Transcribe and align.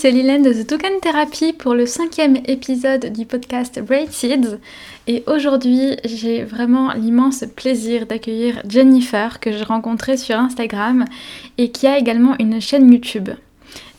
C'est 0.00 0.12
Lilène 0.12 0.42
de 0.42 0.54
The 0.54 0.66
Token 0.66 0.98
Therapy 1.02 1.52
pour 1.52 1.74
le 1.74 1.84
cinquième 1.84 2.38
épisode 2.46 3.12
du 3.12 3.26
podcast 3.26 3.78
Braid 3.82 4.10
Seeds. 4.10 4.56
Et 5.06 5.22
aujourd'hui, 5.26 5.98
j'ai 6.06 6.42
vraiment 6.42 6.94
l'immense 6.94 7.44
plaisir 7.54 8.06
d'accueillir 8.06 8.62
Jennifer 8.66 9.40
que 9.40 9.52
j'ai 9.52 9.62
rencontrée 9.62 10.16
sur 10.16 10.36
Instagram 10.36 11.04
et 11.58 11.70
qui 11.70 11.86
a 11.86 11.98
également 11.98 12.34
une 12.38 12.62
chaîne 12.62 12.90
YouTube. 12.90 13.28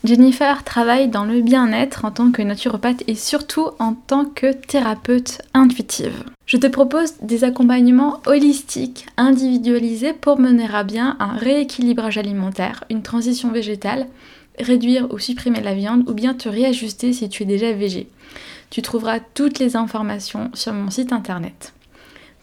Jennifer 0.03 0.63
travaille 0.63 1.07
dans 1.07 1.25
le 1.25 1.41
bien-être 1.41 2.03
en 2.03 2.09
tant 2.09 2.31
que 2.31 2.41
naturopathe 2.41 3.03
et 3.05 3.13
surtout 3.13 3.67
en 3.77 3.93
tant 3.93 4.25
que 4.25 4.53
thérapeute 4.53 5.43
intuitive. 5.53 6.23
Je 6.47 6.57
te 6.57 6.65
propose 6.65 7.13
des 7.21 7.43
accompagnements 7.43 8.21
holistiques, 8.25 9.05
individualisés 9.17 10.13
pour 10.13 10.39
mener 10.39 10.67
à 10.73 10.83
bien 10.83 11.15
un 11.19 11.33
rééquilibrage 11.33 12.17
alimentaire, 12.17 12.85
une 12.89 13.03
transition 13.03 13.51
végétale, 13.51 14.07
réduire 14.59 15.11
ou 15.11 15.19
supprimer 15.19 15.61
la 15.61 15.73
viande 15.73 16.07
ou 16.09 16.13
bien 16.13 16.33
te 16.33 16.49
réajuster 16.49 17.13
si 17.13 17.29
tu 17.29 17.43
es 17.43 17.45
déjà 17.45 17.71
végé. 17.73 18.07
Tu 18.69 18.81
trouveras 18.81 19.19
toutes 19.19 19.59
les 19.59 19.75
informations 19.75 20.49
sur 20.53 20.73
mon 20.73 20.89
site 20.89 21.11
internet. 21.11 21.73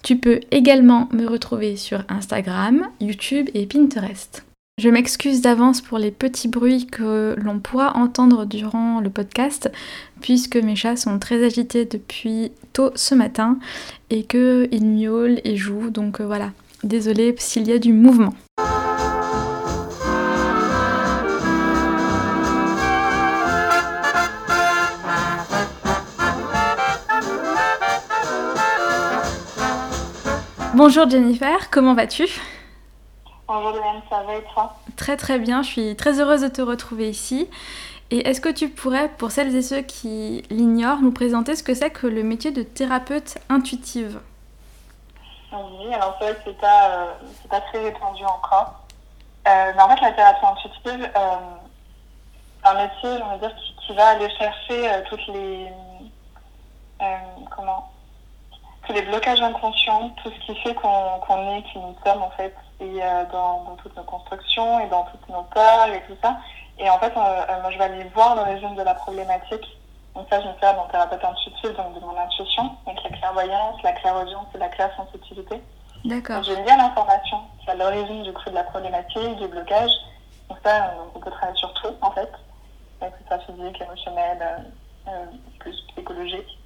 Tu 0.03 0.17
peux 0.17 0.41
également 0.51 1.09
me 1.13 1.27
retrouver 1.27 1.77
sur 1.77 2.05
Instagram, 2.09 2.87
YouTube 3.01 3.49
et 3.55 3.67
Pinterest. 3.67 4.45
Je 4.79 4.89
m'excuse 4.89 5.41
d'avance 5.41 5.81
pour 5.81 5.99
les 5.99 6.13
petits 6.13 6.47
bruits 6.47 6.87
que 6.87 7.35
l'on 7.37 7.59
pourra 7.59 7.97
entendre 7.97 8.45
durant 8.45 9.01
le 9.01 9.11
podcast, 9.11 9.73
puisque 10.21 10.55
mes 10.55 10.77
chats 10.77 10.95
sont 10.95 11.19
très 11.19 11.45
agités 11.45 11.85
depuis 11.85 12.53
tôt 12.73 12.93
ce 12.95 13.17
matin 13.17 13.59
et 14.11 14.23
qu'ils 14.23 14.85
miaulent 14.85 15.41
et 15.43 15.57
jouent, 15.57 15.91
donc 15.91 16.21
euh, 16.21 16.27
voilà. 16.27 16.53
Désolée 16.85 17.35
s'il 17.39 17.67
y 17.67 17.73
a 17.73 17.81
du 17.81 17.93
mouvement. 17.93 18.35
Bonjour 30.79 31.11
Jennifer, 31.11 31.71
comment 31.71 31.93
vas-tu? 31.95 32.29
Bonjour 33.49 33.73
Liliane, 33.73 34.01
ça 34.09 34.23
va 34.23 34.37
et 34.37 34.45
toi? 34.55 34.77
Très 34.97 35.17
très 35.17 35.41
bien, 35.41 35.63
je 35.63 35.71
suis 35.71 35.97
très 35.97 36.21
heureuse 36.21 36.43
de 36.43 36.47
te 36.47 36.63
retrouver 36.63 37.11
ici. 37.11 37.51
Et 38.13 38.29
est-ce 38.29 38.41
que 38.41 38.49
tu 38.49 38.69
pourrais, 38.69 39.09
pour 39.09 39.33
celles 39.33 39.57
et 39.57 39.63
ceux 39.63 39.81
qui 39.81 40.45
l'ignorent, 40.51 41.01
nous 41.01 41.11
présenter 41.11 41.57
ce 41.57 41.65
que 41.65 41.75
c'est 41.75 41.91
que 41.91 42.07
le 42.07 42.23
métier 42.23 42.53
de 42.53 42.63
thérapeute 42.63 43.39
intuitive? 43.49 44.21
Oui, 45.53 45.93
alors 45.93 46.15
c'est 46.21 46.27
vrai 46.27 46.35
que 46.35 46.41
c'est 46.45 46.61
pas, 46.61 46.91
euh, 46.91 47.13
pas 47.51 47.61
très 47.61 47.83
répandu 47.83 48.25
encore. 48.25 48.85
Euh, 49.49 49.73
mais 49.75 49.83
en 49.83 49.89
fait, 49.89 50.01
la 50.01 50.13
thérapie 50.13 50.47
intuitive, 50.47 51.11
euh, 51.17 51.37
c'est 52.63 52.71
un 52.71 52.75
métier, 52.75 53.25
on 53.25 53.31
va 53.31 53.39
dire, 53.39 53.57
qui, 53.85 53.95
va 53.97 54.11
aller 54.11 54.31
chercher 54.31 54.93
euh, 54.93 55.03
toutes 55.11 55.27
les... 55.27 55.73
comment? 57.51 57.91
Tous 58.89 58.95
les 58.95 59.03
blocages 59.03 59.43
inconscients, 59.43 60.11
tout 60.23 60.31
ce 60.31 60.47
qui 60.47 60.59
fait 60.61 60.75
qu'on 60.75 61.57
est 61.57 61.63
qui 61.65 61.79
nous 61.79 61.95
sommes 62.05 62.23
en 62.23 62.31
fait, 62.31 62.55
et 62.81 63.03
euh, 63.03 63.25
dans, 63.31 63.77
toutes 63.83 63.95
nos 63.97 64.03
constructions 64.05 64.81
et 64.81 64.89
dans 64.89 65.05
toutes 65.05 65.29
nos 65.29 65.43
peurs 65.43 65.89
et 65.89 66.03
tout 66.07 66.17
ça. 66.23 66.39
Et 66.79 66.89
en 66.89 66.99
fait, 66.99 67.13
euh, 67.15 67.21
euh, 67.21 67.61
moi 67.61 67.71
je 67.71 67.79
vais 67.79 67.85
aller 67.85 68.05
voir 68.15 68.35
l'origine 68.35 68.75
de 68.75 68.83
la 68.83 68.95
problématique. 68.95 69.79
Donc 70.15 70.27
ça, 70.31 70.41
je 70.41 70.49
me 70.49 70.55
sers 70.59 70.75
mon 70.75 70.87
thérapeute 70.87 71.23
intuitif, 71.23 71.77
donc 71.77 71.95
de 71.95 72.01
mon 72.01 72.17
intuition, 72.19 72.71
donc 72.87 72.97
la 73.05 73.11
clairvoyance, 73.11 73.83
la 73.83 73.93
clairaudience 73.93 74.47
et 74.55 74.59
la 74.59 74.69
clairsensibilité. 74.69 75.63
D'accord. 76.05 76.43
Je 76.43 76.55
bien 76.65 76.77
l'information 76.79 77.41
à 77.67 77.75
l'origine 77.75 78.23
du 78.23 78.33
coup 78.33 78.49
de 78.49 78.55
la 78.55 78.65
problématique, 78.65 79.37
du 79.37 79.49
blocage. 79.49 79.91
Donc 80.49 80.59
ça, 80.65 80.95
on 81.15 81.19
peut 81.19 81.31
travailler 81.31 81.59
sur 81.59 81.73
tout 81.75 81.95
en 82.01 82.11
fait, 82.13 82.33
que 83.01 83.07
ce 83.07 83.27
soit 83.27 83.39
physique, 83.41 83.83
émotionnel, 83.83 84.65
plus 85.59 85.77
psychologique 85.89 86.58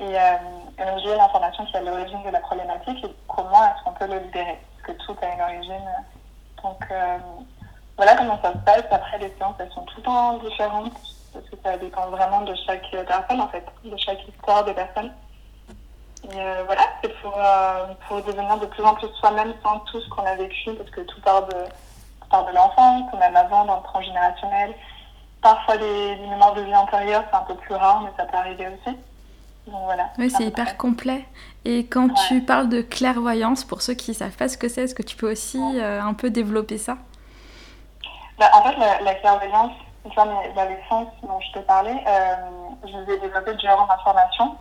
et 0.00 0.18
euh, 0.18 0.98
j'ai 1.02 1.16
l'information 1.16 1.64
qui 1.66 1.74
est 1.74 1.78
à 1.78 1.82
l'origine 1.82 2.22
de 2.22 2.30
la 2.30 2.40
problématique 2.40 3.04
et 3.04 3.16
comment 3.26 3.64
est-ce 3.64 3.84
qu'on 3.84 3.92
peut 3.92 4.06
le 4.06 4.18
libérer. 4.18 4.58
Parce 4.76 4.96
que 4.96 5.04
tout 5.04 5.16
a 5.22 5.34
une 5.34 5.40
origine. 5.40 5.90
Donc 6.62 6.84
euh, 6.90 7.18
voilà 7.96 8.16
comment 8.16 8.40
ça 8.42 8.52
se 8.52 8.58
passe. 8.58 8.84
Après, 8.90 9.18
les 9.18 9.34
séances, 9.36 9.56
elles 9.58 9.72
sont 9.72 9.82
tout 9.82 9.96
le 9.98 10.02
temps 10.04 10.38
différentes 10.38 10.92
parce 11.32 11.44
que 11.50 11.56
ça 11.62 11.76
dépend 11.76 12.06
vraiment 12.08 12.42
de 12.42 12.54
chaque 12.66 12.90
personne, 12.90 13.40
en 13.40 13.48
fait, 13.48 13.64
de 13.84 13.96
chaque 13.96 14.26
histoire 14.26 14.64
des 14.64 14.74
personnes. 14.74 15.12
Et 16.24 16.40
euh, 16.40 16.62
voilà, 16.66 16.82
c'est 17.02 17.12
pour, 17.20 17.34
euh, 17.36 17.86
pour 18.06 18.22
devenir 18.22 18.56
de 18.58 18.66
plus 18.66 18.84
en 18.84 18.94
plus 18.94 19.08
soi-même 19.20 19.52
sans 19.62 19.80
tout 19.80 20.00
ce 20.00 20.08
qu'on 20.08 20.24
a 20.24 20.34
vécu, 20.34 20.74
parce 20.74 20.90
que 20.90 21.00
tout 21.02 21.20
part 21.20 21.46
de, 21.46 21.56
part 22.30 22.46
de 22.46 22.52
l'enfance, 22.54 23.12
même 23.18 23.36
avant, 23.36 23.64
dans 23.64 23.76
le 23.76 23.82
transgénérationnel. 23.82 24.74
Parfois, 25.42 25.76
les, 25.76 26.16
les 26.16 26.26
mémoires 26.26 26.54
de 26.54 26.62
vie 26.62 26.74
antérieure, 26.74 27.24
c'est 27.30 27.36
un 27.36 27.42
peu 27.42 27.54
plus 27.54 27.74
rare, 27.74 28.00
mais 28.00 28.10
ça 28.16 28.24
peut 28.24 28.36
arriver 28.36 28.68
aussi. 28.68 28.96
Oui, 30.18 30.30
c'est 30.30 30.44
hyper 30.44 30.76
complet. 30.76 31.24
Et 31.64 31.86
quand 31.86 32.08
tu 32.28 32.40
parles 32.40 32.68
de 32.68 32.80
clairvoyance, 32.80 33.64
pour 33.64 33.82
ceux 33.82 33.94
qui 33.94 34.12
ne 34.12 34.16
savent 34.16 34.36
pas 34.36 34.48
ce 34.48 34.56
que 34.56 34.68
c'est, 34.68 34.82
est-ce 34.82 34.94
que 34.94 35.02
tu 35.02 35.16
peux 35.16 35.30
aussi 35.30 35.60
euh, 35.60 36.02
un 36.02 36.14
peu 36.14 36.30
développer 36.30 36.78
ça? 36.78 36.96
Bah, 38.38 38.50
En 38.54 38.62
fait, 38.62 38.76
la, 39.04 39.14
clairvoyance, 39.16 39.72
tu 40.08 40.14
vois, 40.14 40.26
les 40.64 40.78
sens 40.88 41.08
dont 41.22 41.40
je 41.40 41.58
te 41.58 41.64
parlais, 41.64 42.02
euh, 42.06 42.34
je 42.84 42.96
les 42.96 43.14
ai 43.14 43.20
développés 43.20 43.54
durant 43.54 43.86
ma 43.86 43.98
formation. 43.98 44.56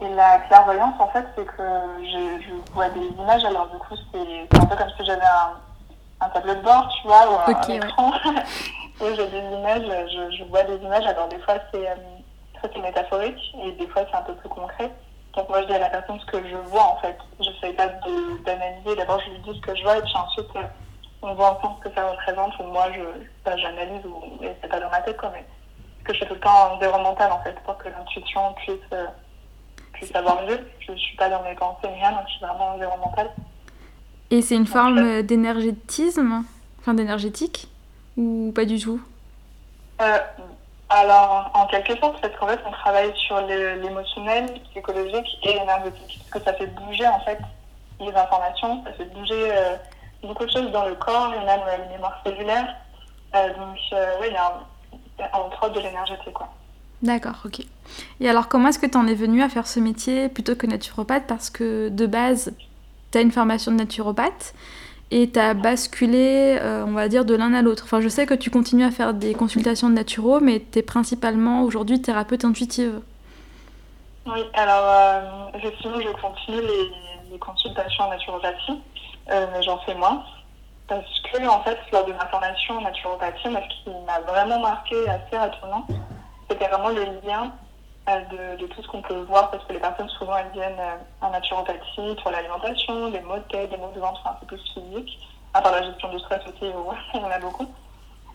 Et 0.00 0.08
la 0.14 0.38
clairvoyance, 0.40 0.94
en 0.98 1.08
fait, 1.08 1.24
c'est 1.36 1.44
que 1.44 1.62
je, 2.02 2.72
vois 2.72 2.88
des 2.88 3.06
images. 3.06 3.44
Alors, 3.44 3.68
du 3.68 3.78
coup, 3.78 3.94
c'est 4.12 4.58
un 4.58 4.66
peu 4.66 4.76
comme 4.76 4.90
si 4.98 5.04
j'avais 5.04 5.20
un, 6.20 6.28
tableau 6.30 6.54
de 6.54 6.62
bord, 6.62 6.88
tu 7.00 7.06
vois, 7.06 7.30
ou 7.30 7.50
un, 7.50 7.68
écran. 7.68 8.12
et 9.02 9.14
j'ai 9.14 9.26
des 9.28 9.56
images, 9.56 10.08
je, 10.36 10.44
vois 10.44 10.64
des 10.64 10.76
images. 10.76 11.06
Alors, 11.06 11.28
des 11.28 11.38
fois, 11.38 11.54
c'est... 11.72 11.88
Euh, 11.88 11.94
c'est 12.72 12.80
métaphorique 12.80 13.54
et 13.64 13.72
des 13.72 13.86
fois 13.88 14.04
c'est 14.10 14.16
un 14.16 14.22
peu 14.22 14.34
plus 14.34 14.48
concret. 14.48 14.90
Donc 15.34 15.48
moi 15.48 15.62
je 15.62 15.66
dis 15.66 15.72
à 15.74 15.78
la 15.78 15.90
personne 15.90 16.20
ce 16.20 16.26
que 16.26 16.46
je 16.46 16.56
vois 16.56 16.84
en 16.84 16.96
fait. 16.98 17.16
Je 17.40 17.48
ne 17.48 17.54
sais 17.56 17.72
pas 17.72 17.88
d'analyser. 18.44 18.96
D'abord 18.96 19.20
je 19.24 19.30
lui 19.30 19.38
dis 19.40 19.58
ce 19.58 19.66
que 19.66 19.76
je 19.76 19.82
vois 19.82 19.98
et 19.98 20.02
puis 20.02 20.12
ensuite 20.16 20.56
euh, 20.56 20.62
on 21.22 21.34
voit 21.34 21.58
ensemble 21.58 21.76
ce 21.82 21.88
que 21.88 21.94
ça 21.94 22.08
représente 22.08 22.58
ou 22.58 22.64
moi 22.64 22.88
je 22.92 23.56
j'analyse 23.56 24.04
ou 24.04 24.44
et 24.44 24.52
c'est 24.60 24.68
pas 24.68 24.80
dans 24.80 24.90
ma 24.90 25.00
tête 25.00 25.16
quoi 25.16 25.30
mais 25.32 25.44
que 26.04 26.12
je 26.12 26.18
fais 26.18 26.26
tout 26.26 26.34
le 26.34 26.40
temps 26.40 26.72
en 26.72 26.74
en 26.74 27.42
fait 27.42 27.56
pour 27.64 27.78
que 27.78 27.88
l'intuition 27.88 28.52
puisse 28.54 28.74
euh, 28.92 29.06
puisse 29.92 30.14
avoir 30.14 30.44
lieu. 30.46 30.58
Je, 30.80 30.92
ne 30.92 30.96
suis 30.96 31.16
pas 31.16 31.28
dans 31.28 31.42
mes 31.42 31.54
pensées 31.54 31.88
ni 31.88 31.94
rien 31.94 32.12
donc 32.12 32.22
je 32.26 32.32
suis 32.32 32.40
vraiment 32.40 32.74
en. 32.74 33.12
Et 34.30 34.40
c'est 34.40 34.56
une 34.56 34.66
forme 34.66 35.22
d'énergétisme, 35.22 36.42
enfin 36.80 36.94
d'énergétique 36.94 37.68
ou 38.16 38.52
pas 38.54 38.64
du 38.64 38.78
tout? 38.78 39.00
Euh, 40.00 40.18
alors, 40.94 41.50
en 41.54 41.66
quelque 41.68 41.96
sorte, 41.98 42.20
parce 42.20 42.36
qu'en 42.36 42.48
fait, 42.48 42.60
on 42.66 42.70
travaille 42.70 43.16
sur 43.16 43.40
l'émotionnel, 43.40 44.60
psychologique 44.70 45.38
et 45.42 45.56
énergétique. 45.56 46.20
Parce 46.30 46.44
que 46.44 46.50
ça 46.50 46.56
fait 46.56 46.66
bouger, 46.66 47.06
en 47.08 47.20
fait, 47.20 47.38
les 47.98 48.14
informations, 48.14 48.84
ça 48.84 48.92
fait 48.92 49.06
bouger 49.06 49.50
euh, 49.52 49.76
beaucoup 50.22 50.44
de 50.44 50.50
choses 50.50 50.70
dans 50.70 50.84
le 50.84 50.94
corps, 50.94 51.32
et 51.32 51.44
même 51.46 51.60
euh, 51.66 51.76
les 51.84 51.94
mémoires 51.94 52.20
cellulaires. 52.24 52.76
Euh, 53.34 53.48
donc, 53.54 53.78
oui, 54.20 54.26
il 54.28 54.34
y 54.34 54.36
a 54.36 54.60
entre 55.32 55.64
autres 55.64 55.74
de 55.74 55.80
l'énergétique, 55.80 56.34
quoi. 56.34 56.48
D'accord, 57.00 57.40
ok. 57.46 57.60
Et 58.20 58.28
alors, 58.28 58.48
comment 58.48 58.68
est-ce 58.68 58.78
que 58.78 58.86
tu 58.86 58.98
en 58.98 59.06
es 59.06 59.14
venu 59.14 59.42
à 59.42 59.48
faire 59.48 59.66
ce 59.66 59.80
métier 59.80 60.28
plutôt 60.28 60.56
que 60.56 60.66
naturopathe? 60.66 61.26
Parce 61.26 61.48
que 61.48 61.88
de 61.88 62.06
base, 62.06 62.54
tu 63.10 63.18
as 63.18 63.22
une 63.22 63.32
formation 63.32 63.72
de 63.72 63.78
naturopathe 63.78 64.54
et 65.12 65.30
tu 65.30 65.38
as 65.38 65.52
basculé, 65.52 66.58
euh, 66.58 66.86
on 66.86 66.92
va 66.92 67.06
dire, 67.06 67.26
de 67.26 67.34
l'un 67.34 67.52
à 67.52 67.60
l'autre. 67.60 67.82
Enfin, 67.84 68.00
je 68.00 68.08
sais 68.08 68.24
que 68.24 68.32
tu 68.32 68.50
continues 68.50 68.84
à 68.84 68.90
faire 68.90 69.12
des 69.12 69.34
consultations 69.34 69.90
de 69.90 69.94
naturo, 69.94 70.40
mais 70.40 70.64
tu 70.72 70.78
es 70.78 70.82
principalement 70.82 71.62
aujourd'hui 71.64 72.00
thérapeute 72.00 72.46
intuitive. 72.46 73.02
Oui, 74.24 74.40
alors 74.54 74.84
euh, 74.86 75.58
effectivement, 75.58 76.00
je 76.00 76.08
continue 76.18 76.62
les, 76.62 77.38
consultations 77.38 78.04
en 78.04 78.10
naturopathie, 78.10 78.80
euh, 79.30 79.46
mais 79.52 79.62
j'en 79.62 79.78
fais 79.80 79.94
moins. 79.94 80.22
Parce 80.88 81.20
que, 81.30 81.46
en 81.46 81.62
fait, 81.62 81.78
lors 81.92 82.06
de 82.06 82.12
ma 82.12 82.26
formation 82.26 82.78
en 82.78 82.80
naturopathie, 82.80 83.44
ce 83.44 83.84
qui 83.84 83.90
m'a 84.06 84.20
vraiment 84.20 84.60
marqué 84.60 84.96
assez 85.08 85.36
rapidement, 85.36 85.86
c'était 86.48 86.68
vraiment 86.68 86.88
le 86.88 87.04
lien 87.26 87.52
de, 88.06 88.56
de, 88.60 88.66
tout 88.66 88.82
ce 88.82 88.88
qu'on 88.88 89.02
peut 89.02 89.20
voir, 89.28 89.50
parce 89.50 89.64
que 89.64 89.72
les 89.72 89.78
personnes, 89.78 90.08
souvent, 90.10 90.36
elles 90.36 90.50
viennent 90.52 90.78
euh, 90.78 90.96
en 91.20 91.30
naturopathie 91.30 92.16
pour 92.20 92.32
l'alimentation, 92.32 93.10
des 93.10 93.20
maux 93.20 93.36
de 93.36 93.42
tête, 93.42 93.70
des 93.70 93.76
maux 93.76 93.92
de 93.94 94.00
ventre 94.00 94.26
un 94.26 94.34
peu 94.34 94.46
plus 94.46 94.72
physiques, 94.74 95.18
à 95.54 95.62
part 95.62 95.72
la 95.72 95.82
gestion 95.82 96.08
du 96.10 96.18
stress 96.18 96.40
aussi, 96.46 96.62
il 97.14 97.20
y 97.20 97.24
en 97.24 97.30
a 97.30 97.38
beaucoup. 97.38 97.66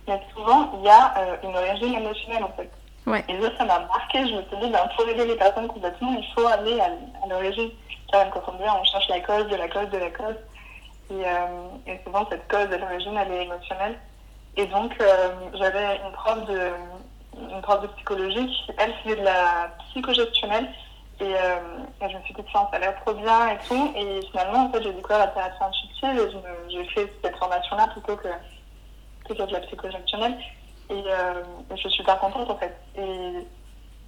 Mais 0.08 0.22
souvent, 0.34 0.72
il 0.78 0.86
y 0.86 0.90
a 0.90 1.14
euh, 1.18 1.36
une 1.44 1.56
origine 1.56 1.96
émotionnelle, 1.96 2.44
en 2.46 2.52
fait. 2.56 2.72
Ouais. 3.06 3.24
Et 3.28 3.42
ça, 3.42 3.58
ça 3.58 3.66
m'a 3.66 3.80
marqué. 3.80 4.20
Je 4.28 4.36
me 4.36 4.42
suis 4.44 4.58
dit, 4.62 4.70
ben, 4.70 4.90
pour 4.96 5.08
aider 5.08 5.26
les 5.26 5.36
personnes 5.36 5.68
complètement, 5.68 6.16
il 6.18 6.26
faut 6.34 6.48
aller 6.48 6.80
à, 6.80 6.90
l'origine. 7.28 7.72
Quand 8.12 8.42
on 8.48 8.54
dit, 8.54 8.64
on 8.64 8.84
cherche 8.86 9.10
la 9.10 9.20
cause 9.20 9.48
de 9.48 9.56
la 9.58 9.68
cause 9.68 9.90
de 9.90 9.98
la 9.98 10.10
cause. 10.12 10.36
Et, 11.12 11.26
euh, 11.26 11.68
et 11.88 12.00
souvent, 12.06 12.26
cette 12.30 12.48
cause 12.48 12.70
de 12.70 12.78
l'origine, 12.78 13.18
elle 13.18 13.32
est 13.34 13.44
émotionnelle. 13.44 14.00
Et 14.56 14.66
donc, 14.68 14.94
j'avais 15.54 15.98
une 15.98 16.12
prof 16.14 16.46
de 16.48 16.72
une 17.52 17.62
prof 17.62 17.82
de 17.82 17.88
psychologie, 17.88 18.50
elle 18.78 18.94
faisait 19.04 19.16
de 19.16 19.24
la 19.24 19.72
psychogestionnelle. 19.90 20.68
Et, 21.20 21.24
euh, 21.24 21.60
je 22.02 22.18
me 22.18 22.22
suis 22.24 22.34
dit, 22.34 22.44
tiens, 22.52 22.68
ça 22.70 22.78
a 22.78 22.80
l'air 22.80 22.96
trop 23.02 23.14
bien 23.14 23.50
et 23.50 23.58
tout. 23.68 23.94
Et 23.96 24.22
finalement, 24.32 24.66
en 24.66 24.72
fait, 24.72 24.84
j'ai 24.84 24.94
découvert 24.94 25.20
la 25.20 25.28
thérapie 25.28 25.64
intuitive 25.64 26.20
et 26.20 26.72
j'ai 26.72 26.86
fait 26.90 27.12
cette 27.24 27.36
formation-là 27.38 27.88
plutôt 27.88 28.16
que, 28.16 28.28
plutôt 29.26 29.46
de 29.46 29.54
la 29.54 29.60
psychogestionnelle. 29.62 30.38
Et, 30.90 31.04
je 31.72 31.76
suis 31.76 31.92
super 31.92 32.20
contente 32.20 32.50
en 32.50 32.58
fait. 32.58 32.76
Et 32.98 33.46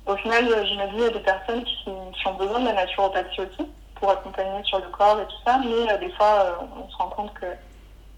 au 0.05 0.15
final, 0.17 0.45
je 0.45 0.73
me 0.75 0.87
dis, 0.91 0.97
il 0.97 1.01
y 1.01 1.05
a 1.05 1.09
des 1.09 1.19
personnes 1.19 1.63
qui, 1.63 1.89
ont 1.89 2.33
besoin 2.33 2.59
de 2.59 2.65
la 2.65 2.73
naturopathie 2.73 3.41
aussi 3.41 3.69
pour 3.95 4.11
accompagner 4.11 4.63
sur 4.63 4.79
le 4.79 4.87
corps 4.89 5.19
et 5.19 5.25
tout 5.25 5.41
ça, 5.45 5.59
mais 5.59 5.97
des 5.97 6.11
fois, 6.13 6.59
on 6.77 6.89
se 6.89 6.95
rend 6.95 7.09
compte 7.09 7.33
que 7.33 7.47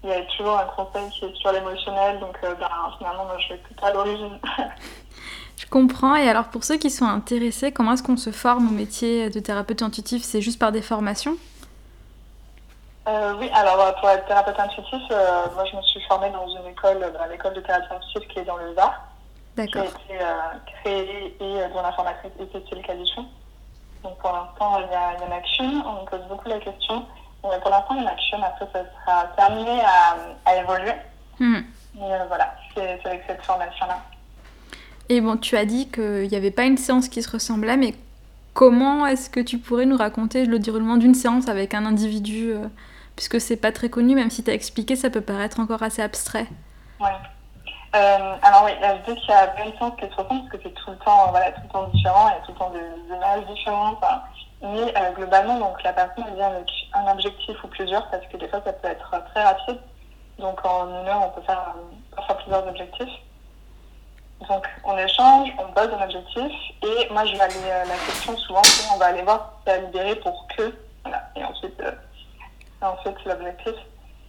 il 0.02 0.10
y 0.10 0.12
a 0.12 0.22
toujours 0.36 0.58
un 0.58 0.64
conseil 0.64 1.08
qui 1.10 1.24
est 1.24 1.34
sur 1.36 1.52
l'émotionnel, 1.52 2.18
donc 2.20 2.36
ben, 2.42 2.68
finalement, 2.98 3.24
moi, 3.24 3.36
je 3.38 3.54
vais 3.54 3.60
plutôt 3.60 3.86
à 3.86 3.92
l'origine. 3.92 4.38
Je 5.62 5.66
comprends. 5.66 6.16
Et 6.16 6.28
alors, 6.28 6.46
pour 6.46 6.64
ceux 6.64 6.76
qui 6.76 6.90
sont 6.90 7.06
intéressés, 7.06 7.70
comment 7.70 7.92
est-ce 7.92 8.02
qu'on 8.02 8.16
se 8.16 8.30
forme 8.30 8.68
au 8.68 8.72
métier 8.72 9.30
de 9.30 9.38
thérapeute 9.38 9.82
intuitif? 9.82 10.22
C'est 10.24 10.40
juste 10.40 10.58
par 10.58 10.72
des 10.72 10.82
formations? 10.82 11.36
Euh, 13.08 13.34
Oui, 13.38 13.50
alors 13.52 13.80
euh, 13.80 13.92
pour 14.00 14.08
être 14.10 14.26
thérapeute 14.26 14.58
intuitif, 14.58 15.02
euh, 15.10 15.46
moi 15.54 15.64
je 15.70 15.76
me 15.76 15.82
suis 15.82 16.00
formée 16.02 16.30
dans 16.30 16.46
une 16.48 16.66
école, 16.66 17.00
dans 17.00 17.26
l'école 17.26 17.54
de 17.54 17.60
thérapie 17.60 17.92
intuitive 17.92 18.28
qui 18.28 18.38
est 18.40 18.44
dans 18.44 18.56
le 18.56 18.72
Var. 18.72 18.92
D'accord. 19.56 19.84
Qui 20.06 20.12
a 20.14 20.54
été 20.54 20.72
créée 20.82 21.36
et 21.40 21.68
dont 21.74 21.82
la 21.82 21.92
formatrice 21.92 22.30
était 22.40 22.60
Cécile 22.60 22.82
Cadichon. 22.84 23.26
Donc 24.02 24.18
pour 24.18 24.32
l'instant, 24.32 24.78
il 24.78 24.90
y, 24.90 24.94
a, 24.94 25.26
une 25.26 25.32
action. 25.32 25.64
On 25.64 26.02
me 26.02 26.06
pose 26.06 26.26
beaucoup 26.28 26.48
la 26.48 26.58
question. 26.58 27.04
Pour 27.42 27.70
l'instant, 27.70 27.94
il 27.94 27.96
y 27.96 27.98
a 27.98 28.02
une 28.02 28.08
action. 28.08 28.42
Après, 28.42 28.66
ça 28.72 28.84
sera 29.04 29.24
terminé 29.36 29.80
à, 29.80 30.16
à 30.44 30.56
évoluer. 30.56 30.94
Hmm. 31.38 31.60
Mais 31.94 32.26
voilà, 32.28 32.54
c'est 32.74 33.04
avec 33.04 33.24
cette 33.26 33.42
formation-là. 33.42 33.98
Et 35.08 35.20
bon, 35.20 35.36
tu 35.36 35.56
as 35.56 35.64
dit 35.64 35.88
qu'il 35.90 36.28
n'y 36.28 36.36
avait 36.36 36.50
pas 36.50 36.64
une 36.64 36.78
séance 36.78 37.08
qui 37.08 37.22
se 37.22 37.30
ressemblait, 37.30 37.76
mais 37.76 37.94
comment 38.54 39.06
est-ce 39.06 39.28
que 39.28 39.40
tu 39.40 39.58
pourrais 39.58 39.86
nous 39.86 39.96
raconter 39.96 40.46
le 40.46 40.58
déroulement 40.58 40.96
d'une 40.96 41.14
séance 41.14 41.48
avec 41.48 41.74
un 41.74 41.84
individu 41.84 42.52
euh, 42.52 42.66
Puisque 43.16 43.40
c'est 43.40 43.56
pas 43.56 43.72
très 43.72 43.90
connu, 43.90 44.14
même 44.14 44.30
si 44.30 44.42
tu 44.42 44.50
as 44.50 44.54
expliqué, 44.54 44.96
ça 44.96 45.10
peut 45.10 45.20
paraître 45.20 45.60
encore 45.60 45.82
assez 45.82 46.00
abstrait. 46.00 46.46
Ouais. 46.98 47.08
Euh, 47.94 48.36
alors 48.42 48.64
oui, 48.64 48.70
je 48.80 49.12
dis 49.12 49.20
qu'il 49.20 49.30
y 49.30 49.32
a 49.34 49.66
une 49.66 49.76
séance 49.76 49.92
qui 50.00 50.06
se 50.06 50.14
ressemble 50.14 50.48
parce 50.48 50.52
que 50.52 50.58
c'est 50.62 50.74
tout 50.74 50.90
le 50.90 50.96
temps, 50.96 51.28
voilà, 51.28 51.52
tout 51.52 51.60
le 51.62 51.68
temps 51.68 51.88
différent, 51.88 52.28
il 52.28 52.32
y 52.32 52.36
a 52.36 52.46
tout 52.46 52.52
le 52.52 52.58
temps 52.58 52.70
des 52.70 53.14
images 53.14 53.46
différentes. 53.54 54.02
Mais 54.62 54.96
euh, 54.96 55.12
globalement, 55.12 55.58
donc 55.58 55.82
la 55.82 55.92
personne 55.92 56.34
vient 56.34 56.48
avec 56.48 56.70
un 56.94 57.12
objectif 57.12 57.62
ou 57.64 57.68
plusieurs, 57.68 58.08
parce 58.10 58.26
que 58.26 58.36
des 58.36 58.48
fois 58.48 58.60
ça 58.64 58.72
peut 58.72 58.88
être 58.88 59.10
très 59.32 59.42
rapide. 59.42 59.78
Donc 60.38 60.64
en 60.64 60.88
une 60.88 61.08
heure, 61.08 61.22
on 61.26 61.30
peut 61.30 61.46
faire 61.46 61.74
parfois 62.14 62.36
plusieurs 62.36 62.66
objectifs. 62.66 63.18
Donc, 64.48 64.66
on 64.84 64.96
échange, 64.98 65.50
on 65.58 65.72
pose 65.72 65.88
un 65.92 66.02
objectif, 66.02 66.52
et 66.82 67.08
moi, 67.12 67.24
je 67.24 67.32
vais 67.34 67.40
aller, 67.42 67.54
euh, 67.64 67.84
la 67.84 67.94
question 67.94 68.36
souvent, 68.38 68.62
on 68.92 68.98
va 68.98 69.06
aller 69.06 69.22
voir 69.22 69.52
si 69.64 69.72
à 69.72 69.78
libérer 69.78 70.16
pour 70.16 70.46
que, 70.48 70.74
voilà, 71.04 71.22
et 71.36 71.44
ensuite, 71.44 71.80
euh, 71.80 71.92
ensuite 72.80 73.24
l'objectif. 73.24 73.74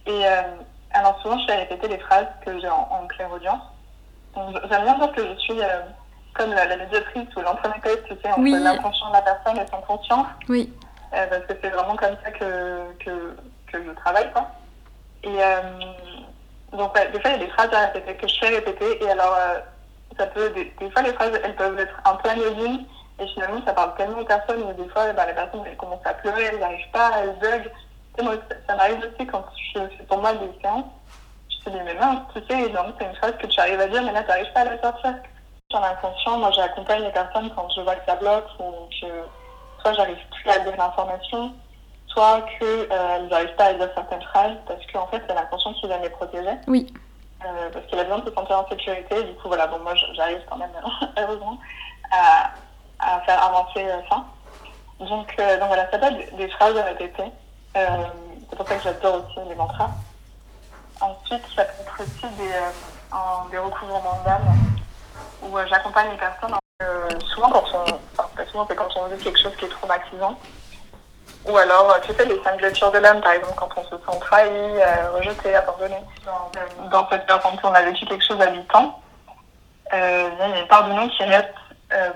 Et 0.06 0.24
euh, 0.24 0.42
alors, 0.92 1.20
souvent, 1.20 1.38
je 1.40 1.46
fais 1.46 1.56
répéter 1.56 1.88
les 1.88 1.98
phrases 1.98 2.28
que 2.44 2.60
j'ai 2.60 2.68
en, 2.68 2.88
en 2.92 3.06
clair-audience. 3.08 3.62
J'aime 4.36 4.84
bien 4.84 4.98
dire 4.98 5.12
que 5.12 5.26
je 5.26 5.38
suis 5.40 5.60
comme 6.34 6.52
la, 6.52 6.76
médiatrice 6.76 7.28
ou 7.36 7.40
l'entraîneuse, 7.40 7.98
tu 8.08 8.14
sais, 8.22 8.30
entre 8.30 8.42
l'inconscient 8.42 9.08
de 9.08 9.14
la 9.14 9.22
personne 9.22 9.56
et 9.56 9.66
son 9.70 9.80
conscient. 9.82 10.26
Oui. 10.48 10.72
parce 11.10 11.44
que 11.46 11.54
c'est 11.62 11.70
vraiment 11.70 11.96
comme 11.96 12.16
ça 12.24 12.30
que, 12.32 12.92
que, 13.04 13.36
que 13.72 13.84
je 13.84 13.90
travaille, 13.92 14.30
quoi. 14.32 14.48
Et 15.22 15.38
donc, 16.76 16.94
ouais, 16.94 17.10
des 17.12 17.20
fois, 17.20 17.30
il 17.30 17.40
y 17.40 17.42
a 17.42 17.46
des 17.46 17.52
phrases 17.52 17.72
à 17.72 17.86
répéter 17.86 18.14
que 18.16 18.28
je 18.28 18.38
fais 18.38 18.48
répéter, 18.48 19.02
et 19.02 19.10
alors 19.10 19.36
ça 20.18 20.26
peut, 20.26 20.50
des, 20.50 20.90
fois, 20.90 21.02
les 21.02 21.12
phrases, 21.12 21.38
elles 21.42 21.56
peuvent 21.56 21.78
être 21.78 22.00
un 22.04 22.14
peu 22.16 22.28
anodines, 22.28 22.84
et 23.18 23.26
finalement, 23.28 23.60
ça 23.64 23.72
parle 23.72 23.94
tellement 23.96 24.20
aux 24.20 24.24
personnes, 24.24 24.64
mais 24.66 24.74
des 24.74 24.88
fois, 24.90 25.12
bah, 25.12 25.26
les 25.26 25.34
personnes, 25.34 25.62
elles 25.66 25.76
commencent 25.76 26.04
à 26.04 26.14
pleurer, 26.14 26.44
elles 26.44 26.58
n'arrivent 26.58 26.90
pas, 26.92 27.12
elles 27.18 27.38
bug. 27.38 27.70
Moi, 28.22 28.34
ça, 28.66 28.76
m'arrive 28.76 28.98
aussi 28.98 29.26
quand 29.26 29.44
je 29.74 29.80
fais 29.80 30.04
pour 30.04 30.18
moi 30.18 30.32
des 30.34 30.50
séances. 30.60 30.84
Je 31.48 31.64
te 31.64 31.70
dis, 31.70 31.82
mais 31.84 31.94
mince, 31.94 32.20
tu 32.32 32.40
sais, 32.40 32.46
c'est 32.48 33.04
une 33.06 33.14
phrase 33.16 33.36
que 33.38 33.46
tu 33.46 33.60
arrives 33.60 33.80
à 33.80 33.88
dire, 33.88 34.02
mais 34.02 34.12
là, 34.12 34.22
tu 34.22 34.28
n'arrives 34.28 34.52
pas 34.52 34.60
à 34.60 34.64
la 34.64 34.80
sortir. 34.80 35.14
Sur 35.70 35.80
l'inconscient, 35.80 36.38
moi, 36.38 36.50
j'accompagne 36.52 37.02
les 37.02 37.12
personnes 37.12 37.50
quand 37.54 37.68
je 37.74 37.80
vois 37.80 37.96
que 37.96 38.04
ça 38.06 38.16
bloque, 38.16 38.48
ou 38.58 38.88
que 39.00 39.06
soit 39.80 39.92
j'arrive 39.94 40.18
plus 40.30 40.50
à 40.50 40.58
dire 40.58 40.76
l'information, 40.76 41.54
soit 42.06 42.42
qu'elles 42.42 42.86
euh, 42.92 43.26
n'arrivent 43.28 43.56
pas 43.56 43.66
à 43.66 43.74
dire 43.74 43.88
certaines 43.94 44.22
phrases, 44.22 44.56
parce 44.66 44.80
qu'en 44.92 45.06
fait, 45.06 45.22
c'est 45.26 45.34
l'inconscient 45.34 45.72
qui 45.74 45.86
vient 45.86 45.98
les 45.98 46.10
protéger. 46.10 46.52
Oui. 46.68 46.92
Euh, 47.44 47.70
parce 47.72 47.84
qu'il 47.86 47.98
a 47.98 48.04
besoin 48.04 48.18
de 48.18 48.28
se 48.28 48.34
sentir 48.34 48.58
en 48.58 48.68
sécurité. 48.68 49.22
Du 49.24 49.34
coup, 49.34 49.48
voilà, 49.48 49.66
bon, 49.66 49.78
moi, 49.80 49.94
j'arrive 50.14 50.40
quand 50.48 50.56
même, 50.56 50.70
heureusement, 51.18 51.58
à, 52.12 52.50
à 52.98 53.20
faire 53.22 53.42
avancer 53.42 53.84
euh, 53.84 54.00
ça. 54.08 54.24
Donc, 55.00 55.34
euh, 55.38 55.58
donc 55.58 55.68
voilà, 55.68 55.90
ça 55.90 55.98
peut 55.98 56.06
être 56.06 56.36
des 56.36 56.48
phrases 56.48 56.76
à 56.76 56.84
répéter. 56.84 57.24
c'est 57.74 58.56
pour 58.56 58.68
ça 58.68 58.76
que 58.76 58.82
j'adore 58.82 59.24
aussi 59.24 59.48
les 59.48 59.54
mantras. 59.54 59.90
Ensuite, 61.00 61.42
ça 61.56 61.64
peut 61.64 61.82
être 61.82 62.00
aussi 62.00 62.34
des 63.50 63.58
recouvrements 63.58 64.20
d'âme 64.24 64.73
où 65.42 65.58
j'accompagne 65.68 66.10
les 66.10 66.16
personnes. 66.16 66.54
souvent, 67.32 67.50
quand 67.50 67.64
on, 67.74 67.84
enfin, 68.18 68.44
souvent, 68.50 68.66
c'est 68.68 68.76
quand 68.76 68.88
on 68.96 69.06
vit 69.06 69.22
quelque 69.22 69.40
chose 69.40 69.54
qui 69.56 69.66
est 69.66 69.68
traumatisant. 69.68 70.38
Ou 71.46 71.56
alors, 71.58 71.90
euh, 71.90 71.98
tu 72.02 72.12
sais, 72.14 72.24
les 72.24 72.42
cinq 72.42 72.58
de 72.58 72.98
l'âme, 72.98 73.20
par 73.20 73.32
exemple, 73.32 73.54
quand 73.56 73.68
on 73.76 73.84
se 73.84 73.90
sent 73.90 74.18
trahi, 74.20 74.48
euh, 74.48 75.10
rejeté, 75.12 75.54
abandonné. 75.54 76.02
Dans, 76.90 77.08
cette 77.10 77.26
quand 77.26 77.56
on 77.64 77.74
a 77.74 77.82
vécu 77.82 78.06
quelque 78.06 78.24
chose 78.24 78.40
à 78.40 78.50
8 78.50 78.74
ans, 78.74 78.98
euh, 79.92 80.30
il 80.32 80.38
y 80.38 80.42
a 80.42 80.60
une 80.60 80.66
part 80.68 80.88
de 80.88 80.94
nous 80.94 81.08
qui 81.10 81.22
reste, 81.24 81.54
euh, 81.92 82.10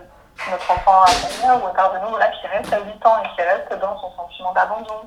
notre 0.50 0.70
enfant 0.70 1.02
à 1.02 1.56
ou 1.56 1.68
une 1.68 1.74
part 1.74 1.92
de 1.92 1.98
nous 1.98 2.16
qui 2.40 2.46
reste 2.46 2.72
à 2.72 2.80
8 2.80 3.06
ans 3.06 3.22
et 3.22 3.28
qui 3.36 3.42
reste 3.42 3.80
dans 3.80 4.00
son 4.00 4.10
sentiment 4.16 4.52
d'abandon. 4.54 5.02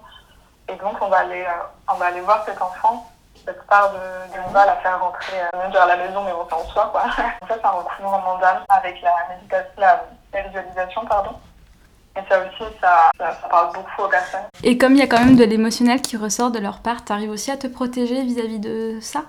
Et 0.69 0.75
donc, 0.75 1.01
on 1.01 1.09
va 1.09 1.19
aller, 1.19 1.41
euh, 1.41 1.91
on 1.91 1.95
va 1.95 2.07
aller 2.07 2.21
voir 2.21 2.45
cet 2.45 2.61
enfant, 2.61 3.09
cette 3.45 3.65
part 3.67 3.91
de, 3.91 3.97
de 3.97 4.47
nous, 4.47 4.53
la 4.53 4.75
faire 4.77 4.99
rentrer 4.99 5.37
euh, 5.53 5.67
vers 5.71 5.85
la 5.85 5.97
maison, 5.97 6.23
mais 6.23 6.31
rentrer 6.31 6.55
en 6.55 6.65
soi, 6.65 6.89
quoi. 6.91 7.03
ça, 7.15 7.33
c'est 7.47 7.65
un 7.65 7.69
recouvrement 7.69 8.37
d'âme 8.39 8.63
avec 8.69 9.01
la 9.01 9.13
méditation, 9.29 9.71
la 9.77 10.41
visualisation, 10.41 11.05
pardon. 11.05 11.35
Et 12.15 12.19
ça 12.29 12.39
aussi, 12.39 12.69
ça, 12.81 13.11
ça, 13.17 13.47
parle 13.49 13.73
beaucoup 13.73 14.03
aux 14.03 14.09
personnes. 14.09 14.43
Et 14.63 14.77
comme 14.77 14.93
il 14.93 14.99
y 14.99 15.01
a 15.01 15.07
quand 15.07 15.19
même 15.19 15.37
de 15.37 15.45
l'émotionnel 15.45 16.01
qui 16.01 16.17
ressort 16.17 16.51
de 16.51 16.59
leur 16.59 16.79
part, 16.79 17.05
tu 17.05 17.13
arrives 17.13 17.29
aussi 17.29 17.51
à 17.51 17.57
te 17.57 17.67
protéger 17.67 18.21
vis-à-vis 18.23 18.59
de 18.59 18.99
ça? 19.01 19.21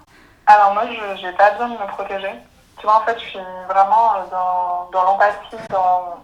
Alors 0.46 0.74
moi, 0.74 0.84
je 0.86 1.24
n'ai 1.24 1.32
pas 1.32 1.52
besoin 1.52 1.68
de 1.68 1.74
me 1.74 1.86
protéger. 1.86 2.32
Tu 2.78 2.86
vois, 2.86 2.96
en 2.96 3.04
fait, 3.04 3.16
je 3.20 3.24
suis 3.26 3.38
vraiment 3.68 4.14
dans, 4.30 4.90
dans 4.92 5.04
l'empathie, 5.04 5.56
dans, 5.70 6.16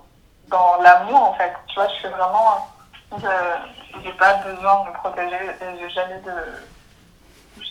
dans 0.49 0.83
l'amour, 0.83 1.23
en 1.23 1.35
fait. 1.35 1.53
Tu 1.69 1.75
vois, 1.77 1.89
je 1.89 1.95
suis 1.95 2.09
vraiment... 2.09 2.69
Je 3.13 4.01
n'ai 4.05 4.13
pas 4.15 4.35
besoin 4.35 4.85
de 4.85 4.89
me 4.89 4.95
protéger 4.95 5.37
et 5.37 5.79
j'ai 5.81 5.91
jamais 5.91 6.21
de 6.27 6.33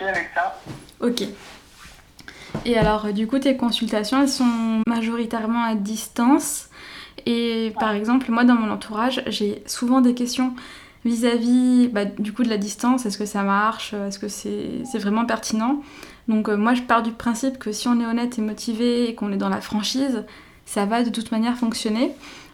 avec 0.06 0.30
ça. 0.34 0.60
Ok. 1.00 1.24
Et 2.66 2.77
alors, 2.77 3.13
du 3.13 3.27
coup, 3.27 3.39
tes 3.39 3.56
consultations, 3.56 4.22
elles 4.22 4.30
sont 4.30 4.82
majoritairement 4.88 5.63
à 5.63 5.75
distance. 5.75 6.70
Et 7.25 7.74
par 7.80 7.92
exemple, 7.92 8.32
moi 8.32 8.46
dans 8.46 8.56
mon 8.56 8.72
entourage, 8.72 9.22
j'ai 9.27 9.62
souvent 9.66 10.01
des 10.01 10.13
questions 10.13 10.54
vis-à-vis 11.04 11.89
bah, 11.89 12.06
du 12.06 12.32
coup 12.32 12.44
de 12.44 12.50
la 12.50 12.58
distance. 12.58 13.06
Est-ce 13.06 13.18
que 13.18 13.25
ça 13.25 13.44
marche? 13.44 13.94
Est-ce 13.94 14.18
que 14.18 14.27
c'est 14.30 14.98
vraiment 14.98 15.25
pertinent? 15.25 15.82
Donc 16.27 16.50
euh, 16.50 16.58
moi 16.58 16.74
je 16.74 16.82
pars 16.82 17.04
du 17.04 17.12
principe 17.12 17.58
que 17.58 17.72
si 17.72 17.88
on 17.88 18.00
est 18.00 18.06
honnête 18.06 18.38
et 18.38 18.42
motivé 18.42 19.10
et 19.10 19.16
qu'on 19.16 19.32
est 19.32 19.38
dans 19.38 19.50
la 19.50 19.62
franchise, 19.62 20.25
ça 20.66 20.86
va 20.86 21.04
de 21.04 21.10
toute 21.10 21.32
manière 21.32 21.58
fonctionner. 21.58 22.12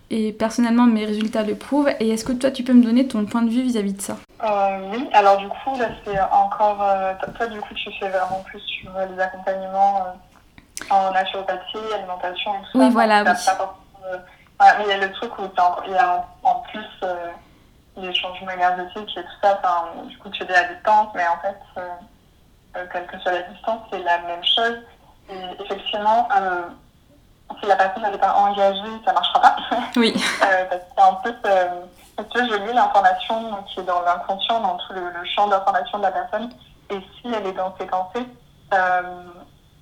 Et 0.09 0.31
personnellement, 0.31 0.85
mes 0.85 1.05
résultats 1.05 1.43
le 1.43 1.55
prouvent. 1.55 1.89
Et 1.99 2.09
est-ce 2.09 2.25
que 2.25 2.33
toi, 2.33 2.51
tu 2.51 2.63
peux 2.63 2.73
me 2.73 2.83
donner 2.83 3.07
ton 3.07 3.25
point 3.25 3.41
de 3.41 3.49
vue 3.49 3.61
vis-à-vis 3.61 3.93
de 3.93 4.01
ça? 4.01 4.19
Euh, 4.43 4.89
Oui, 4.91 5.09
alors 5.13 5.37
du 5.37 5.47
coup, 5.47 5.77
là, 5.77 5.87
c'est 6.05 6.19
encore. 6.19 6.81
Euh, 6.81 7.13
toi, 7.37 7.47
du 7.47 7.59
coup, 7.59 7.73
tu 7.73 7.91
fais 7.99 8.09
vraiment 8.09 8.43
plus 8.45 8.59
sur 8.59 8.91
les 9.09 9.21
accompagnements 9.21 10.15
en 10.89 11.11
naturopathie, 11.11 11.77
alimentation 11.93 12.53
et 12.55 12.57
tout 12.57 12.79
ça. 12.79 12.85
Oui, 12.85 12.89
voilà. 12.89 13.23
Mais 14.77 14.83
il 14.85 14.89
y 14.89 14.93
a 14.93 14.97
le 14.97 15.11
truc 15.11 15.37
où 15.39 15.43
il 15.85 15.91
y 15.91 15.97
a 15.97 16.25
en, 16.43 16.55
plus 16.71 16.85
euh, 17.03 17.27
les 17.97 18.13
changements 18.13 18.51
énergétiques 18.51 19.17
et 19.17 19.23
tout 19.23 19.29
ça. 19.41 19.59
Enfin, 19.59 20.05
du 20.05 20.17
coup, 20.17 20.29
tu 20.29 20.43
es 20.43 20.53
à 20.53 20.73
distance, 20.73 21.09
mais 21.15 21.25
en 21.27 21.37
fait, 21.41 21.59
euh, 21.77 21.89
euh, 22.77 22.85
quelle 22.91 23.05
que 23.07 23.19
soit 23.19 23.33
la 23.33 23.41
distance, 23.43 23.81
c'est 23.91 24.03
la 24.03 24.19
même 24.19 24.43
chose. 24.43 24.77
Et 25.29 25.63
effectivement, 25.63 26.27
si 27.59 27.67
la 27.67 27.75
personne 27.75 28.03
n'est 28.03 28.17
pas 28.17 28.33
engagée, 28.33 28.81
ça 29.05 29.11
ne 29.11 29.15
marchera 29.15 29.39
pas. 29.39 29.55
Oui. 29.95 30.13
parce 30.39 30.83
qu'en 30.95 31.15
plus, 31.15 31.33
parce 32.15 32.29
que 32.29 32.39
je 32.39 32.55
lis 32.65 32.73
l'information 32.73 33.63
qui 33.67 33.79
est 33.79 33.83
dans 33.83 34.01
l'inconscient, 34.01 34.59
dans 34.61 34.77
tout 34.77 34.93
le, 34.93 35.25
champ 35.25 35.47
d'information 35.47 35.97
de 35.97 36.03
la 36.03 36.11
personne. 36.11 36.49
Et 36.89 36.99
si 36.99 37.33
elle 37.33 37.47
est 37.47 37.53
dans 37.53 37.75
ses 37.77 37.85
pensées, 37.85 38.27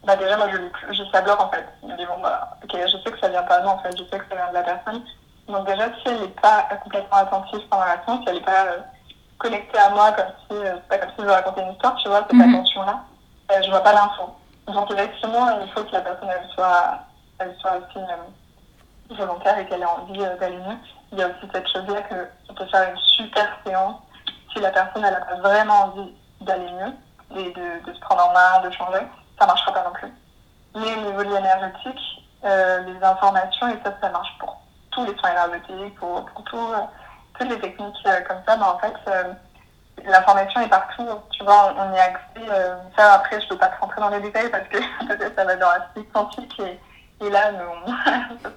bah 0.05 0.15
déjà 0.15 0.35
moi 0.38 0.47
je 0.51 0.93
je 0.93 1.03
ça 1.11 1.21
bloque 1.21 1.39
en 1.39 1.50
fait. 1.50 1.65
Je 1.83 1.95
dis 1.95 2.05
bon 2.05 2.19
bah 2.21 2.57
ok 2.63 2.71
je 2.73 2.97
sais 2.97 3.11
que 3.11 3.19
ça 3.19 3.29
vient 3.29 3.43
pas 3.43 3.59
de 3.59 3.65
moi 3.65 3.73
en 3.73 3.79
fait 3.79 3.95
je 3.95 4.03
sais 4.03 4.17
que 4.17 4.25
ça 4.29 4.35
vient 4.35 4.50
de 4.50 4.53
la 4.53 4.63
personne. 4.63 5.03
Donc 5.47 5.67
déjà 5.67 5.85
si 5.85 6.07
elle 6.07 6.21
n'est 6.21 6.27
pas 6.27 6.67
complètement 6.83 7.17
attentive 7.17 7.61
pendant 7.69 7.85
la 7.85 8.03
séance 8.03 8.21
si 8.23 8.29
elle 8.29 8.35
n'est 8.35 8.41
pas 8.41 8.65
euh, 8.65 8.79
connectée 9.38 9.77
à 9.77 9.89
moi 9.89 10.11
comme 10.13 10.25
si 10.50 10.57
euh, 10.57 10.75
c'est 10.75 10.88
pas 10.88 10.97
comme 10.97 11.15
si 11.17 11.23
je 11.23 11.29
racontais 11.29 11.61
une 11.61 11.73
histoire 11.73 11.95
tu 11.95 12.07
vois 12.07 12.21
cette 12.21 12.33
mm 12.33 12.41
attention 12.41 12.81
là 12.83 13.00
euh, 13.51 13.61
je 13.63 13.69
vois 13.69 13.81
pas 13.81 13.93
l'info. 13.93 14.35
Donc 14.67 14.91
effectivement 14.91 15.59
il 15.61 15.71
faut 15.71 15.83
que 15.83 15.91
la 15.91 16.01
personne 16.01 16.29
elle 16.29 16.50
soit 16.50 17.00
elle 17.39 17.55
soit 17.59 17.77
aussi 17.77 18.00
euh, 18.00 18.15
volontaire 19.15 19.58
et 19.58 19.65
qu'elle 19.65 19.82
ait 19.82 19.86
envie 19.86 20.20
d'aller 20.39 20.58
mieux 20.58 20.77
il 21.12 21.20
y 21.20 21.24
a 21.24 21.27
aussi 21.27 21.48
cette 21.53 21.68
chose 21.68 21.88
là 21.88 22.01
que 22.03 22.27
on 22.50 22.53
peut 22.53 22.65
faire 22.68 22.89
une 22.89 22.98
super 22.98 23.58
séance 23.65 23.98
si 24.53 24.60
la 24.60 24.72
personne 24.72 25.03
elle 25.03 25.13
a 25.13 25.22
pas 25.22 25.36
vraiment 25.36 25.84
envie 25.86 26.13
d'aller 26.41 26.72
mieux 26.72 26.94
et 27.38 27.51
de, 27.51 27.94
se 27.94 28.00
prendre 28.00 28.30
en 28.30 28.34
main 28.34 28.68
de 28.68 28.74
changer 28.74 29.06
ça 29.39 29.48
marchera 29.48 29.74
pas 29.74 29.84
non 29.84 29.91
plus. 29.91 30.13
Mais 30.75 30.94
au 30.96 31.01
niveau 31.01 31.24
de 31.24 31.34
l'énergétique, 31.34 32.24
les 32.44 33.03
informations, 33.03 33.68
et 33.70 33.80
ça, 33.84 33.94
ça 34.00 34.10
marche 34.10 34.38
pour 34.39 34.62
tous 34.91 35.06
les 35.06 35.15
soins 35.18 35.32
énergétiques, 35.32 35.96
pour, 35.96 36.25
tout, 36.46 36.74
toutes 37.38 37.50
les 37.50 37.60
techniques 37.60 37.96
comme 38.27 38.41
ça, 38.48 38.58
mais 38.58 38.63
en 38.63 38.77
fait, 38.77 38.94
l'information 40.06 40.62
est 40.62 40.70
partout. 40.70 41.08
Tu 41.32 41.44
vois, 41.44 41.74
on, 41.75 41.94
y 41.94 42.00
a 42.00 42.03
accès. 42.03 42.91
ça, 42.96 43.13
après, 43.13 43.39
je 43.39 43.46
ne 43.46 43.50
peux 43.50 43.58
pas 43.58 43.70
te 43.70 43.82
rentrer 43.82 44.01
dans 44.01 44.10
les 44.10 44.22
détails 44.22 44.51
parce 44.51 44.68
que 44.68 44.77
peut-être 45.08 45.36
ça 45.36 45.46
va 45.46 45.56
dans 45.56 45.70
la 45.70 46.03
quantique 46.13 46.60
et 46.60 46.80
et 47.21 47.29
là, 47.29 47.51
nous, 47.51 47.93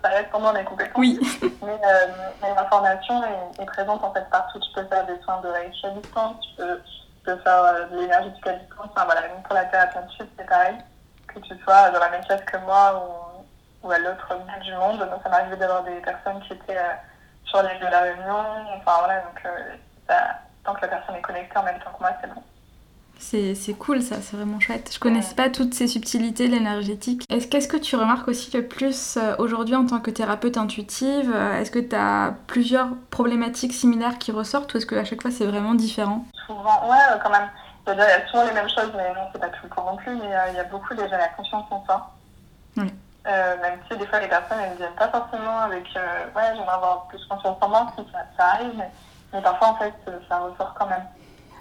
ça 0.02 0.08
reste 0.08 0.30
pendant 0.30 0.52
les 0.52 0.64
compétences. 0.64 0.96
Oui. 0.96 1.18
mais, 1.62 1.78
euh, 1.84 2.06
mais 2.40 2.54
l'information 2.54 3.22
est, 3.60 3.66
présente 3.66 4.02
en 4.02 4.12
fait 4.12 4.28
partout. 4.30 4.58
Tu 4.58 4.72
peux 4.74 4.86
faire 4.86 5.04
des 5.06 5.20
soins 5.22 5.40
de 5.42 5.48
Reiki 5.48 5.86
à 5.86 5.90
distance, 5.90 6.36
tu 6.40 6.56
peux, 6.56 6.80
tu 6.80 7.24
peux 7.24 7.36
faire 7.36 7.62
euh, 7.62 7.86
de 7.88 7.98
l'énergie 7.98 8.28
à 8.46 8.52
distance. 8.52 8.88
Enfin, 8.90 9.04
voilà, 9.04 9.20
même 9.22 9.42
pour 9.42 9.54
la 9.54 9.66
thérapie 9.66 9.98
de 9.98 10.26
c'est 10.38 10.46
pareil. 10.46 10.76
Que 11.28 11.40
tu 11.40 11.54
sois 11.62 11.90
dans 11.90 11.98
la 11.98 12.10
même 12.10 12.24
classe 12.24 12.42
que 12.42 12.56
moi 12.58 13.04
ou, 13.82 13.86
ou 13.86 13.90
à 13.90 13.98
l'autre 13.98 14.34
bout 14.34 14.64
du 14.64 14.74
monde. 14.74 14.98
Donc, 14.98 15.22
ça 15.22 15.28
m'arrive 15.28 15.58
d'avoir 15.58 15.82
des 15.82 16.00
personnes 16.00 16.40
qui 16.42 16.54
étaient 16.54 16.78
euh, 16.78 16.94
sur 17.44 17.62
l'île 17.62 17.80
de 17.80 17.86
la 17.86 18.00
Réunion. 18.00 18.44
Enfin, 18.78 18.98
voilà, 19.00 19.20
donc 19.20 19.42
ça, 20.08 20.38
tant 20.64 20.74
que 20.74 20.82
la 20.82 20.88
personne 20.88 21.16
est 21.16 21.22
connectée 21.22 21.58
en 21.58 21.64
même 21.64 21.78
temps 21.80 21.92
que 21.92 22.00
moi, 22.00 22.12
c'est 22.20 22.32
bon. 22.32 22.42
C'est 23.24 23.74
cool 23.78 24.02
ça, 24.02 24.16
c'est 24.20 24.36
vraiment 24.36 24.60
chouette. 24.60 24.90
Je 24.92 25.00
connaissais 25.00 25.34
pas 25.34 25.48
toutes 25.48 25.72
ces 25.72 25.88
subtilités 25.88 26.46
l'énergétique. 26.46 27.24
Qu'est-ce 27.28 27.68
que 27.68 27.78
tu 27.78 27.96
remarques 27.96 28.28
aussi 28.28 28.54
le 28.54 28.66
plus 28.66 29.16
euh, 29.16 29.34
aujourd'hui 29.38 29.74
en 29.74 29.86
tant 29.86 30.00
que 30.00 30.10
thérapeute 30.10 30.58
intuitive 30.58 31.32
euh, 31.34 31.58
Est-ce 31.58 31.70
que 31.70 31.78
tu 31.78 31.96
as 31.96 32.34
plusieurs 32.46 32.88
problématiques 33.10 33.72
similaires 33.72 34.18
qui 34.18 34.30
ressortent 34.30 34.72
ou 34.74 34.76
est-ce 34.76 34.86
qu'à 34.86 35.04
chaque 35.04 35.22
fois 35.22 35.30
c'est 35.30 35.46
vraiment 35.46 35.74
différent? 35.74 36.24
Souvent, 36.46 36.88
ouais, 36.90 36.96
euh, 37.12 37.18
quand 37.22 37.30
même. 37.30 37.48
Il 37.86 37.94
y 37.94 38.00
a 38.00 38.26
souvent 38.28 38.44
les 38.44 38.52
mêmes 38.52 38.68
choses, 38.68 38.92
mais 38.96 39.08
non, 39.14 39.26
c'est 39.32 39.40
pas 39.40 39.48
tout 39.48 39.64
le 39.64 39.68
temps 39.70 39.90
non 39.90 39.96
plus, 39.96 40.14
mais 40.16 40.30
il 40.50 40.56
y 40.56 40.60
a 40.60 40.64
beaucoup 40.64 40.94
déjà 40.94 41.18
la 41.18 41.28
confiance 41.28 41.64
en 41.70 41.84
soi. 41.84 42.10
Oui. 42.76 42.92
même 43.24 43.78
si 43.90 43.96
des 43.96 44.06
fois 44.06 44.20
les 44.20 44.28
personnes 44.28 44.58
elles 44.62 44.72
ne 44.72 44.76
viennent 44.76 44.98
pas 44.98 45.08
forcément 45.08 45.60
avec 45.60 45.84
ouais, 45.94 46.52
j'aimerais 46.56 46.74
avoir 46.74 47.06
plus 47.08 47.24
confiance 47.26 47.56
en 47.60 47.68
moi, 47.68 47.92
ça, 47.96 48.18
ça 48.36 48.44
arrive, 48.52 48.72
mais, 48.76 48.90
mais 49.32 49.42
parfois 49.42 49.68
en 49.68 49.76
fait 49.76 49.94
ça 50.28 50.38
ressort 50.38 50.74
quand 50.78 50.86
même. 50.86 51.04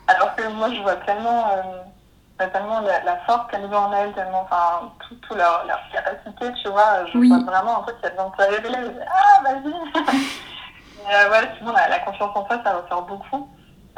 Alors 0.08 0.36
que 0.36 0.48
moi, 0.50 0.70
je 0.74 0.82
vois 0.82 0.96
tellement, 0.98 1.52
euh, 1.52 2.48
tellement 2.52 2.82
la, 2.82 3.18
force 3.26 3.50
qu'elles 3.50 3.66
ont 3.66 3.76
en 3.76 3.94
elles, 3.94 4.14
tellement, 4.14 4.42
enfin, 4.42 4.92
tout, 5.08 5.16
tout 5.16 5.36
leur, 5.36 5.66
leur, 5.66 5.80
capacité, 5.92 6.52
tu 6.62 6.70
vois. 6.70 7.06
Je 7.12 7.18
vois 7.18 7.40
vraiment, 7.40 7.80
en 7.80 7.84
fait, 7.86 7.94
qu'il 7.96 8.04
y 8.04 8.08
a 8.08 8.10
besoin 8.10 8.30
de 8.30 8.44
se 8.44 8.50
révéler. 8.50 9.00
ah, 9.08 9.42
vas-y 9.44 9.74
euh, 11.14 11.30
Ouais, 11.32 11.50
sinon, 11.58 11.74
la, 11.74 11.88
la, 11.88 12.00
confiance 12.00 12.36
en 12.36 12.46
soi, 12.46 12.62
ça 12.64 12.78
ressort 12.78 13.04
beaucoup. 13.04 13.50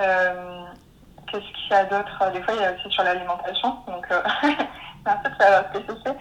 Euh, 0.02 0.66
Qu'est-ce 1.28 1.42
qu'il 1.42 1.72
y 1.72 1.74
a 1.74 1.86
d'autre? 1.86 2.32
Des 2.34 2.42
fois, 2.44 2.54
il 2.54 2.62
y 2.62 2.66
a 2.66 2.74
aussi 2.74 2.90
sur 2.92 3.04
l'alimentation. 3.04 3.78
Donc, 3.88 4.06
euh, 4.12 4.22
merci 5.06 5.30
de 5.30 5.36
faire 5.36 5.66
spécifier. 5.70 6.12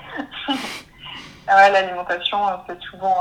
ouais, 1.49 1.71
l'alimentation, 1.71 2.39
c'est 2.67 2.81
souvent 2.85 3.17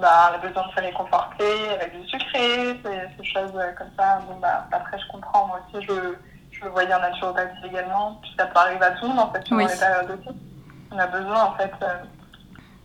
bah, 0.00 0.30
on 0.30 0.34
a 0.34 0.38
besoin 0.38 0.66
de 0.66 0.72
se 0.72 0.80
réconforter 0.80 1.70
avec 1.74 2.00
du 2.00 2.08
sucré, 2.08 2.80
ces, 2.82 3.24
choses 3.24 3.52
comme 3.76 3.90
ça. 3.98 4.20
Bon, 4.28 4.36
bah, 4.40 4.66
après, 4.72 4.98
je 4.98 5.06
comprends. 5.12 5.46
Moi 5.46 5.60
aussi, 5.68 5.84
je, 5.86 6.14
je 6.52 6.64
le 6.64 6.70
voyais 6.70 6.94
en 6.94 7.00
naturopathie 7.00 7.66
également. 7.66 8.18
Puis 8.22 8.32
ça 8.38 8.46
peut 8.46 8.58
arriver 8.58 8.84
à 8.84 8.90
tout 8.92 9.02
le 9.02 9.08
monde, 9.08 9.20
en 9.20 9.32
fait, 9.32 9.48
dans 9.48 9.56
les 9.58 9.66
périodes 9.66 10.18
aussi. 10.18 10.36
On 10.92 10.98
a 10.98 11.06
besoin, 11.06 11.44
en 11.44 11.52
fait, 11.54 11.72
euh, 11.82 11.94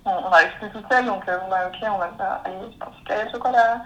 on 0.06 0.30
n'arrive 0.30 0.52
plus 0.60 0.70
tout 0.70 0.84
seul, 0.90 1.06
donc 1.06 1.28
euh, 1.28 1.38
bah, 1.50 1.68
ok, 1.68 1.90
on 1.92 1.98
va 1.98 2.10
faire, 2.18 2.40
allez, 2.44 2.56
un 2.56 2.86
petit 2.86 3.04
carré 3.06 3.26
de 3.26 3.32
chocolat. 3.32 3.82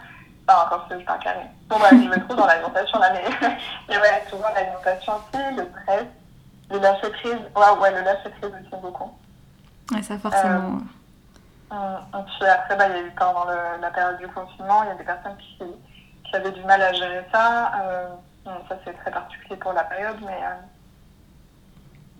Enfin, 0.48 0.66
encore 0.66 0.88
pas 0.88 1.14
un 1.14 1.18
carré. 1.20 1.46
Bon, 1.70 1.78
bah, 1.80 1.90
je 1.92 2.10
vais 2.10 2.20
trop 2.22 2.36
dans 2.36 2.48
l'alimentation, 2.48 3.00
là, 3.00 3.12
mais, 3.14 3.24
mais 3.90 3.98
ouais, 3.98 4.24
souvent 4.30 4.50
l'alimentation 4.54 5.14
aussi, 5.14 5.56
le 5.56 5.68
stress, 5.70 6.06
le 6.72 6.80
lâcher 6.80 7.10
prise. 7.12 7.40
Ouais, 7.56 7.80
ouais, 7.80 7.92
le 7.92 8.02
lâcher 8.02 8.30
prise 8.30 8.52
aussi 8.52 8.82
beaucoup. 8.82 9.12
Ouais, 9.92 10.02
ça 10.02 10.18
forcément. 10.18 10.78
Euh, 10.78 10.99
après, 11.72 12.76
bah, 12.76 12.88
il 12.90 12.96
y 12.96 13.00
a 13.00 13.02
eu 13.04 13.12
pendant 13.12 13.46
le, 13.46 13.82
la 13.82 13.92
période 13.92 14.18
du 14.18 14.28
confinement, 14.28 14.84
il 14.84 14.90
y 14.90 14.92
a 14.92 14.96
des 14.96 15.04
personnes 15.04 15.38
qui, 15.38 15.64
qui 16.30 16.36
avaient 16.36 16.52
du 16.52 16.64
mal 16.64 16.82
à 16.82 16.94
gérer 16.94 17.26
ça. 17.32 17.72
Euh, 17.82 18.10
ça, 18.68 18.76
c'est 18.86 18.94
très 18.94 19.12
particulier 19.12 19.56
pour 19.58 19.74
la 19.74 19.84
période, 19.84 20.18
mais 20.22 20.40
euh, 20.44 20.56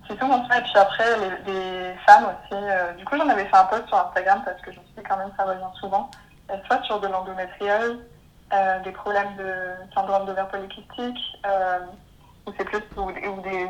c'est 0.08 0.16
tout 0.16 0.26
mon 0.26 0.44
Et 0.44 0.62
puis 0.62 0.76
après, 0.76 1.16
les, 1.46 1.94
femmes 2.06 2.24
aussi. 2.26 2.54
Euh, 2.54 2.92
du 2.94 3.04
coup, 3.04 3.16
j'en 3.16 3.28
avais 3.28 3.44
fait 3.46 3.56
un 3.56 3.64
post 3.64 3.86
sur 3.88 3.98
Instagram 3.98 4.42
parce 4.44 4.60
que 4.60 4.72
je 4.72 4.78
me 4.78 4.84
suis 4.84 4.94
dit 4.96 5.02
quand 5.02 5.16
même 5.16 5.30
ça 5.36 5.44
revient 5.44 5.78
souvent. 5.80 6.10
soit 6.66 6.82
sur 6.84 7.00
de 7.00 7.08
l'endométriose, 7.08 7.98
des 8.84 8.92
problèmes 8.92 9.36
de 9.36 9.74
syndrome 9.94 10.26
d'ovaire 10.26 10.48
polycystique, 10.48 11.38
ou 12.46 12.52
c'est 12.56 12.64
plus 12.64 12.82
ou, 12.96 13.12
des, 13.42 13.68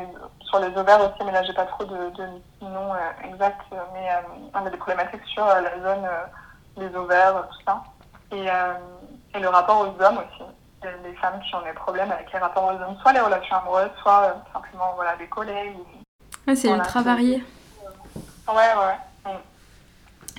sur 0.51 0.59
les 0.59 0.77
ovaires 0.77 1.01
aussi, 1.01 1.25
mais 1.25 1.31
là 1.31 1.43
j'ai 1.43 1.53
pas 1.53 1.65
trop 1.65 1.85
de, 1.85 1.95
de 1.95 2.65
nom 2.65 2.93
euh, 2.93 3.29
exact, 3.31 3.61
mais 3.93 4.09
euh, 4.09 4.49
on 4.53 4.65
a 4.65 4.69
des 4.69 4.77
problématiques 4.77 5.25
sur 5.25 5.45
euh, 5.47 5.61
la 5.61 5.79
zone 5.81 6.07
des 6.77 6.95
ovaires, 6.95 7.47
tout 7.49 7.57
ça. 7.65 7.83
Et, 8.33 8.45
et, 9.35 9.39
le 9.39 9.49
rapport 9.49 9.79
aux 9.79 10.03
hommes 10.03 10.17
aussi. 10.17 10.43
Les 11.03 11.13
femmes 11.15 11.39
qui 11.41 11.53
ont 11.53 11.61
des 11.61 11.73
problèmes 11.73 12.11
avec 12.11 12.31
les 12.33 12.39
rapports 12.39 12.65
aux 12.65 12.81
hommes, 12.81 12.97
soit 13.01 13.13
les 13.13 13.19
relations 13.19 13.55
amoureuses, 13.57 13.91
soit 14.01 14.35
simplement 14.51 14.93
voilà, 14.95 15.15
des 15.15 15.27
collègues. 15.27 15.75
Ou, 16.47 16.55
c'est 16.55 16.69
ultra 16.69 17.01
varié. 17.01 17.43
Ouais, 18.47 18.55
ouais. 18.55 19.31
Mm. 19.31 19.37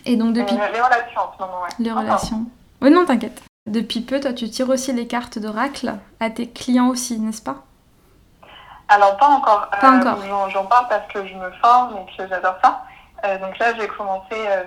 Et 0.04 0.16
donc 0.16 0.35
depuis... 0.35 0.57
les 0.57 0.81
relations 0.81 1.21
en 1.21 1.33
ce 1.37 1.42
moment, 1.42 1.62
ouais. 1.62 1.69
Les 1.78 1.92
relations. 1.92 2.45
Oui, 2.81 2.90
non, 2.90 3.07
t'inquiète. 3.07 3.42
Depuis 3.66 4.00
peu, 4.00 4.19
toi, 4.19 4.33
tu 4.33 4.50
tires 4.50 4.69
aussi 4.69 4.92
les 4.92 5.07
cartes 5.07 5.38
d'oracle 5.38 5.95
à 6.19 6.31
tes 6.31 6.50
clients 6.50 6.88
aussi, 6.88 7.21
n'est-ce 7.21 7.42
pas? 7.42 7.62
Alors, 8.93 9.17
pas 9.17 9.27
encore. 9.27 9.71
Pas 9.71 9.95
euh. 9.95 10.49
J'en 10.51 10.67
parle 10.67 10.89
parce 10.89 11.07
que 11.09 11.27
je 11.27 11.35
me 11.35 11.51
forme 11.63 11.97
et 11.97 12.17
que 12.17 12.29
j'adore 12.29 12.57
ça. 12.63 12.85
Euh, 13.25 13.39
donc 13.39 13.57
là, 13.59 13.73
j'ai 13.79 13.89
commencé 13.89 14.35
euh, 14.35 14.65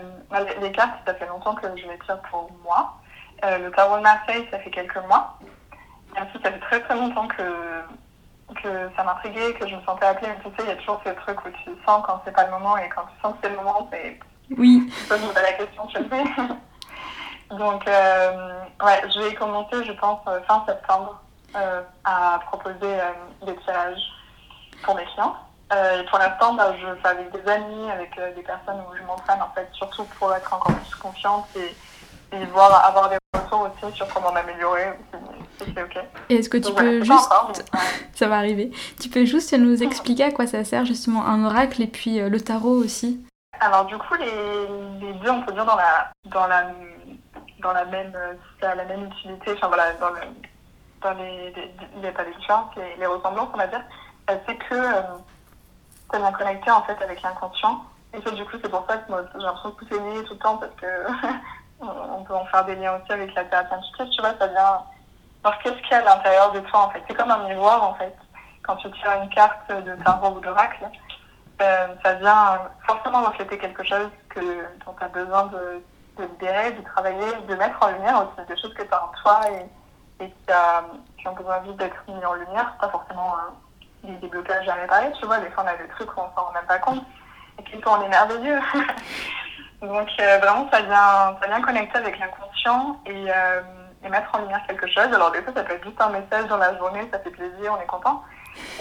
les 0.61 0.71
cartes, 0.71 0.95
ça 1.05 1.13
fait 1.13 1.27
longtemps 1.27 1.53
que 1.53 1.67
je 1.75 1.87
les 1.87 1.99
tire 1.99 2.19
pour 2.31 2.49
moi. 2.63 2.95
le 3.43 3.69
tarot 3.69 3.97
de 3.97 4.01
Marseille, 4.01 4.47
ça 4.49 4.59
fait 4.59 4.71
quelques 4.71 4.97
mois. 5.07 5.37
Même 6.15 6.27
si 6.33 6.41
ça 6.41 6.51
fait 6.51 6.59
très 6.59 6.79
très 6.79 6.95
longtemps 6.95 7.27
que, 7.27 7.43
que 8.63 8.89
ça 8.95 9.03
m'intriguait, 9.03 9.53
que 9.53 9.67
je 9.67 9.75
me 9.75 9.81
sentais 9.81 10.05
appelée. 10.05 10.29
Mais 10.29 10.49
tu 10.49 10.55
sais, 10.55 10.63
il 10.63 10.69
y 10.69 10.71
a 10.71 10.75
toujours 10.77 11.01
ce 11.05 11.11
truc 11.11 11.45
où 11.45 11.49
tu 11.63 11.71
sens 11.85 12.03
quand 12.07 12.21
c'est 12.25 12.31
pas 12.31 12.45
le 12.45 12.51
moment 12.51 12.77
et 12.77 12.89
quand 12.89 13.03
tu 13.03 13.21
sens 13.21 13.33
que 13.33 13.39
c'est 13.43 13.49
le 13.49 13.57
moment, 13.57 13.87
c'est. 13.91 14.19
Oui. 14.57 14.91
Je 15.03 15.07
pose 15.07 15.33
la 15.35 15.53
question, 15.53 15.87
je 15.93 15.99
le 15.99 16.09
fais. 16.09 16.23
Donc, 17.55 17.85
ouais, 17.85 19.01
je 19.13 19.19
vais 19.19 19.35
commencer, 19.35 19.83
je 19.83 19.91
pense, 19.91 20.19
fin 20.47 20.63
septembre. 20.65 21.21
À 22.03 22.39
proposer 22.47 22.97
des 23.45 23.55
tirages 23.57 24.01
pour 24.83 24.95
mes 24.95 25.05
clients. 25.05 25.35
Euh, 25.73 26.01
et 26.01 26.05
pour 26.05 26.19
l'instant, 26.19 26.53
bah, 26.53 26.75
je 26.79 27.01
fais 27.01 27.07
avec 27.07 27.31
des 27.31 27.49
amis, 27.49 27.89
avec 27.89 28.17
euh, 28.17 28.33
des 28.35 28.43
personnes 28.43 28.81
où 28.87 28.95
je 28.95 29.03
m'entraîne, 29.03 29.41
en 29.41 29.49
fait, 29.55 29.67
surtout 29.73 30.03
pour 30.19 30.33
être 30.33 30.53
encore 30.53 30.71
plus 30.75 30.95
confiante 30.95 31.47
et, 31.55 31.75
et 32.35 32.45
voir, 32.45 32.85
avoir 32.85 33.09
des 33.09 33.17
retours 33.33 33.67
aussi 33.71 33.95
sur 33.95 34.07
comment 34.13 34.31
m'améliorer. 34.31 34.93
C'est 35.59 35.81
ok. 35.81 35.97
Et 36.29 36.35
est-ce 36.35 36.49
que 36.49 36.57
tu 36.57 36.71
peux 36.73 37.03
juste. 37.03 37.29
ça 38.13 38.27
va 38.27 38.37
arriver. 38.37 38.71
Tu 39.01 39.09
peux 39.09 39.25
juste 39.25 39.53
nous 39.53 39.81
expliquer 39.81 40.25
à 40.25 40.31
quoi 40.31 40.45
ça 40.45 40.63
sert, 40.63 40.85
justement, 40.85 41.25
un 41.25 41.43
oracle 41.43 41.81
et 41.81 41.87
puis 41.87 42.19
euh, 42.19 42.29
le 42.29 42.39
tarot 42.39 42.75
aussi? 42.75 43.25
Alors, 43.59 43.85
du 43.85 43.97
coup, 43.97 44.13
les, 44.15 45.07
les, 45.07 45.13
deux, 45.13 45.31
on 45.31 45.41
peut 45.41 45.53
dire 45.53 45.65
dans 45.65 45.77
la, 45.77 46.11
dans 46.25 46.45
la, 46.45 46.67
dans 47.59 47.73
la 47.73 47.85
même, 47.85 48.13
la 48.61 48.85
même 48.85 49.05
utilité, 49.05 49.53
enfin 49.53 49.67
voilà, 49.67 49.93
dans, 49.93 50.09
le, 50.09 50.19
dans 51.01 51.13
les, 51.13 51.51
les, 51.51 51.73
les, 52.01 52.11
les 52.11 52.35
différences, 52.37 52.75
les, 52.75 53.05
ressemblances, 53.05 53.49
on 53.53 53.57
va 53.57 53.67
dire 53.67 53.83
c'est 54.27 54.57
que 54.57 54.73
euh, 54.75 55.01
es 56.13 56.33
connecté 56.33 56.71
en 56.71 56.81
fait 56.83 56.99
avec 57.01 57.21
l'inconscient. 57.21 57.85
Et 58.13 58.21
ça, 58.21 58.31
du 58.31 58.43
coup, 58.45 58.57
c'est 58.61 58.69
pour 58.69 58.85
ça 58.87 58.97
que 58.97 59.03
j'ai 59.07 59.45
l'impression 59.45 59.69
de 59.69 59.75
tout 59.75 59.85
lié 59.85 60.23
tout 60.23 60.33
le 60.33 60.39
temps 60.39 60.57
parce 60.57 60.71
que 60.75 60.87
on 61.81 62.23
peut 62.23 62.33
en 62.33 62.45
faire 62.45 62.65
des 62.65 62.75
liens 62.75 62.95
aussi 62.95 63.11
avec 63.11 63.33
la 63.35 63.43
thérapie 63.45 63.73
intuitive. 63.73 64.09
Tu 64.15 64.21
vois, 64.21 64.33
ça 64.39 64.47
vient 64.47 64.81
qu'est-ce 65.63 65.75
qu'il 65.81 65.91
y 65.91 65.93
a 65.93 65.97
à 65.99 66.15
l'intérieur 66.15 66.51
de 66.51 66.59
toi 66.61 66.85
en 66.85 66.89
fait. 66.89 67.03
C'est 67.07 67.15
comme 67.15 67.31
un 67.31 67.47
miroir 67.47 67.83
en 67.83 67.93
fait. 67.95 68.15
Quand 68.63 68.77
tu 68.77 68.89
tires 68.91 69.21
une 69.21 69.29
carte 69.29 69.69
de 69.69 69.95
tarot 70.03 70.35
ou 70.35 70.39
d'oracle, 70.39 70.89
euh, 71.61 71.87
ça 72.03 72.13
vient 72.15 72.61
forcément 72.87 73.23
refléter 73.23 73.57
quelque 73.57 73.83
chose 73.83 74.09
que, 74.29 74.39
dont 74.85 74.93
tu 74.97 75.03
as 75.03 75.09
besoin 75.09 75.45
de, 75.45 75.83
de, 76.17 76.23
libérer, 76.23 76.71
de 76.71 76.81
travailler, 76.81 77.31
de 77.47 77.55
mettre 77.55 77.77
en 77.81 77.91
lumière 77.91 78.25
aussi 78.25 78.47
des 78.47 78.59
choses 78.59 78.73
que 78.73 78.83
tu 78.83 78.93
as 78.93 79.03
en 79.03 79.11
toi 79.21 79.41
et 80.19 80.27
qui, 80.27 80.53
qui, 81.17 81.27
ont 81.27 81.33
besoin 81.33 81.59
vite 81.59 81.77
d'être 81.77 82.03
mis 82.07 82.25
en 82.25 82.33
lumière. 82.33 82.75
pas 82.79 82.89
forcément 82.89 83.35
des 84.03 84.15
déblocages 84.17 84.67
à 84.67 84.73
réparer, 84.73 85.11
tu 85.19 85.25
vois, 85.25 85.39
des 85.39 85.49
fois 85.49 85.63
on 85.63 85.67
a 85.67 85.75
des 85.75 85.87
trucs 85.89 86.15
où 86.15 86.19
on 86.19 86.35
s'en 86.35 86.45
rend 86.45 86.53
même 86.53 86.65
pas 86.65 86.79
compte, 86.79 87.03
et 87.59 87.61
puis 87.63 87.81
on 87.85 88.01
est 88.01 88.09
merveilleux. 88.09 88.59
Donc 89.81 90.09
euh, 90.19 90.37
vraiment, 90.39 90.69
ça 90.71 90.81
vient, 90.81 91.37
ça 91.41 91.47
vient 91.47 91.61
connecter 91.61 91.97
avec 91.97 92.17
l'inconscient 92.19 92.99
et, 93.05 93.25
euh, 93.29 93.61
et, 94.03 94.09
mettre 94.09 94.33
en 94.33 94.39
lumière 94.39 94.61
quelque 94.67 94.87
chose. 94.87 95.13
Alors 95.13 95.31
des 95.31 95.41
fois, 95.41 95.53
ça 95.53 95.63
peut 95.63 95.73
être 95.73 95.83
juste 95.83 96.01
un 96.01 96.09
message 96.09 96.47
dans 96.47 96.57
la 96.57 96.77
journée, 96.77 97.07
ça 97.11 97.19
fait 97.19 97.31
plaisir, 97.31 97.73
on 97.77 97.81
est 97.81 97.85
content. 97.85 98.23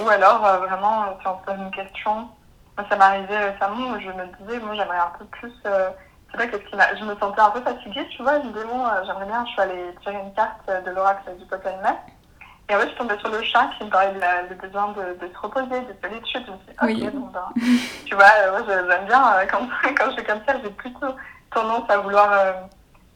Ou 0.00 0.08
alors, 0.08 0.44
euh, 0.46 0.58
vraiment, 0.58 1.18
si 1.20 1.26
on 1.26 1.38
se 1.40 1.44
pose 1.44 1.58
une 1.58 1.70
question, 1.72 2.28
moi 2.76 2.86
ça 2.88 2.96
m'est 2.96 3.04
arrivé 3.04 3.36
récemment 3.36 3.98
je 4.00 4.08
me 4.08 4.26
disais, 4.38 4.58
moi 4.60 4.74
j'aimerais 4.74 4.98
un 4.98 5.12
peu 5.18 5.24
plus... 5.26 5.52
c'est 6.38 6.64
qui 6.64 6.76
m'a... 6.76 6.94
Je 6.94 7.04
me 7.04 7.14
sentais 7.16 7.40
un 7.40 7.50
peu 7.50 7.60
fatiguée, 7.60 8.06
tu 8.10 8.22
vois, 8.22 8.40
je 8.40 8.46
me 8.48 8.52
disais, 8.52 8.64
bon, 8.66 8.84
j'aimerais 9.06 9.26
bien, 9.26 9.44
je 9.46 9.50
suis 9.52 9.60
allée 9.60 9.94
tirer 10.02 10.16
une 10.16 10.32
carte 10.34 10.68
de 10.84 10.90
l'oracle 10.90 11.36
du 11.38 11.44
peuple 11.46 11.68
animal. 11.68 11.96
Et 12.68 12.74
en 12.74 12.78
fait, 12.78 12.84
je 12.84 12.88
suis 12.90 12.98
tombée 12.98 13.18
sur 13.18 13.28
le 13.28 13.42
chat 13.42 13.70
qui 13.76 13.84
me 13.84 13.90
parlait 13.90 14.12
de, 14.14 14.54
de 14.54 14.60
besoin 14.60 14.88
de, 14.92 15.18
de, 15.20 15.30
se 15.32 15.38
reposer, 15.38 15.80
de 15.80 15.94
solitude. 16.02 16.44
Je 16.46 16.50
me 16.52 16.56
suis 16.56 16.66
dit, 16.66 16.72
ok, 16.80 17.12
Oui. 17.12 17.20
bon, 17.20 17.26
ben, 17.26 17.48
tu 18.06 18.14
vois, 18.14 18.24
euh, 18.38 18.50
moi 18.52 18.60
j'aime 18.66 19.04
bien 19.06 19.32
euh, 19.34 19.46
quand, 19.50 19.68
quand 19.96 20.10
je 20.10 20.16
fais 20.16 20.24
comme 20.24 20.40
ça, 20.48 20.54
j'ai 20.62 20.70
plutôt 20.70 21.14
tendance 21.52 21.88
à 21.90 21.98
vouloir 21.98 22.32
euh, 22.32 22.52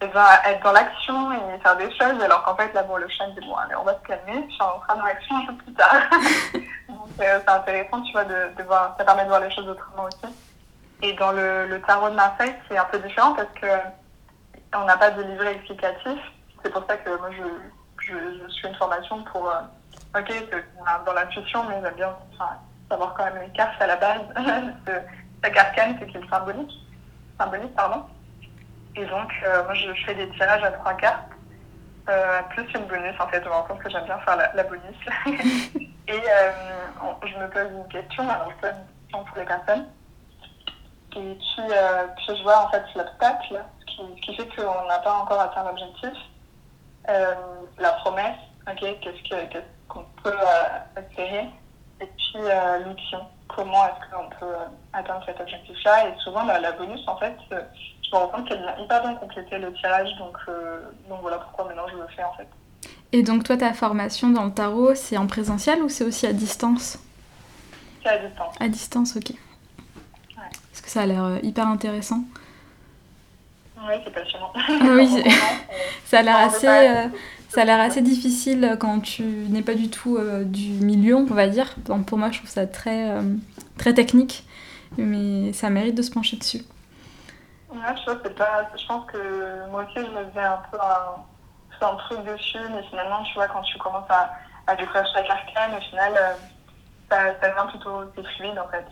eh 0.03 0.07
ben, 0.09 0.27
être 0.45 0.63
dans 0.63 0.73
l'action 0.73 1.33
et 1.33 1.59
faire 1.61 1.77
des 1.79 1.91
choses, 1.97 2.21
alors 2.23 2.43
qu'en 2.45 2.57
fait, 2.57 2.73
là, 2.75 2.83
bon, 2.83 2.97
le 2.97 3.09
chat 3.09 3.27
me 3.29 3.41
dit, 3.41 3.47
bon, 3.47 3.57
allez, 3.57 3.75
on 3.77 3.85
va 3.85 3.95
se 3.95 4.07
calmer, 4.07 4.45
je 4.49 4.53
suis 4.53 4.63
en 4.63 4.81
train 4.81 4.97
de 4.97 5.05
l'action 5.07 5.37
un 5.37 5.47
peu 5.47 5.55
plus 5.55 5.73
tard. 5.73 5.95
Donc, 6.89 7.09
c'est 7.19 7.49
intéressant, 7.49 8.03
tu 8.03 8.13
vois, 8.13 8.25
de, 8.25 8.55
de 8.55 8.63
voir, 8.65 8.95
ça 8.99 9.05
permet 9.05 9.25
de 9.25 9.29
voir 9.29 9.41
les 9.41 9.51
choses 9.51 9.69
autrement 9.69 10.05
aussi. 10.05 10.35
Et 11.03 11.13
dans 11.15 11.33
le, 11.33 11.81
tarot 11.87 12.11
de 12.11 12.15
Marseille, 12.15 12.55
c'est 12.69 12.77
un 12.77 12.85
peu 12.87 12.99
différent 12.99 13.35
parce 13.35 13.49
que 13.61 13.67
on 14.75 14.85
n'a 14.85 14.97
pas 14.97 15.11
de 15.11 15.23
livret 15.23 15.55
explicatif. 15.55 16.19
C'est 16.63 16.73
pour 16.73 16.85
ça 16.87 16.97
que 16.97 17.11
moi, 17.19 17.31
je, 18.01 18.49
suis 18.51 18.69
une 18.69 18.75
formation 18.75 19.23
pour, 19.25 19.49
euh, 19.49 19.61
ok, 20.19 20.33
dans 21.07 21.13
l'intuition, 21.13 21.65
mais 21.69 21.81
j'aime 21.83 21.95
bien 21.95 22.17
savoir 22.91 23.15
quand 23.15 23.25
même 23.25 23.43
les 23.43 23.51
cartes 23.51 23.81
à 23.81 23.87
la 23.87 23.97
base. 23.97 24.23
chaque 25.45 25.57
arcane, 25.57 25.97
c'est 25.99 26.07
qu'il 26.07 26.25
est 26.25 26.29
symbolique. 26.29 26.73
Symbolique, 27.39 27.75
pardon. 27.75 28.05
Et 28.97 29.05
donc, 29.07 29.33
euh, 29.47 29.65
moi, 29.65 29.75
je, 29.75 29.93
fais 30.05 30.15
des 30.15 30.29
tirages 30.31 30.65
à 30.65 30.73
trois 30.73 30.95
cartes, 30.95 31.31
euh, 32.09 32.43
plus 32.51 32.67
une 32.75 32.87
bonus. 32.87 33.15
En 33.21 33.29
fait, 33.29 33.43
je 33.43 33.49
me 33.49 33.55
rends 33.55 33.63
compte 33.63 33.79
que 33.79 33.91
j'aime 33.91 34.05
bien 34.05 34.19
faire 34.19 34.37
la, 34.37 34.53
la 34.55 34.65
bonus. 34.65 34.97
Et 36.09 36.13
euh, 36.13 36.53
je 37.23 37.39
me 37.39 37.49
pose 37.51 37.71
une 37.71 37.89
question, 37.89 38.29
alors 38.29 38.51
je 38.51 38.67
pose 38.67 38.71
une 38.71 38.97
question 39.03 39.25
pour 39.25 39.37
les 39.37 39.45
personnes. 39.45 39.87
Et 41.17 41.35
puis, 41.35 41.63
euh, 41.71 42.07
puis 42.17 42.37
je 42.37 42.43
vois 42.43 42.67
en 42.67 42.71
fait 42.71 42.85
l'obstacle, 42.95 43.61
ce 43.81 43.85
qui, 43.87 43.97
ce 43.97 44.21
qui 44.27 44.37
fait 44.37 44.49
qu'on 44.57 44.87
n'a 44.87 44.99
pas 44.99 45.15
encore 45.15 45.41
atteint 45.41 45.65
l'objectif. 45.65 46.13
Euh, 47.09 47.35
la 47.79 47.93
promesse, 47.93 48.37
ok, 48.67 48.79
qu'est-ce 49.01 49.23
que- 49.29 49.53
qu'est-ce 49.53 49.65
qu'on 49.89 50.05
peut 50.23 50.33
euh, 50.33 51.01
espérer. 51.01 51.49
Et 52.01 52.07
puis 52.07 52.37
euh, 52.37 52.79
l'outil, 52.85 53.17
comment 53.49 53.87
est-ce 53.87 54.15
qu'on 54.15 54.29
peut 54.29 54.55
euh, 54.55 54.67
atteindre 54.93 55.25
cet 55.27 55.41
objectif-là? 55.41 56.09
Et 56.09 56.19
souvent, 56.21 56.45
la, 56.45 56.61
la 56.61 56.73
bonus, 56.73 57.01
en 57.09 57.17
fait, 57.17 57.35
je 57.51 57.57
me 57.57 58.17
rends 58.17 58.29
compte 58.29 58.49
qu'elle 58.49 58.61
vient 58.61 58.77
hyper 58.79 59.01
bien 59.03 59.15
compléter 59.17 59.59
le 59.59 59.73
tirage. 59.73 60.11
Donc, 60.19 60.37
donc 61.09 61.21
voilà 61.23 61.39
pourquoi 61.39 61.65
maintenant 61.65 61.89
je 61.91 61.97
le 61.97 62.07
fais 62.15 62.23
en 62.25 62.33
fait. 62.35 62.49
Et 63.13 63.23
donc 63.23 63.45
toi, 63.45 63.57
ta 63.57 63.73
formation 63.73 64.29
dans 64.29 64.45
le 64.45 64.53
tarot, 64.53 64.95
c'est 64.95 65.17
en 65.17 65.27
présentiel 65.27 65.83
ou 65.83 65.89
c'est 65.89 66.05
aussi 66.05 66.27
à 66.27 66.33
distance? 66.35 66.99
C'est 68.03 68.11
à 68.11 68.19
distance. 68.19 68.55
À 68.61 68.69
distance, 68.69 69.17
ok. 69.17 69.33
Que 70.89 70.93
ça 70.93 71.03
a 71.03 71.07
l'air 71.07 71.23
euh, 71.23 71.39
hyper 71.43 71.67
intéressant. 71.67 72.21
Oui, 73.77 73.93
c'est 74.03 74.11
passionnant. 74.11 74.51
Ah 74.55 74.71
oui, 74.95 75.23
Euh, 75.27 75.31
Ça 76.07 76.21
a 76.21 76.23
l'air 76.23 76.37
assez, 76.37 76.67
euh, 76.67 77.09
ça 77.51 77.61
a 77.61 77.65
l'air 77.67 77.79
assez 77.79 78.01
difficile 78.01 78.79
quand 78.81 79.01
tu 79.01 79.23
n'es 79.23 79.61
pas 79.61 79.75
du 79.75 79.91
tout 79.91 80.17
euh, 80.17 80.45
du 80.45 80.71
milieu, 80.83 81.15
on 81.17 81.25
va 81.25 81.47
dire. 81.47 81.75
Donc 81.85 82.07
pour 82.07 82.17
moi, 82.17 82.31
je 82.31 82.39
trouve 82.39 82.49
ça 82.49 82.67
très, 82.67 83.11
euh, 83.11 83.37
très 83.77 83.93
technique, 83.93 84.45
mais 84.97 85.53
ça 85.53 85.69
mérite 85.69 85.95
de 85.95 86.01
se 86.01 86.11
pencher 86.11 86.39
dessus. 86.39 86.65
Ouais, 87.71 87.81
je, 88.07 88.29
pas... 88.31 88.71
je 88.75 88.87
pense 88.87 89.05
que 89.13 89.69
moi 89.71 89.85
aussi, 89.85 90.07
je 90.07 90.11
me 90.11 90.25
faisais 90.31 90.41
un 90.41 90.63
peu 90.71 90.79
un, 90.81 91.97
truc 91.97 92.25
dessus, 92.25 92.57
mais 92.75 92.83
finalement, 92.89 93.23
tu 93.25 93.35
vois, 93.35 93.49
quand 93.49 93.61
tu 93.61 93.77
commences 93.77 94.09
à, 94.09 94.33
à 94.67 94.75
découvrir 94.75 95.07
chaque 95.13 95.29
arcane, 95.29 95.77
au 95.77 95.83
final, 95.91 96.15
ça, 97.11 97.19
ça 97.39 97.51
devient 97.51 97.69
plutôt 97.69 98.29
fluide 98.39 98.59
en 98.59 98.69
fait. 98.69 98.87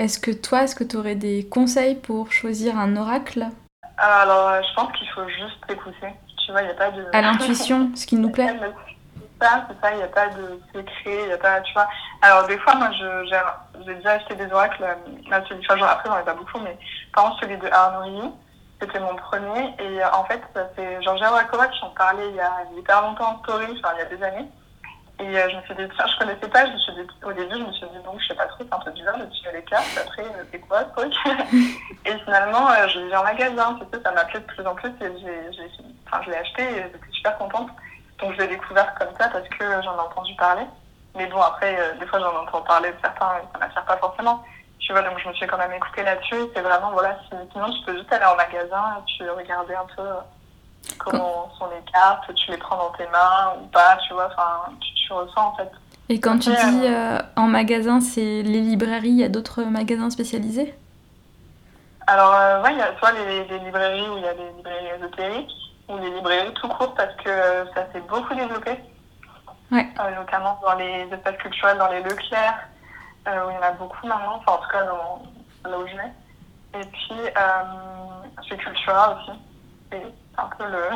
Est-ce 0.00 0.18
que 0.18 0.30
toi, 0.30 0.62
est-ce 0.62 0.74
que 0.74 0.82
tu 0.82 0.96
aurais 0.96 1.14
des 1.14 1.46
conseils 1.46 1.94
pour 1.94 2.32
choisir 2.32 2.78
un 2.78 2.96
oracle? 2.96 3.44
Alors, 3.98 4.48
euh, 4.48 4.62
je 4.66 4.74
pense 4.74 4.90
qu'il 4.96 5.06
faut 5.10 5.28
juste 5.28 5.62
écouter. 5.68 6.08
Tu 6.46 6.52
vois, 6.52 6.62
il 6.62 6.68
n'y 6.68 6.70
a 6.70 6.74
pas 6.74 6.90
de. 6.90 7.04
à 7.12 7.20
l'intuition, 7.20 7.90
ce 7.94 8.06
qui 8.06 8.16
nous 8.16 8.30
plaît 8.30 8.46
C'est 9.40 9.46
ça, 9.46 9.66
c'est 9.68 9.78
ça, 9.78 9.92
il 9.92 9.98
n'y 9.98 10.02
a 10.02 10.08
pas 10.08 10.28
de 10.28 10.58
secret, 10.72 11.18
il 11.20 11.26
n'y 11.26 11.32
a 11.32 11.36
pas, 11.36 11.60
tu 11.60 11.74
vois. 11.74 11.86
Alors, 12.22 12.46
des 12.46 12.56
fois, 12.60 12.76
moi, 12.76 12.88
j'ai 12.92 13.94
déjà 13.94 14.12
acheté 14.12 14.36
des 14.36 14.50
oracles, 14.50 14.82
euh, 14.82 15.28
là, 15.28 15.42
celui, 15.46 15.60
enfin, 15.66 15.76
genre, 15.76 15.90
après, 15.90 16.08
j'en 16.08 16.18
ai 16.18 16.24
pas 16.24 16.34
beaucoup, 16.34 16.60
mais 16.60 16.78
par 17.12 17.24
exemple, 17.24 17.42
celui 17.42 17.58
de 17.58 17.66
Arnaud 17.70 18.34
c'était 18.80 19.00
mon 19.00 19.14
premier, 19.16 19.74
et 19.78 20.02
euh, 20.02 20.12
en 20.14 20.24
fait, 20.24 20.40
ça, 20.54 20.70
c'est 20.74 21.02
Jean-Gérard 21.02 21.34
Rakova 21.34 21.68
qui 21.68 21.84
en 21.84 21.90
parlait 21.90 22.30
il 22.30 22.36
y 22.36 22.40
a 22.40 22.64
hyper 22.78 23.02
longtemps 23.02 23.34
en 23.34 23.42
story, 23.42 23.66
enfin, 23.78 23.94
il 23.96 23.98
y 23.98 24.02
a 24.02 24.16
des 24.16 24.22
années. 24.22 24.48
Et 25.20 25.36
euh, 25.38 25.48
je 25.50 25.56
me 25.56 25.62
suis 25.62 25.74
dit, 25.74 25.82
tiens, 25.96 26.06
je 26.06 26.18
connaissais 26.18 26.48
pas, 26.48 26.64
je 26.66 26.72
me 26.72 26.78
suis 26.78 26.92
dit, 26.94 27.06
au 27.24 27.32
début, 27.32 27.54
je 27.58 27.64
me 27.64 27.72
suis 27.72 27.86
dit, 27.88 27.98
bon, 28.04 28.18
je 28.18 28.26
sais 28.28 28.34
pas 28.34 28.46
trop, 28.46 28.64
c'est 28.64 28.74
un 28.74 28.78
peu 28.78 28.90
bizarre 28.92 29.18
de 29.18 29.26
tirer 29.26 29.52
les 29.52 29.64
cartes, 29.64 29.86
après, 30.00 30.22
euh, 30.24 30.44
c'est 30.50 30.58
quoi 30.60 30.80
ce 30.84 31.00
truc 31.00 31.14
Et 32.06 32.18
finalement, 32.24 32.70
euh, 32.70 32.88
je 32.88 32.98
l'ai 33.00 33.06
vu 33.06 33.14
en 33.16 33.22
magasin, 33.22 33.78
tu 33.78 33.84
sais, 33.98 34.02
ça 34.02 34.12
m'a 34.12 34.24
plu 34.24 34.40
de 34.40 34.46
plus 34.46 34.66
en 34.66 34.74
plus, 34.74 34.88
et 34.88 35.18
j'ai, 35.20 35.52
j'ai, 35.52 35.70
enfin, 36.06 36.22
je 36.24 36.30
l'ai 36.30 36.36
acheté, 36.38 36.62
et 36.62 36.82
j'étais 36.84 36.98
super 37.12 37.36
contente. 37.36 37.68
Donc, 38.20 38.32
je 38.34 38.38
l'ai 38.38 38.48
découvert 38.48 38.94
comme 38.94 39.14
ça 39.18 39.28
parce 39.28 39.48
que 39.48 39.64
j'en 39.82 39.96
ai 39.96 40.00
entendu 40.00 40.34
parler. 40.36 40.64
Mais 41.14 41.26
bon, 41.26 41.40
après, 41.42 41.76
euh, 41.78 41.94
des 41.98 42.06
fois, 42.06 42.18
j'en 42.20 42.34
entends 42.42 42.62
parler 42.62 42.90
de 42.90 42.96
certains, 43.02 43.38
et 43.38 43.42
ça 43.52 43.58
m'attire 43.58 43.84
pas 43.84 43.96
forcément. 43.98 44.42
Tu 44.78 44.92
vois, 44.92 45.02
donc 45.02 45.18
je 45.18 45.28
me 45.28 45.34
suis 45.34 45.46
quand 45.46 45.58
même 45.58 45.72
écoutée 45.72 46.02
là-dessus. 46.02 46.48
C'est 46.54 46.62
vraiment, 46.62 46.92
voilà, 46.92 47.18
si- 47.28 47.36
sinon, 47.52 47.70
tu 47.70 47.84
peux 47.84 47.96
juste 47.98 48.12
aller 48.12 48.24
en 48.24 48.36
magasin, 48.36 49.04
tu 49.06 49.28
regarder 49.28 49.74
un 49.74 49.86
peu 49.94 50.02
comment 50.98 51.50
sont 51.58 51.66
les 51.66 51.92
cartes, 51.92 52.34
tu 52.34 52.50
les 52.50 52.56
prends 52.58 52.76
dans 52.76 52.90
tes 52.90 53.06
main 53.08 53.54
ou 53.60 53.66
pas, 53.68 53.96
tu 54.06 54.14
vois, 54.14 54.26
enfin, 54.26 54.72
tu, 54.80 54.94
tu 54.94 55.12
ressens 55.12 55.48
en 55.48 55.54
fait. 55.56 55.70
Et 56.08 56.20
quand 56.20 56.38
tu 56.38 56.50
dis 56.50 56.86
euh, 56.86 57.18
en 57.36 57.46
magasin, 57.46 58.00
c'est 58.00 58.42
les 58.42 58.60
librairies, 58.60 59.10
il 59.10 59.20
y 59.20 59.24
a 59.24 59.28
d'autres 59.28 59.62
magasins 59.62 60.10
spécialisés? 60.10 60.74
Alors, 62.06 62.34
euh, 62.34 62.62
ouais, 62.62 62.72
il 62.72 62.78
y 62.78 62.82
a 62.82 62.98
soit 62.98 63.12
les, 63.12 63.44
les 63.44 63.58
librairies 63.60 64.08
où 64.08 64.16
il 64.16 64.24
y 64.24 64.28
a 64.28 64.34
des 64.34 64.50
librairies 64.56 64.96
ésotériques, 64.98 65.52
ou 65.88 65.98
les 65.98 66.10
librairies 66.10 66.52
tout 66.54 66.68
court 66.68 66.94
parce 66.94 67.14
que 67.16 67.28
euh, 67.28 67.64
ça 67.74 67.86
s'est 67.92 68.00
beaucoup 68.08 68.34
développé. 68.34 68.72
Ouais. 69.70 69.86
Euh, 70.00 70.14
notamment 70.16 70.58
dans 70.62 70.74
les 70.74 71.06
espaces 71.12 71.36
culturels, 71.36 71.78
dans 71.78 71.88
les 71.88 72.02
Leclerc, 72.02 72.58
euh, 73.28 73.46
où 73.46 73.50
il 73.50 73.54
y 73.54 73.58
en 73.58 73.62
a 73.62 73.70
beaucoup 73.72 74.04
maintenant, 74.04 74.38
enfin 74.38 74.58
en 74.58 74.62
tout 74.62 74.70
cas 74.70 74.84
dans, 74.84 75.70
là 75.70 75.78
où 75.78 75.86
je 75.86 75.94
vais. 75.94 76.80
Et 76.80 76.84
puis, 76.86 77.20
euh, 77.20 78.42
chez 78.48 78.56
Cultura 78.56 79.16
aussi. 79.16 79.38
Un 79.92 80.46
peu 80.58 80.64
le, 80.64 80.88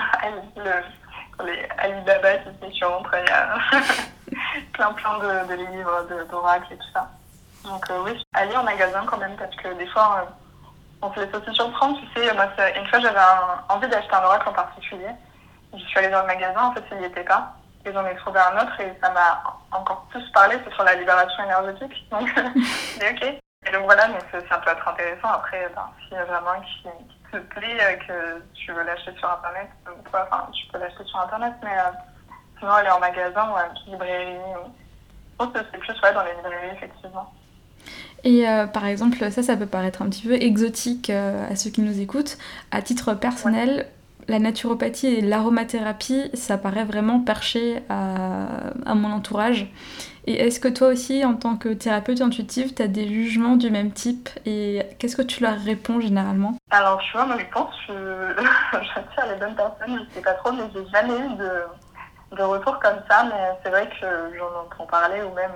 le, 0.57 1.45
les 1.45 1.69
Alibaba 1.79 2.39
qui 2.39 2.67
se 2.67 2.73
sur 2.73 2.93
entre, 2.93 3.15
il 3.15 3.25
y 3.25 4.67
plein 4.73 4.93
plein 4.93 5.19
de, 5.19 5.49
de 5.49 5.55
livres, 5.55 6.07
d'oracles 6.31 6.73
et 6.73 6.77
tout 6.77 6.93
ça. 6.93 7.11
Donc 7.65 7.91
euh, 7.91 8.03
oui, 8.05 8.23
aller 8.35 8.57
en 8.57 8.63
magasin 8.63 9.05
quand 9.07 9.17
même, 9.17 9.37
parce 9.37 9.55
que 9.57 9.73
des 9.75 9.87
fois, 9.87 10.21
euh, 10.21 10.31
on 11.03 11.13
se 11.13 11.21
laisse 11.21 11.35
aussi 11.35 11.55
surprendre. 11.55 11.99
Tu 11.99 12.21
sais, 12.21 12.33
moi, 12.35 12.47
une 12.77 12.87
fois, 12.87 13.01
j'avais 13.01 13.21
envie 13.69 13.89
d'acheter 13.89 14.15
un 14.15 14.25
oracle 14.25 14.49
en 14.49 14.53
particulier. 14.53 15.11
Je 15.73 15.85
suis 15.85 15.99
allée 15.99 16.11
dans 16.11 16.21
le 16.21 16.27
magasin, 16.27 16.63
en 16.63 16.73
fait, 16.73 16.85
il 16.93 16.99
n'y 16.99 17.07
était 17.07 17.25
pas. 17.25 17.55
Et 17.85 17.93
j'en 17.93 18.07
ai 18.07 18.15
trouvé 18.17 18.41
un 18.41 18.63
autre 18.63 18.81
et 18.81 18.97
ça 19.03 19.11
m'a 19.11 19.43
encore 19.71 20.07
plus 20.11 20.25
parlé, 20.31 20.57
c'est 20.65 20.73
sur 20.73 20.85
la 20.85 20.95
libération 20.95 21.45
énergétique. 21.45 22.09
Donc, 22.11 22.29
ok. 22.39 23.41
Et 23.67 23.71
donc 23.73 23.85
voilà, 23.85 24.09
donc 24.09 24.21
ça, 24.31 24.59
peut 24.59 24.71
être 24.71 24.89
intéressant. 24.89 25.29
Après, 25.29 25.69
ben, 25.75 25.91
s'il 26.03 26.17
y 26.17 26.21
a 26.21 26.25
vraiment 26.25 26.61
qui 26.61 26.89
te 27.35 27.55
plaît, 27.55 27.79
euh, 27.81 27.97
que 28.07 28.43
tu 28.55 28.73
veux 28.73 28.83
l'acheter 28.85 29.13
sur 29.19 29.31
Internet, 29.31 29.69
ou 29.89 30.09
quoi, 30.11 30.27
enfin, 30.31 30.49
tu 30.53 30.67
peux 30.73 30.79
l'acheter 30.79 31.05
sur 31.05 31.19
Internet, 31.21 31.55
mais 31.63 31.77
euh, 31.79 31.93
sinon, 32.59 32.73
aller 32.73 32.91
en 32.91 33.01
magasin 33.01 33.51
ou 33.51 33.57
à 33.57 33.67
une 33.67 33.93
librairie. 33.93 34.39
Je 35.33 35.37
pense 35.37 35.53
que 35.53 35.59
c'est 35.71 35.79
plus 35.79 36.01
ouais, 36.03 36.15
dans 36.15 36.23
les 36.23 36.35
librairies, 36.35 36.77
effectivement. 36.77 37.33
Et 38.23 38.49
euh, 38.49 38.67
par 38.67 38.87
exemple, 38.87 39.31
ça, 39.31 39.43
ça 39.43 39.57
peut 39.57 39.67
paraître 39.67 40.01
un 40.03 40.09
petit 40.09 40.27
peu 40.27 40.35
exotique 40.35 41.11
euh, 41.11 41.51
à 41.51 41.57
ceux 41.57 41.71
qui 41.71 41.83
nous 41.83 42.01
écoutent. 42.01 42.39
À 42.71 42.81
titre 42.81 43.15
personnel, 43.15 43.87
la 44.29 44.39
naturopathie 44.39 45.09
et 45.09 45.21
l'aromathérapie, 45.21 46.31
ça 46.33 46.57
paraît 46.57 46.85
vraiment 46.85 47.21
perché 47.21 47.83
à, 47.91 48.47
à 48.87 48.95
mon 48.95 49.13
entourage. 49.13 49.67
Et 50.27 50.47
est-ce 50.47 50.59
que 50.59 50.69
toi 50.69 50.89
aussi, 50.89 51.25
en 51.25 51.35
tant 51.35 51.57
que 51.57 51.69
thérapeute 51.69 52.21
intuitive, 52.23 52.75
tu 52.75 52.83
as 52.83 52.89
des 52.89 53.07
jugements 53.07 53.57
du 53.57 53.71
même 53.71 53.93
type 53.93 54.31
Et 54.47 54.83
qu'est-ce 54.99 55.17
que 55.17 55.23
tu 55.23 55.43
leur 55.43 55.59
réponds 55.59 56.01
généralement? 56.01 56.55
Alors, 56.71 56.99
tu 57.01 57.13
vois, 57.13 57.27
moi, 57.27 57.37
je 57.39 57.45
pense 57.53 57.75
j'attire 57.87 59.27
les 59.33 59.37
bonnes 59.39 59.55
personnes, 59.55 60.07
je 60.09 60.15
sais 60.15 60.23
pas 60.23 60.35
trop, 60.35 60.53
mais 60.53 60.63
j'ai 60.73 60.87
jamais 60.89 61.19
eu 61.19 61.37
de, 61.37 62.37
de 62.37 62.43
retour 62.43 62.79
comme 62.81 63.01
ça, 63.09 63.25
mais 63.25 63.59
c'est 63.63 63.71
vrai 63.71 63.89
que 64.01 64.07
j'en 64.39 64.63
entends 64.63 64.87
parler, 64.87 65.23
ou 65.23 65.35
même 65.35 65.53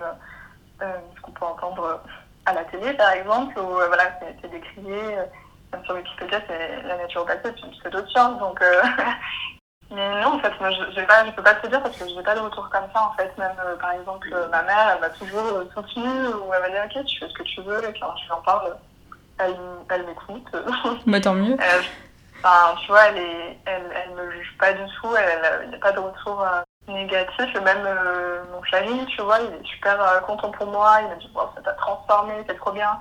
euh, 0.83 0.93
ce 1.17 1.21
qu'on 1.23 1.33
peut 1.33 1.47
entendre 1.47 2.03
à 2.45 2.53
la 2.53 2.65
télé, 2.65 2.93
par 2.95 3.13
exemple, 3.13 3.59
où 3.59 3.81
euh, 3.81 3.87
voilà, 3.87 4.19
c'est 4.43 4.51
décrié, 4.51 5.19
euh, 5.19 5.77
sur 5.85 5.95
Wikipédia, 5.95 6.41
c'est 6.47 6.83
la 6.83 6.97
naturopathie, 6.99 7.41
c'est 7.45 7.67
une 7.67 7.73
pseudo-science, 7.73 8.39
donc... 8.39 8.61
euh, 8.61 8.83
mais 9.91 10.21
non, 10.21 10.35
en 10.35 10.39
fait, 10.39 10.53
moi, 10.61 10.71
je, 10.71 10.93
j'ai 10.95 11.03
pas, 11.05 11.25
je 11.25 11.31
peux 11.33 11.43
pas 11.43 11.55
te 11.55 11.67
dire 11.67 11.83
parce 11.83 11.97
que 11.97 12.09
j'ai 12.09 12.23
pas 12.23 12.35
de 12.35 12.41
retour 12.41 12.69
comme 12.71 12.85
ça, 12.95 13.03
en 13.03 13.13
fait. 13.13 13.37
Même, 13.39 13.57
euh, 13.65 13.77
par 13.77 13.93
exemple, 13.93 14.29
euh, 14.33 14.49
ma 14.49 14.63
mère, 14.63 14.93
elle 14.95 15.01
va 15.01 15.11
toujours 15.11 15.45
euh, 15.45 15.65
soutenu, 15.75 16.09
ou 16.09 16.53
elle 16.55 16.63
va 16.63 16.71
dire, 16.71 16.83
ok, 16.85 17.05
tu 17.07 17.19
fais 17.19 17.29
ce 17.29 17.35
que 17.35 17.43
tu 17.45 17.63
veux, 17.63 17.79
et 17.89 17.99
quand 17.99 18.15
je 18.17 18.25
lui 18.25 18.33
en 18.33 18.43
parle, 18.43 18.77
elle, 19.39 19.57
elle 19.91 20.07
m'écoute. 20.07 20.47
Bah 21.07 21.21
tant 21.21 21.35
mieux. 21.35 21.55
Euh, 21.55 21.83
Enfin, 22.43 22.77
tu 22.81 22.87
vois, 22.89 23.07
elle, 23.07 23.19
est, 23.19 23.59
elle, 23.67 23.91
elle 23.95 24.15
me 24.15 24.31
juge 24.31 24.57
pas 24.59 24.73
du 24.73 24.85
tout, 25.01 25.09
elle 25.17 25.63
il 25.65 25.71
n'y 25.71 25.75
a 25.75 25.79
pas 25.79 25.93
de 25.93 25.99
retour 25.99 26.41
euh, 26.41 26.63
négatif. 26.87 27.47
Et 27.55 27.61
même 27.61 27.85
euh, 27.85 28.45
mon 28.53 28.63
chéri, 28.63 29.07
tu 29.07 29.23
vois, 29.23 29.41
il 29.41 29.53
est 29.55 29.67
super 29.67 30.01
euh, 30.01 30.21
content 30.21 30.51
pour 30.53 30.67
moi. 30.67 30.99
Il 31.03 31.09
m'a 31.09 31.15
dit, 31.17 31.31
bon, 31.35 31.43
ça 31.55 31.63
t'a 31.63 31.73
transformé, 31.73 32.35
c'est 32.49 32.57
trop 32.57 32.73
bien. 32.73 33.01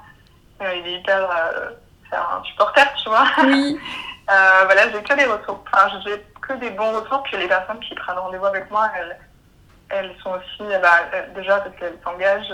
Euh, 0.62 0.74
il 0.76 0.88
est 0.88 0.94
hyper. 1.00 1.30
Euh, 1.30 1.70
c'est 2.10 2.18
un 2.18 2.44
supporter, 2.46 2.88
tu 3.04 3.10
vois. 3.10 3.26
Oui. 3.44 3.80
Euh, 4.30 4.64
voilà, 4.66 4.92
j'ai 4.92 5.02
que 5.02 5.14
des 5.14 5.24
retours. 5.24 5.64
Enfin, 5.72 5.88
j'ai 6.04 6.22
que 6.48 6.54
des 6.54 6.72
bons 6.72 6.92
retours. 6.92 7.24
Puis 7.24 7.38
les 7.38 7.48
personnes 7.48 7.80
qui 7.80 7.96
prennent 7.96 8.18
rendez-vous 8.18 8.46
avec 8.46 8.70
moi, 8.72 8.90
elles, 8.98 9.18
elles 9.90 10.16
sont 10.22 10.32
aussi, 10.32 10.72
bah, 10.82 11.00
déjà 11.36 11.60
parce 11.60 11.76
qu'elles 11.78 11.98
s'engagent 12.04 12.54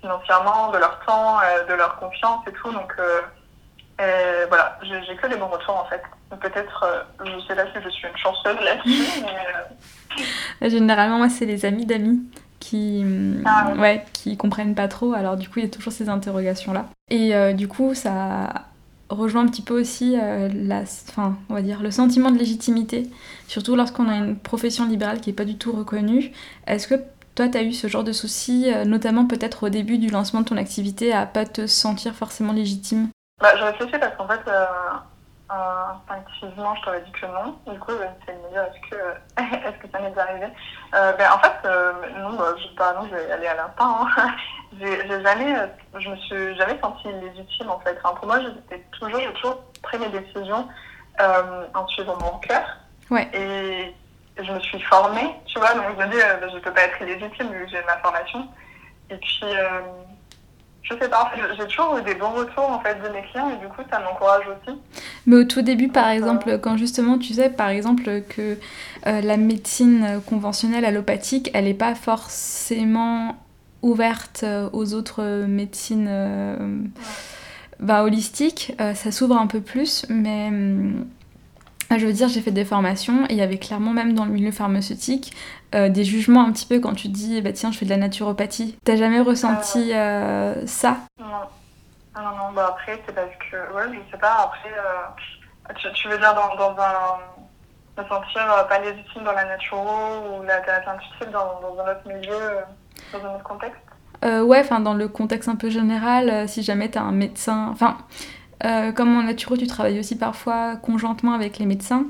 financièrement, 0.00 0.70
de 0.70 0.78
leur 0.78 1.00
temps, 1.06 1.38
de 1.68 1.74
leur 1.74 1.96
confiance 1.96 2.40
et 2.46 2.52
tout. 2.52 2.72
Donc 2.72 2.92
voilà, 3.98 4.78
j'ai 4.82 5.16
que 5.16 5.26
des 5.26 5.36
bons 5.36 5.48
retours 5.48 5.76
en 5.76 5.84
fait. 5.86 6.02
Peut-être, 6.40 7.06
je 7.24 7.46
sais 7.46 7.54
pas 7.54 7.64
si 7.66 7.82
je 7.84 7.88
suis 7.90 8.08
une 8.08 8.16
chanceuse 8.16 8.60
là-dessus, 8.60 9.22
mais. 10.60 10.68
Généralement, 10.68 11.18
moi, 11.18 11.28
c'est 11.28 11.46
les 11.46 11.64
amis 11.64 11.86
d'amis 11.86 12.22
qui, 12.58 13.04
ah, 13.44 13.72
ouais. 13.76 14.04
qui 14.12 14.36
comprennent 14.36 14.74
pas 14.74 14.88
trop. 14.88 15.12
Alors, 15.12 15.36
du 15.36 15.48
coup, 15.48 15.60
il 15.60 15.64
y 15.64 15.68
a 15.68 15.70
toujours 15.70 15.92
ces 15.92 16.08
interrogations-là. 16.08 16.86
Et 17.10 17.54
du 17.54 17.68
coup, 17.68 17.94
ça 17.94 18.64
rejoint 19.14 19.42
un 19.42 19.48
petit 19.48 19.62
peu 19.62 19.78
aussi 19.78 20.18
euh, 20.20 20.48
la, 20.54 20.82
enfin, 21.08 21.36
on 21.48 21.54
va 21.54 21.62
dire, 21.62 21.82
le 21.82 21.90
sentiment 21.90 22.30
de 22.30 22.38
légitimité, 22.38 23.10
surtout 23.48 23.76
lorsqu'on 23.76 24.08
a 24.08 24.16
une 24.16 24.36
profession 24.36 24.86
libérale 24.86 25.20
qui 25.20 25.30
n'est 25.30 25.36
pas 25.36 25.44
du 25.44 25.56
tout 25.56 25.72
reconnue. 25.72 26.32
Est-ce 26.66 26.88
que 26.88 26.94
toi, 27.34 27.48
tu 27.48 27.58
as 27.58 27.62
eu 27.62 27.72
ce 27.72 27.88
genre 27.88 28.04
de 28.04 28.12
soucis, 28.12 28.72
euh, 28.72 28.84
notamment 28.84 29.26
peut-être 29.26 29.66
au 29.66 29.68
début 29.68 29.98
du 29.98 30.08
lancement 30.08 30.40
de 30.40 30.46
ton 30.46 30.56
activité, 30.56 31.12
à 31.12 31.26
pas 31.26 31.44
te 31.44 31.66
sentir 31.66 32.14
forcément 32.14 32.52
légitime? 32.52 33.08
Bah, 33.40 33.56
Je 33.58 33.64
réfléchis 33.64 33.98
parce 33.98 34.16
qu'en 34.16 34.28
fait, 34.28 34.40
euh, 34.48 34.64
instinctivement, 35.50 36.74
je 36.76 36.82
t'aurais 36.82 37.00
dit 37.02 37.12
que 37.12 37.26
non. 37.26 37.58
Du 37.66 37.78
coup, 37.78 37.92
c'est 38.26 38.32
de 38.32 38.38
me 38.42 38.50
dire 38.50 38.62
est-ce 38.62 38.90
que, 38.90 38.96
est 39.68 39.78
que 39.78 39.88
ça 39.92 40.00
m'est 40.00 40.18
arrivé 40.18 40.46
ben, 40.92 41.30
En 41.32 41.38
fait, 41.38 41.68
non, 42.18 42.32
bah, 42.34 42.54
je, 42.56 42.74
pas, 42.76 42.94
non, 42.94 43.06
je 43.08 43.14
vais 43.14 43.30
aller 43.30 43.46
à 43.46 43.54
l'instant. 43.54 44.06
Hein. 44.16 44.34
j'ai 44.80 45.22
jamais, 45.22 45.56
euh, 45.56 45.66
je 45.98 46.08
me 46.08 46.16
suis 46.16 46.56
jamais 46.56 46.78
senti 46.80 47.08
légitime 47.12 47.70
en 47.70 47.78
fait. 47.80 47.98
Enfin, 48.02 48.14
pour 48.16 48.26
moi, 48.26 48.40
j'ai 48.40 48.80
toujours, 48.92 49.20
j'ai 49.20 49.32
toujours 49.34 49.62
pris 49.82 49.98
mes 49.98 50.08
décisions 50.08 50.68
euh, 51.20 51.66
en 51.74 51.86
suivant 51.88 52.16
mon 52.20 52.38
cœur. 52.38 52.64
Ouais. 53.10 53.28
Et 53.32 53.94
je 54.42 54.52
me 54.52 54.60
suis 54.60 54.80
formée, 54.82 55.34
tu 55.46 55.58
vois. 55.58 55.74
Donc 55.74 55.84
je 55.96 56.04
me 56.04 56.10
dis, 56.10 56.20
euh, 56.20 56.36
ben, 56.40 56.50
je 56.52 56.58
peux 56.58 56.72
pas 56.72 56.82
être 56.82 57.00
illégitime 57.02 57.52
vu 57.52 57.64
que 57.64 57.70
j'ai 57.70 57.82
ma 57.84 57.98
formation. 57.98 58.48
Et 59.10 59.16
puis, 59.16 59.40
euh, 59.44 59.80
je 60.84 60.94
sais 60.94 61.08
pas, 61.08 61.32
j'ai 61.56 61.66
toujours 61.66 61.98
eu 61.98 62.02
des 62.02 62.14
bons 62.14 62.30
retours 62.30 62.70
en 62.70 62.78
fait 62.80 62.94
de 63.02 63.08
mes 63.08 63.22
clients 63.22 63.50
et 63.50 63.56
du 63.56 63.66
coup 63.68 63.82
ça 63.90 63.98
m'encourage 64.00 64.44
aussi. 64.46 64.78
Mais 65.26 65.36
au 65.36 65.44
tout 65.44 65.62
début, 65.62 65.88
par 65.88 66.08
exemple, 66.08 66.58
quand 66.58 66.76
justement 66.76 67.18
tu 67.18 67.32
sais, 67.32 67.50
par 67.50 67.70
exemple, 67.70 68.22
que 68.28 68.58
la 69.04 69.36
médecine 69.36 70.20
conventionnelle 70.26 70.84
allopathique, 70.84 71.50
elle 71.54 71.64
n'est 71.64 71.74
pas 71.74 71.94
forcément 71.94 73.36
ouverte 73.84 74.40
euh, 74.42 74.68
aux 74.72 74.94
autres 74.94 75.44
médecines 75.46 76.06
euh, 76.08 76.78
bah, 77.78 78.02
holistiques, 78.02 78.72
euh, 78.80 78.94
ça 78.94 79.12
s'ouvre 79.12 79.36
un 79.36 79.46
peu 79.46 79.60
plus, 79.60 80.06
mais 80.08 80.50
je 81.90 82.06
veux 82.06 82.12
dire, 82.12 82.28
j'ai 82.28 82.40
fait 82.40 82.50
des 82.50 82.64
formations 82.64 83.24
et 83.26 83.32
il 83.32 83.36
y 83.36 83.42
avait 83.42 83.58
clairement 83.58 83.92
même 83.92 84.14
dans 84.14 84.24
le 84.24 84.30
milieu 84.30 84.50
pharmaceutique 84.50 85.32
des 85.72 86.04
jugements 86.04 86.44
un 86.44 86.52
petit 86.52 86.66
peu 86.66 86.78
quand 86.78 86.94
tu 86.94 87.08
dis 87.08 87.42
bah 87.42 87.52
tiens 87.52 87.72
je 87.72 87.78
fais 87.78 87.84
de 87.84 87.90
la 87.90 87.96
naturopathie. 87.96 88.78
T'as 88.84 88.96
jamais 88.96 89.20
ressenti 89.20 89.90
ça? 90.66 90.98
Non. 91.18 91.26
Ah 92.14 92.22
non, 92.22 92.36
non, 92.36 92.52
bah 92.54 92.66
après 92.70 93.02
c'est 93.04 93.14
parce 93.14 93.28
que, 93.50 93.56
ouais, 93.74 93.92
je 93.92 94.10
sais 94.12 94.18
pas, 94.18 94.44
après, 94.44 94.70
tu, 95.94 96.08
veux 96.08 96.16
dire 96.16 96.32
dans, 96.34 96.54
dans 96.54 96.80
un, 96.80 97.18
me 98.00 98.08
sentir 98.08 98.66
pas 98.68 98.78
légitime 98.78 99.24
dans 99.24 99.32
la 99.32 99.44
naturo 99.44 100.38
ou 100.38 100.42
la 100.44 100.60
thérapie 100.60 100.88
intuitive 100.90 101.30
dans, 101.32 101.60
dans 101.60 101.82
un 101.82 101.90
autre 101.90 102.06
milieu 102.06 102.60
dans 103.12 103.28
un 103.28 103.34
autre 103.34 103.44
contexte? 103.44 103.80
Euh, 104.24 104.42
Ouais, 104.42 104.60
enfin 104.60 104.80
dans 104.80 104.94
le 104.94 105.08
contexte 105.08 105.48
un 105.48 105.56
peu 105.56 105.70
général, 105.70 106.30
euh, 106.30 106.46
si 106.46 106.62
jamais 106.62 106.90
tu 106.90 106.98
as 106.98 107.02
un 107.02 107.12
médecin. 107.12 107.68
Enfin, 107.70 107.98
euh, 108.64 108.92
comme 108.92 109.16
en 109.16 109.22
naturo, 109.22 109.56
tu 109.56 109.66
travailles 109.66 109.98
aussi 109.98 110.16
parfois 110.16 110.76
conjointement 110.76 111.32
avec 111.32 111.58
les 111.58 111.66
médecins. 111.66 112.06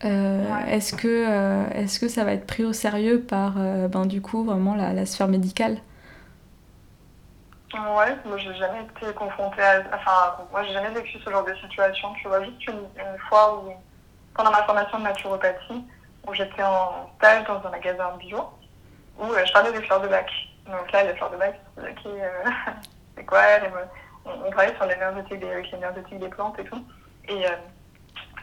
Est-ce 0.00 0.94
que, 0.94 1.24
est 1.74 2.00
que 2.00 2.08
ça 2.08 2.24
va 2.24 2.32
être 2.32 2.46
pris 2.46 2.64
au 2.64 2.72
sérieux 2.72 3.20
par, 3.20 3.54
ben, 3.54 4.06
du 4.06 4.20
coup, 4.20 4.44
vraiment 4.44 4.76
la, 4.76 4.92
la 4.92 5.06
sphère 5.06 5.26
médicale? 5.26 5.78
Ouais, 7.74 8.16
moi 8.24 8.38
j'ai 8.38 8.54
jamais 8.54 8.82
été 8.82 9.12
confrontée 9.12 9.60
à. 9.60 9.82
Enfin, 9.92 10.36
moi 10.50 10.64
j'ai 10.64 10.72
jamais 10.72 10.88
vécu 10.90 11.18
ce 11.18 11.30
genre 11.30 11.44
de 11.44 11.54
situation. 11.56 12.14
Tu 12.14 12.26
vois, 12.26 12.42
juste 12.42 12.66
une, 12.66 12.78
une 12.96 13.18
fois 13.28 13.58
où, 13.58 13.72
pendant 14.34 14.50
ma 14.50 14.62
formation 14.64 14.98
de 14.98 15.04
naturopathie, 15.04 15.84
où 16.26 16.32
j'étais 16.32 16.62
en 16.62 17.10
stage 17.18 17.46
dans 17.46 17.66
un 17.66 17.70
magasin 17.70 18.16
bio, 18.18 18.38
où 19.18 19.24
euh, 19.24 19.44
je 19.44 19.52
parlais 19.52 19.72
des 19.72 19.82
fleurs 19.82 20.00
de 20.00 20.08
bac. 20.08 20.30
Donc 20.66 20.90
là, 20.92 21.04
les 21.04 21.14
fleurs 21.14 21.30
de 21.30 21.36
bac, 21.36 21.60
c'est 21.76 22.06
euh, 22.06 22.50
c'est 23.16 23.24
quoi 23.24 23.40
on, 24.44 24.50
travaillait 24.50 24.76
sur 24.76 24.86
l'énergétique 24.86 25.40
des, 25.40 25.62
l'énergétique 25.72 26.18
des 26.18 26.28
plantes 26.28 26.58
et 26.58 26.64
tout. 26.64 26.84
Et 27.28 27.46
euh, 27.46 27.50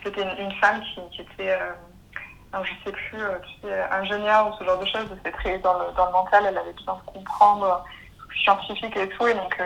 c'était 0.03 0.23
une, 0.23 0.51
femme 0.53 0.81
qui, 1.11 1.21
était, 1.21 1.51
euh, 1.51 1.71
alors, 2.53 2.65
je 2.65 2.73
sais 2.83 2.91
plus, 2.91 3.19
sais, 3.61 3.83
ingénieure 3.91 4.49
ou 4.49 4.57
ce 4.57 4.63
genre 4.63 4.79
de 4.79 4.85
choses. 4.85 5.07
C'était 5.15 5.31
très 5.31 5.59
dans 5.59 5.79
le, 5.79 6.11
mental, 6.11 6.45
elle 6.47 6.57
avait 6.57 6.73
besoin 6.73 6.95
de 6.95 7.11
comprendre, 7.11 7.83
scientifique 8.43 8.95
et 8.97 9.09
tout. 9.09 9.27
Et 9.27 9.33
donc, 9.33 9.61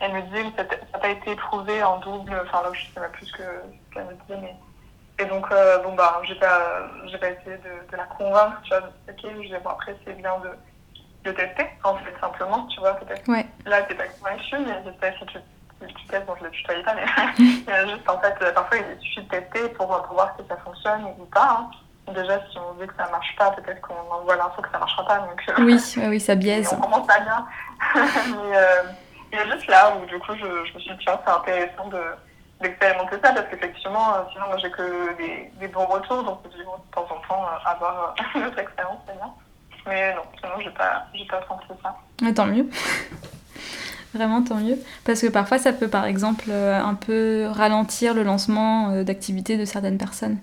elle 0.00 0.12
me 0.12 0.22
disait 0.22 0.44
que 0.50 0.56
ça 0.56 0.64
n'a 0.64 0.98
pas 0.98 1.08
été 1.08 1.34
prouvé 1.36 1.82
en 1.82 1.98
double. 1.98 2.42
Enfin, 2.44 2.62
là, 2.62 2.70
je 2.72 2.86
sais 2.86 3.00
même 3.00 3.10
plus 3.12 3.26
ce 3.26 3.36
qu'elle 3.36 4.04
me 4.04 4.14
disait, 4.14 4.54
et 5.20 5.26
donc, 5.26 5.52
euh, 5.52 5.78
bon, 5.82 5.94
bah, 5.94 6.22
j'ai 6.24 6.34
pas, 6.36 6.88
pas 7.18 7.30
essayé 7.30 7.58
de, 7.58 7.96
la 7.96 8.04
convaincre, 8.04 8.58
tu 8.62 8.70
vois. 8.70 8.88
Ok, 9.06 9.18
je 9.22 9.94
c'est 10.06 10.16
bien 10.16 10.38
de, 10.38 10.48
de 11.24 11.32
tester, 11.32 11.66
en 11.84 11.96
fait, 11.96 12.14
simplement, 12.20 12.66
tu 12.66 12.80
vois, 12.80 12.94
peut-être. 12.94 13.28
Ouais. 13.28 13.46
Là, 13.66 13.82
t'es 13.82 13.94
pas 13.94 14.04
convaincu, 14.04 14.56
mais 14.58 14.74
j'espère 14.84 15.14
si 15.18 15.26
tu, 15.26 15.38
si 15.86 15.94
tu 15.94 16.06
testes, 16.06 16.26
bon, 16.26 16.34
je 16.38 16.44
le 16.44 16.50
tutoyais 16.50 16.82
pas, 16.82 16.94
mais 16.94 17.06
juste, 17.88 18.08
en 18.08 18.18
fait, 18.18 18.54
parfois, 18.54 18.78
il 18.78 19.00
suffit 19.00 19.22
de 19.22 19.28
tester 19.28 19.68
pour, 19.70 19.88
pour 19.88 20.14
voir 20.14 20.34
si 20.38 20.46
ça 20.48 20.56
fonctionne 20.58 21.04
ou 21.18 21.24
pas. 21.26 21.60
Hein. 21.60 22.12
Déjà, 22.12 22.40
si 22.50 22.58
on 22.58 22.74
dit 22.74 22.86
que 22.86 22.94
ça 22.96 23.08
marche 23.10 23.36
pas, 23.36 23.50
peut-être 23.52 23.80
qu'on 23.82 24.12
envoie 24.12 24.36
l'info 24.36 24.62
que 24.62 24.70
ça 24.72 24.78
marchera 24.78 25.06
pas. 25.06 25.18
Donc, 25.18 25.42
euh, 25.48 25.64
oui, 25.64 25.78
oui, 26.08 26.20
ça 26.20 26.34
biaise. 26.36 26.72
on 26.72 26.80
commence 26.80 27.06
pas 27.06 27.20
bien. 27.20 27.46
mais 27.94 28.56
euh, 28.56 28.82
il 29.32 29.38
y 29.38 29.42
a 29.42 29.46
juste 29.46 29.68
là 29.68 29.94
où, 29.96 30.06
du 30.06 30.18
coup, 30.18 30.34
je, 30.34 30.64
je 30.66 30.74
me 30.74 30.80
suis 30.80 30.90
dit, 30.90 31.04
tiens, 31.04 31.20
c'est 31.24 31.32
intéressant 31.32 31.88
de 31.88 32.02
d'expérimenter 32.60 33.16
ça 33.22 33.32
parce 33.32 33.46
qu'effectivement, 33.48 34.14
euh, 34.14 34.22
sinon, 34.32 34.46
moi, 34.48 34.58
j'ai 34.58 34.70
que 34.70 35.16
des, 35.16 35.50
des, 35.58 35.68
bons 35.68 35.86
retours. 35.86 36.22
Donc, 36.22 36.42
de 36.42 36.50
temps 36.94 37.08
en 37.10 37.20
temps, 37.26 37.44
euh, 37.44 37.68
avoir 37.68 38.14
euh, 38.18 38.38
une 38.38 38.46
autre 38.46 38.58
expérience, 38.58 38.98
c'est 39.06 39.16
bien. 39.16 39.32
Mais 39.86 40.14
non, 40.14 40.22
sinon, 40.36 40.52
j'ai 40.62 40.70
pas, 40.70 41.06
pas 41.28 41.46
senti 41.48 41.66
ça. 41.82 41.96
Mais 42.22 42.34
tant 42.34 42.46
mieux. 42.46 42.68
Vraiment, 44.14 44.42
tant 44.42 44.56
mieux. 44.56 44.78
Parce 45.04 45.20
que 45.20 45.28
parfois, 45.28 45.58
ça 45.58 45.72
peut, 45.72 45.88
par 45.88 46.04
exemple, 46.04 46.50
un 46.50 46.94
peu 46.94 47.46
ralentir 47.46 48.12
le 48.12 48.24
lancement 48.24 49.04
d'activités 49.04 49.56
de 49.56 49.64
certaines 49.64 49.98
personnes. 49.98 50.38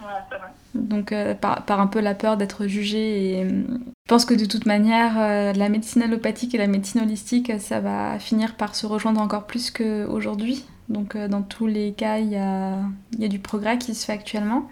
Ouais, 0.00 0.06
c'est 0.30 0.38
vrai. 0.38 0.48
Donc, 0.74 1.14
par, 1.38 1.66
par, 1.66 1.80
un 1.80 1.86
peu 1.86 2.00
la 2.00 2.14
peur 2.14 2.38
d'être 2.38 2.66
jugée. 2.66 3.40
Et 3.40 3.44
je 3.44 4.08
pense 4.08 4.24
que 4.24 4.32
de 4.32 4.46
toute 4.46 4.64
manière, 4.64 5.18
la 5.54 5.68
médecine 5.68 6.00
allopathique 6.00 6.54
et 6.54 6.58
la 6.58 6.66
médecine 6.66 7.02
holistique, 7.02 7.52
ça 7.60 7.80
va 7.80 8.18
finir 8.18 8.54
par 8.54 8.74
se 8.74 8.86
rejoindre 8.86 9.20
encore 9.20 9.46
plus 9.46 9.70
qu'aujourd'hui. 9.70 10.64
Donc 10.88 11.16
euh, 11.16 11.28
dans 11.28 11.42
tous 11.42 11.66
les 11.66 11.92
cas, 11.92 12.18
il 12.18 12.28
y 12.28 12.36
a, 12.36 12.78
y 13.18 13.24
a, 13.24 13.28
du 13.28 13.38
progrès 13.38 13.78
qui 13.78 13.94
se 13.94 14.06
fait 14.06 14.12
actuellement. 14.12 14.68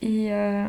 Et 0.00 0.32
euh, 0.32 0.66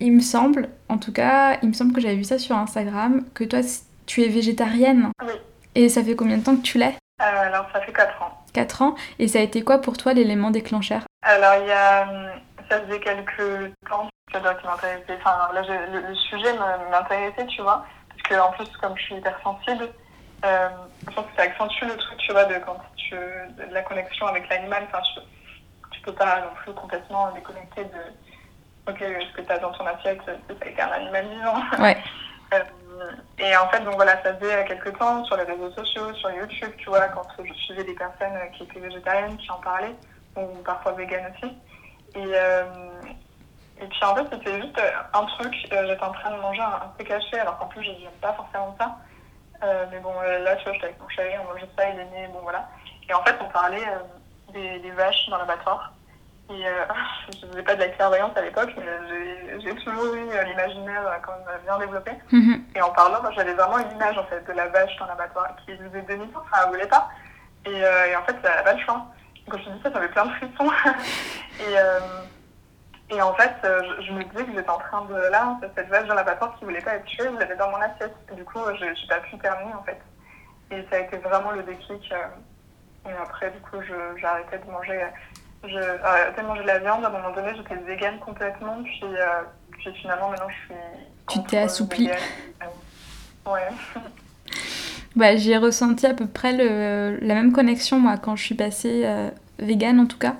il 0.00 0.12
me 0.12 0.20
semble, 0.20 0.68
en 0.88 0.98
tout 0.98 1.12
cas, 1.12 1.58
il 1.62 1.68
me 1.68 1.74
semble 1.74 1.92
que 1.92 2.00
j'avais 2.00 2.16
vu 2.16 2.24
ça 2.24 2.38
sur 2.38 2.56
Instagram, 2.56 3.24
que 3.34 3.44
toi, 3.44 3.60
tu 4.06 4.22
es 4.22 4.28
végétarienne. 4.28 5.10
Oui. 5.22 5.34
Et 5.74 5.88
ça 5.88 6.02
fait 6.02 6.16
combien 6.16 6.38
de 6.38 6.42
temps 6.42 6.56
que 6.56 6.62
tu 6.62 6.78
l'es? 6.78 6.96
Euh, 7.20 7.24
Alors, 7.24 7.66
ça 7.72 7.80
fait 7.82 7.92
4 7.92 8.22
ans. 8.22 8.44
4 8.52 8.82
ans 8.82 8.94
Et 9.18 9.28
ça 9.28 9.38
a 9.38 9.42
été 9.42 9.62
quoi 9.62 9.78
pour 9.78 9.96
toi 9.96 10.14
l'élément 10.14 10.50
déclencheur? 10.50 11.02
Alors, 11.22 11.62
il 11.62 11.68
y 11.68 11.72
a... 11.72 12.08
Ça 12.68 12.80
faisait 12.82 13.00
quelques 13.00 13.74
temps 13.88 14.08
que 14.32 14.38
qui 14.38 14.66
m'intéressait. 14.66 15.18
Enfin, 15.18 15.50
là, 15.52 15.62
le, 15.62 16.08
le, 16.08 16.14
sujet 16.14 16.52
m'intéressait, 16.90 17.46
tu 17.46 17.62
vois. 17.62 17.84
Parce 18.08 18.22
que, 18.22 18.34
en 18.40 18.52
plus, 18.52 18.68
comme 18.80 18.96
je 18.96 19.02
suis 19.02 19.14
hypersensible, 19.16 19.88
euh, 20.44 20.68
je 21.08 21.14
pense 21.14 21.26
que 21.26 21.36
ça 21.36 21.42
accentue 21.42 21.84
le 21.84 21.96
truc, 21.96 22.18
tu 22.18 22.32
vois, 22.32 22.44
de 22.44 22.54
quand 22.64 22.76
tu, 22.96 23.14
de 23.14 23.74
la 23.74 23.82
connexion 23.82 24.26
avec 24.26 24.48
l'animal. 24.48 24.84
Enfin, 24.86 25.02
tu, 25.02 25.20
tu 25.90 26.00
peux 26.02 26.12
pas 26.12 26.40
non 26.40 26.54
plus 26.62 26.72
complètement 26.74 27.32
déconnecter 27.32 27.84
de, 27.84 28.14
ce 28.98 29.32
que 29.36 29.42
tu 29.42 29.52
as 29.52 29.58
dans 29.58 29.72
ton 29.72 29.86
assiette, 29.86 30.20
c'est 30.26 30.80
un 30.80 30.90
animal 30.90 31.26
vivant. 31.28 31.62
Ouais. 31.78 31.96
euh, 32.54 32.62
et 33.38 33.56
en 33.56 33.68
fait, 33.68 33.80
donc 33.80 33.94
voilà, 33.94 34.22
ça 34.22 34.34
faisait 34.34 34.64
quelques 34.66 34.96
temps 34.98 35.24
sur 35.24 35.36
les 35.36 35.44
réseaux 35.44 35.70
sociaux, 35.72 36.12
sur 36.14 36.30
YouTube, 36.30 36.70
tu 36.78 36.88
vois, 36.88 37.08
quand 37.08 37.26
je 37.38 37.52
suivais 37.54 37.84
des 37.84 37.94
personnes 37.94 38.38
qui 38.56 38.64
étaient 38.64 38.80
végétariennes, 38.80 39.36
qui 39.36 39.50
en 39.50 39.60
parlaient, 39.60 39.96
ou 40.36 40.46
parfois 40.64 40.92
véganes 40.92 41.32
aussi. 41.34 41.52
Et, 42.14 42.32
euh, 42.34 42.64
et 43.80 43.86
puis 43.86 44.04
en 44.04 44.14
fait, 44.14 44.26
c'était 44.32 44.60
juste 44.60 44.80
un 45.14 45.24
truc, 45.24 45.54
euh, 45.72 45.86
j'étais 45.88 46.02
en 46.02 46.12
train 46.12 46.30
de 46.30 46.40
manger 46.40 46.60
un, 46.60 46.92
peu 46.98 47.04
caché, 47.04 47.38
alors 47.38 47.58
qu'en 47.58 47.66
plus, 47.66 47.82
je 47.82 47.90
n'aime 47.90 48.10
pas 48.20 48.34
forcément 48.34 48.76
ça. 48.78 48.96
Euh, 49.62 49.86
mais 49.90 50.00
bon, 50.00 50.12
euh, 50.22 50.38
là, 50.40 50.56
tu 50.56 50.64
vois, 50.64 50.72
j'étais 50.72 50.86
avec 50.86 51.00
mon 51.00 51.08
chéri, 51.08 51.34
on 51.40 51.52
mangeait 51.52 51.68
ça, 51.76 51.88
il 51.88 52.00
est 52.00 52.04
né, 52.06 52.28
bon 52.32 52.40
voilà. 52.42 52.68
Et 53.08 53.14
en 53.14 53.22
fait, 53.24 53.36
on 53.40 53.48
parlait 53.50 53.86
euh, 53.86 54.52
des, 54.52 54.78
des, 54.80 54.90
vaches 54.92 55.28
dans 55.28 55.38
l'abattoir. 55.38 55.92
Et 56.50 56.66
euh, 56.66 56.84
je 57.40 57.46
ne 57.46 57.50
faisais 57.52 57.62
pas 57.62 57.74
de 57.76 57.80
la 57.80 57.88
clairvoyance 57.88 58.36
à 58.36 58.42
l'époque, 58.42 58.70
mais 58.76 59.60
j'ai 59.60 59.74
toujours 59.76 60.14
eu 60.14 60.44
l'imaginaire 60.44 61.20
quand 61.22 61.32
même 61.32 61.60
bien 61.64 61.78
développé. 61.78 62.12
Mm 62.32 62.40
-hmm. 62.40 62.60
Et 62.76 62.82
en 62.82 62.90
parlant, 62.90 63.30
j'avais 63.36 63.54
vraiment 63.54 63.78
une 63.78 63.92
image 63.92 64.18
en 64.18 64.24
fait 64.24 64.44
de 64.46 64.52
la 64.52 64.68
vache 64.68 64.96
dans 64.98 65.06
l'abattoir 65.06 65.54
qui 65.60 65.76
faisait 65.76 66.02
demi-tour, 66.02 66.42
enfin, 66.44 66.62
elle 66.64 66.70
voulait 66.70 66.88
pas. 66.96 67.08
Et, 67.66 67.80
et, 68.10 68.16
en 68.16 68.22
fait, 68.26 68.36
ça 68.42 68.54
n'a 68.56 68.62
pas 68.62 68.72
le 68.72 68.82
choix. 68.84 69.00
Quand 69.48 69.58
je 69.58 69.70
dis 69.70 69.82
ça, 69.82 69.90
j'avais 69.92 70.08
plein 70.08 70.26
de 70.26 70.32
frissons. 70.38 70.72
et, 71.66 71.74
Et 73.16 73.20
en 73.30 73.34
fait, 73.40 73.56
je, 74.06 74.12
me 74.12 74.22
disais 74.28 74.44
que 74.46 74.52
j'étais 74.54 74.76
en 74.78 74.82
train 74.88 75.02
de. 75.10 75.18
Là, 75.34 75.42
cette 75.76 75.88
vache 75.88 76.08
dans 76.10 76.20
la 76.22 76.28
passoire 76.30 76.50
qui 76.56 76.64
voulait 76.64 76.86
pas 76.88 76.94
être 76.96 77.08
tuée, 77.12 77.28
je 77.34 77.38
l'avais 77.40 77.56
dans 77.62 77.70
mon 77.74 77.82
assiette. 77.88 78.16
du 78.38 78.44
coup, 78.50 78.62
je 78.78 78.84
n'ai 78.84 79.08
pas 79.08 79.20
pu 79.26 79.36
terminer, 79.38 79.74
en 79.80 79.84
fait. 79.88 80.00
Et 80.72 80.78
ça 80.88 80.94
a 80.96 81.00
été 81.06 81.16
vraiment 81.28 81.52
le 81.58 81.62
déclic. 81.70 82.04
et 83.08 83.16
après, 83.26 83.48
du 83.56 83.60
coup, 83.66 83.78
j'ai 84.18 84.26
arrêté 84.32 84.54
de 84.64 84.70
manger. 84.70 84.98
J'ai 85.64 85.78
arrêté 86.02 86.40
de 86.40 86.46
manger 86.46 86.62
de 86.62 86.66
la 86.66 86.78
viande. 86.78 87.04
À 87.04 87.08
un 87.08 87.10
moment 87.10 87.34
donné, 87.34 87.50
j'étais 87.56 87.76
végane 87.76 88.18
complètement. 88.18 88.82
Puis, 88.82 89.02
puis 89.72 89.92
finalement, 90.00 90.30
maintenant, 90.30 90.48
je 90.48 90.74
suis. 90.74 90.80
Tu 91.28 91.42
t'es 91.44 91.58
assouplie. 91.58 92.10
Ouais. 93.46 93.68
Bah, 95.16 95.36
j'ai 95.36 95.56
ressenti 95.56 96.06
à 96.06 96.14
peu 96.14 96.26
près 96.26 96.52
le, 96.52 97.18
la 97.20 97.34
même 97.34 97.52
connexion, 97.52 97.98
moi, 97.98 98.16
quand 98.16 98.36
je 98.36 98.44
suis 98.44 98.54
passée 98.54 99.02
euh, 99.04 99.28
végane, 99.58 99.98
en 99.98 100.06
tout 100.06 100.18
cas. 100.18 100.36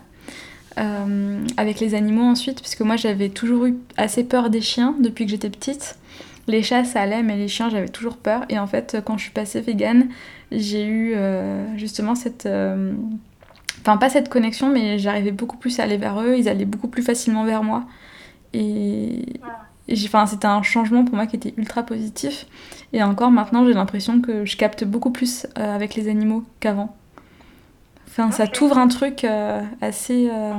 Euh, 0.78 1.44
avec 1.56 1.80
les 1.80 1.94
animaux 1.96 2.22
ensuite, 2.22 2.61
puisque 2.61 2.80
moi 2.80 2.94
j'avais 2.94 3.28
toujours 3.28 3.66
eu 3.66 3.76
assez 3.96 4.22
peur 4.22 4.48
des 4.50 4.61
chiens 4.61 4.94
depuis 5.00 5.24
que 5.24 5.33
j'étais 5.33 5.50
petite. 5.50 5.98
Les 6.46 6.62
chats 6.62 6.85
ça 6.85 7.00
allait, 7.00 7.24
mais 7.24 7.37
les 7.37 7.48
chiens 7.48 7.68
j'avais 7.68 7.88
toujours 7.88 8.16
peur. 8.16 8.44
Et 8.48 8.59
en 8.59 8.68
fait, 8.68 8.98
quand 9.04 9.18
je 9.18 9.24
suis 9.24 9.33
passée 9.33 9.61
végane, 9.61 10.09
j'ai 10.52 10.87
eu 10.87 11.14
euh, 11.16 11.76
justement 11.76 12.14
cette. 12.14 12.48
Enfin, 13.81 13.97
pas 13.97 14.11
cette 14.11 14.29
connexion, 14.29 14.69
mais 14.69 14.99
j'arrivais 14.99 15.31
beaucoup 15.31 15.57
plus 15.57 15.81
à 15.81 15.85
aller 15.85 15.97
vers 15.97 16.21
eux, 16.21 16.37
ils 16.37 16.49
allaient 16.49 16.64
beaucoup 16.64 16.88
plus 16.88 17.03
facilement 17.03 17.45
vers 17.45 17.62
moi. 17.62 17.85
Et, 18.53 19.25
enfin, 19.93 20.27
c'était 20.27 20.47
un 20.47 20.62
changement 20.62 21.05
pour 21.05 21.14
moi 21.14 21.27
qui 21.27 21.37
était 21.37 21.55
ultra 21.57 21.83
positif. 21.83 22.47
Et 22.93 23.03
encore 23.03 23.31
maintenant, 23.31 23.64
j'ai 23.64 23.73
l'impression 23.73 24.21
que 24.21 24.45
je 24.45 24.57
capte 24.57 24.85
beaucoup 24.85 25.11
plus 25.11 25.47
euh, 25.59 25.75
avec 25.75 25.95
les 25.95 26.09
animaux 26.09 26.45
qu'avant. 26.61 26.95
Enfin, 28.09 28.31
ça 28.33 28.47
t'ouvre 28.47 28.77
un 28.77 28.88
truc 28.88 29.25
euh, 29.25 29.62
assez. 29.81 30.29
Euh, 30.29 30.53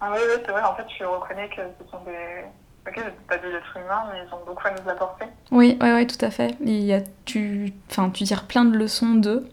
ah 0.00 0.10
oui, 0.12 0.18
oui 0.20 0.42
c'est 0.44 0.50
vrai. 0.50 0.62
En 0.62 0.74
fait, 0.74 0.86
je 0.98 1.04
reconnais 1.04 1.48
que 1.48 1.62
ce 1.80 1.90
sont 1.90 2.02
des. 2.04 2.44
Ok, 2.88 3.00
pas 3.28 3.38
des 3.38 3.48
êtres 3.48 3.76
humains, 3.76 4.04
mais 4.12 4.20
ils 4.26 4.34
ont 4.34 4.44
beaucoup 4.46 4.66
à 4.66 4.70
nous 4.70 4.88
apporter. 4.88 5.24
Oui, 5.50 5.76
oui, 5.80 5.88
oui, 5.92 6.06
tout 6.06 6.24
à 6.24 6.30
fait. 6.30 6.56
Il 6.60 6.82
y 6.84 6.92
a, 6.92 7.00
tu, 7.24 7.72
enfin, 7.90 8.10
tu 8.10 8.24
tires 8.24 8.44
plein 8.44 8.64
de 8.64 8.76
leçons 8.76 9.14
d'eux. 9.14 9.48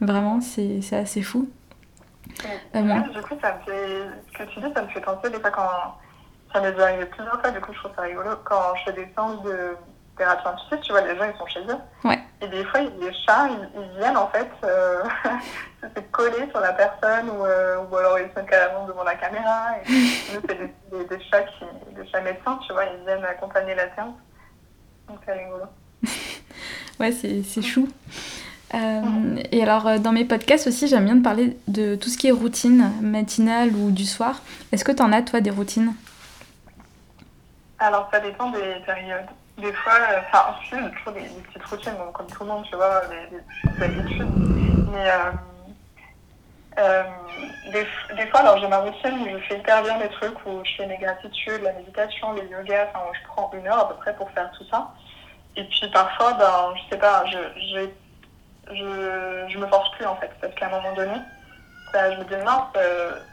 Vraiment, 0.00 0.40
c'est 0.40 0.80
assez 0.92 1.22
fou. 1.22 1.48
du 2.26 3.22
coup, 3.22 3.34
ça 3.40 3.54
me 3.54 3.72
fait... 3.72 4.02
ce 4.32 4.38
que 4.38 4.42
tu 4.50 4.60
dis, 4.60 4.72
ça 4.74 4.82
me 4.82 4.88
fait 4.88 5.00
penser 5.00 5.30
des 5.30 5.40
fois 5.40 5.50
quand 5.50 5.96
ça 6.52 6.60
m'est 6.60 6.72
déjà 6.72 6.84
arrivé 6.84 7.06
plusieurs 7.06 7.40
fois, 7.40 7.50
du 7.50 7.60
coup, 7.60 7.72
je 7.72 7.78
trouve 7.78 7.92
ça 7.96 8.02
rigolo. 8.02 8.30
Quand 8.44 8.74
je 8.76 8.84
fais 8.84 8.92
des 8.92 9.12
séances 9.14 9.42
de 9.42 9.76
thérapie 10.16 10.48
intuitive, 10.48 10.80
tu 10.80 10.92
vois, 10.92 11.00
les 11.02 11.16
gens, 11.16 11.24
ils 11.24 11.38
sont 11.38 11.46
chez 11.46 11.60
eux. 11.60 11.78
Ouais. 12.08 12.18
Et 12.40 12.48
des 12.48 12.64
fois, 12.64 12.80
les 12.80 13.12
chats, 13.24 13.48
ils, 13.48 13.98
viennent, 13.98 14.16
en 14.16 14.28
fait, 14.28 14.50
euh, 14.64 15.02
se 15.82 16.00
coller 16.10 16.48
sur 16.50 16.60
la 16.60 16.72
personne 16.72 17.30
ou, 17.30 17.44
euh, 17.44 17.84
ou 17.90 17.96
alors 17.96 18.18
ils 18.18 18.30
sont 18.36 18.44
carrément 18.44 18.86
devant 18.86 19.04
la 19.04 19.14
caméra. 19.14 19.78
Et 19.82 19.92
c'est 20.30 20.46
des, 20.46 21.04
des, 21.04 21.24
chats 21.24 21.42
qui, 21.42 21.64
des 21.94 22.06
chats 22.08 22.20
médecins, 22.20 22.58
tu 22.66 22.72
vois, 22.72 22.84
ils 22.84 23.04
viennent 23.04 23.24
accompagner 23.24 23.74
la 23.74 23.94
séance. 23.94 24.16
Donc, 25.08 25.18
c'est 25.24 25.32
rigolo. 25.32 25.64
ouais, 27.00 27.12
c'est 27.12 27.62
chou. 27.62 27.88
Euh, 28.76 29.36
et 29.52 29.62
alors, 29.62 29.98
dans 29.98 30.12
mes 30.12 30.24
podcasts 30.24 30.66
aussi, 30.66 30.86
j'aime 30.86 31.04
bien 31.06 31.16
de 31.16 31.22
parler 31.22 31.56
de 31.66 31.96
tout 31.96 32.08
ce 32.08 32.18
qui 32.18 32.28
est 32.28 32.32
routine 32.32 32.92
matinale 33.00 33.70
ou 33.74 33.90
du 33.90 34.04
soir. 34.04 34.42
Est-ce 34.72 34.84
que 34.84 34.92
tu 34.92 35.02
en 35.02 35.12
as, 35.12 35.22
toi, 35.22 35.40
des 35.40 35.50
routines? 35.50 35.94
Alors, 37.78 38.08
ça 38.12 38.20
dépend 38.20 38.50
des 38.50 38.76
périodes. 38.84 39.26
Des 39.58 39.72
fois, 39.72 39.94
euh, 39.94 40.20
enfin, 40.20 40.54
je 40.60 40.66
suis 40.66 40.90
toujours 40.96 41.12
des, 41.12 41.20
petites 41.20 41.64
routines, 41.64 41.92
comme 42.12 42.26
tout 42.26 42.44
le 42.44 42.50
monde, 42.50 42.64
tu 42.68 42.76
vois, 42.76 43.02
des, 43.06 43.82
habitudes. 43.82 44.28
Mais 44.92 45.10
euh, 45.10 45.32
euh, 46.78 47.02
des, 47.72 48.26
fois, 48.26 48.40
alors 48.40 48.58
j'ai 48.58 48.68
ma 48.68 48.78
routine 48.78 49.18
où 49.18 49.38
je 49.38 49.44
fais 49.46 49.58
hyper 49.58 49.82
bien 49.82 49.98
des 49.98 50.08
trucs 50.08 50.44
où 50.46 50.62
je 50.62 50.76
fais 50.76 50.86
mes 50.86 50.98
gratitudes, 50.98 51.62
la 51.62 51.72
méditation, 51.72 52.34
les 52.34 52.46
yogas, 52.48 52.88
enfin, 52.90 53.04
je 53.14 53.26
prends 53.28 53.50
une 53.54 53.66
heure 53.66 53.78
à 53.78 53.88
peu 53.88 53.94
près 53.94 54.14
pour 54.14 54.30
faire 54.30 54.50
tout 54.52 54.64
ça. 54.70 54.92
Et 55.56 55.64
puis 55.64 55.90
parfois, 55.90 56.34
ben, 56.34 56.74
je 56.76 56.90
sais 56.90 57.00
pas, 57.00 57.24
je, 57.24 57.38
je, 57.74 57.88
je, 58.70 59.46
je 59.48 59.58
me 59.58 59.66
force 59.66 59.90
plus 59.92 60.06
en 60.06 60.16
fait, 60.16 60.30
parce 60.40 60.54
qu'à 60.54 60.66
un 60.66 60.70
moment 60.70 60.94
donné, 60.94 61.16
ça, 61.92 62.12
je 62.12 62.18
me 62.18 62.24
dis 62.24 62.44
mince, 62.44 62.64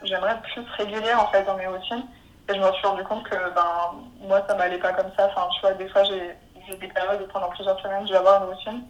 j'aimerais 0.03 0.31
être 0.31 0.41
plus 0.41 0.63
régulière 0.77 1.21
en 1.21 1.27
fait 1.27 1.43
dans 1.43 1.57
mes 1.57 1.67
routines. 1.67 2.05
Et 2.49 2.55
je 2.55 2.59
me 2.59 2.71
suis 2.73 2.87
rendu 2.87 3.03
compte 3.03 3.23
que 3.23 3.35
ben, 3.35 4.27
moi, 4.27 4.43
ça 4.47 4.55
m'allait 4.55 4.77
pas 4.77 4.91
comme 4.93 5.11
ça. 5.17 5.27
Enfin, 5.27 5.47
tu 5.55 5.61
vois, 5.61 5.73
des 5.73 5.87
fois, 5.87 6.03
j'ai 6.03 6.35
des 6.75 6.87
périodes 6.87 7.21
où 7.21 7.31
pendant 7.31 7.49
plusieurs 7.49 7.79
semaines, 7.81 8.05
je 8.05 8.11
vais 8.11 8.17
avoir 8.17 8.43
une 8.43 8.53
routine. 8.53 8.83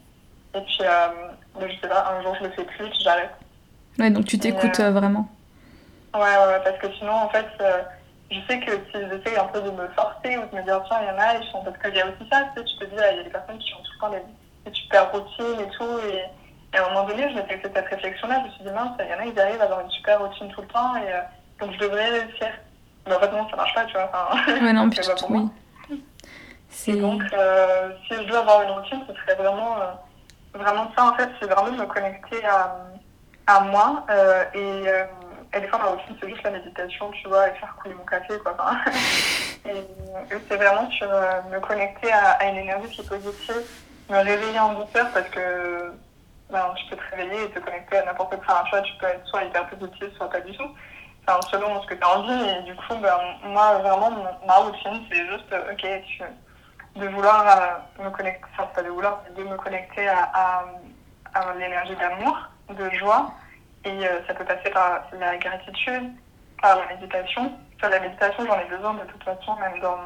Et 0.55 0.61
puis, 0.61 0.77
euh, 0.81 1.31
je 1.61 1.81
sais 1.81 1.87
pas, 1.87 2.13
un 2.17 2.21
jour, 2.23 2.35
je 2.39 2.45
le 2.45 2.51
fais 2.51 2.63
plus, 2.63 2.89
puis 2.89 2.99
j'arrête. 3.03 3.31
Ouais, 3.99 4.09
donc 4.09 4.25
tu 4.25 4.39
t'écoutes 4.39 4.79
euh, 4.79 4.91
vraiment. 4.91 5.27
Ouais, 6.15 6.21
ouais, 6.21 6.61
parce 6.63 6.77
que 6.79 6.91
sinon, 6.97 7.13
en 7.13 7.29
fait, 7.29 7.45
euh, 7.61 7.81
je 8.31 8.39
sais 8.47 8.59
que 8.59 8.71
si 8.71 8.93
j'essaie 8.93 9.37
un 9.37 9.45
peu 9.45 9.61
de 9.61 9.69
me 9.69 9.87
forcer 9.89 10.37
ou 10.37 10.45
de 10.47 10.55
me 10.55 10.63
dire, 10.63 10.81
tiens, 10.87 10.99
il 11.01 11.07
y 11.07 11.11
en 11.11 11.19
a, 11.19 11.35
ils 11.35 11.51
sont. 11.51 11.63
Parce 11.63 11.77
qu'il 11.77 11.95
y 11.95 12.01
a 12.01 12.05
aussi 12.07 12.29
ça, 12.31 12.43
tu 12.55 12.61
sais, 12.61 12.65
tu 12.65 12.77
te 12.77 12.85
dis, 12.85 12.95
ah, 12.99 13.11
il 13.11 13.17
y 13.17 13.19
a 13.19 13.23
des 13.23 13.29
personnes 13.29 13.59
qui 13.59 13.73
ont 13.73 13.83
tout 13.83 13.91
le 13.93 13.99
temps 13.99 14.09
des, 14.09 14.23
super 14.71 15.11
routines 15.11 15.59
et 15.59 15.69
tout. 15.77 15.99
Et, 16.09 16.23
à 16.75 16.85
un 16.85 16.89
moment 16.89 17.07
donné, 17.07 17.29
je 17.29 17.35
me 17.35 17.43
fait 17.43 17.59
cette 17.61 17.87
réflexion-là, 17.87 18.39
je 18.39 18.47
me 18.47 18.51
suis 18.53 18.63
dit, 18.63 18.71
mince, 18.71 18.97
il 18.99 19.05
y 19.05 19.13
en 19.13 19.19
a, 19.19 19.25
ils 19.25 19.39
arrivent 19.39 19.61
à 19.61 19.65
avoir 19.65 19.81
une 19.81 19.91
super 19.91 20.19
routine 20.19 20.49
tout 20.49 20.61
le 20.61 20.67
temps, 20.67 20.95
et 20.95 21.05
donc 21.59 21.71
je 21.73 21.77
devrais 21.77 22.09
réussir. 22.09 22.49
Mais 23.07 23.15
en 23.15 23.19
fait, 23.19 23.31
non, 23.31 23.47
ça 23.49 23.55
marche 23.55 23.75
pas, 23.75 23.85
tu 23.85 23.93
vois. 23.93 24.09
Enfin, 24.11 24.53
ouais, 24.53 24.73
non, 24.73 24.89
puis 24.89 24.99
pour 25.19 25.31
moi. 25.31 25.49
Et 26.87 26.95
donc, 26.95 27.21
euh, 27.33 27.91
si 28.07 28.15
je 28.15 28.23
dois 28.23 28.39
avoir 28.39 28.63
une 28.63 28.71
routine, 28.71 29.01
ce 29.07 29.13
serait 29.13 29.35
vraiment, 29.35 29.77
euh, 29.79 30.57
vraiment 30.57 30.91
ça, 30.95 31.05
en 31.05 31.15
fait, 31.15 31.29
c'est 31.39 31.47
vraiment 31.47 31.71
de 31.71 31.81
me 31.81 31.85
connecter 31.85 32.43
à, 32.45 32.77
à 33.47 33.59
moi. 33.61 34.05
Euh, 34.09 34.43
et, 34.53 35.55
et, 35.55 35.61
des 35.61 35.67
fois, 35.67 35.79
ma 35.79 35.85
routine, 35.85 36.15
c'est 36.19 36.29
juste 36.29 36.43
la 36.43 36.51
méditation, 36.51 37.11
tu 37.11 37.27
vois, 37.27 37.49
et 37.49 37.53
faire 37.53 37.75
couler 37.81 37.93
mon 37.95 38.05
café, 38.05 38.33
quoi. 38.39 38.55
et, 39.65 39.83
c'est 40.49 40.55
vraiment 40.55 40.89
sur 40.91 41.07
me 41.51 41.59
connecter 41.59 42.11
à, 42.11 42.31
à, 42.31 42.45
une 42.47 42.57
énergie 42.57 42.89
qui 42.89 43.01
est 43.01 43.09
positive, 43.09 43.61
me 44.09 44.17
réveiller 44.17 44.59
en 44.59 44.73
douceur, 44.73 45.09
parce 45.13 45.29
que 45.29 45.93
ben, 46.49 46.73
tu 46.75 46.85
peux 46.87 46.95
te 46.97 47.15
réveiller 47.15 47.43
et 47.45 47.49
te 47.51 47.59
connecter 47.59 47.97
à 47.97 48.05
n'importe 48.05 48.35
quoi. 48.37 48.55
Enfin, 48.61 48.63
tu 48.65 48.69
vois, 48.71 48.81
tu 48.81 48.93
peux 48.99 49.07
être 49.07 49.25
soit 49.27 49.43
hyper 49.43 49.67
positif, 49.67 50.13
soit 50.15 50.29
pas 50.29 50.41
du 50.41 50.55
tout 50.55 50.69
enfin, 51.27 51.39
selon 51.51 51.81
ce 51.81 51.87
que 51.87 51.95
tu 51.95 52.03
as 52.03 52.17
envie. 52.17 52.49
Et 52.49 52.61
du 52.63 52.75
coup, 52.75 52.95
ben, 53.01 53.17
moi, 53.43 53.77
vraiment, 53.79 54.11
ma 54.45 54.55
routine, 54.55 55.03
c'est 55.09 55.27
juste, 55.27 55.51
euh, 55.51 55.71
ok, 55.71 55.85
de 56.95 57.07
vouloir 57.07 57.45
euh, 57.99 58.03
me 58.03 58.09
connecter, 58.11 58.45
enfin, 58.53 58.69
pas 58.73 58.83
de 58.83 58.89
vouloir, 58.89 59.23
de 59.35 59.43
me 59.43 59.57
connecter 59.57 60.07
à, 60.07 60.65
à, 61.33 61.53
l'énergie 61.57 61.95
d'amour, 61.95 62.37
de 62.69 62.89
joie. 62.91 63.31
Et 63.85 64.07
euh, 64.07 64.19
ça 64.27 64.33
peut 64.33 64.45
passer 64.45 64.69
par 64.69 65.03
la 65.19 65.37
gratitude, 65.37 66.11
par 66.61 66.77
la 66.77 66.87
méditation. 66.95 67.51
Sur 67.79 67.89
la 67.89 67.99
méditation, 67.99 68.45
j'en 68.45 68.59
ai 68.59 68.65
besoin 68.65 68.93
de 68.93 69.11
toute 69.11 69.23
façon, 69.23 69.55
même 69.55 69.79
dans, 69.81 69.97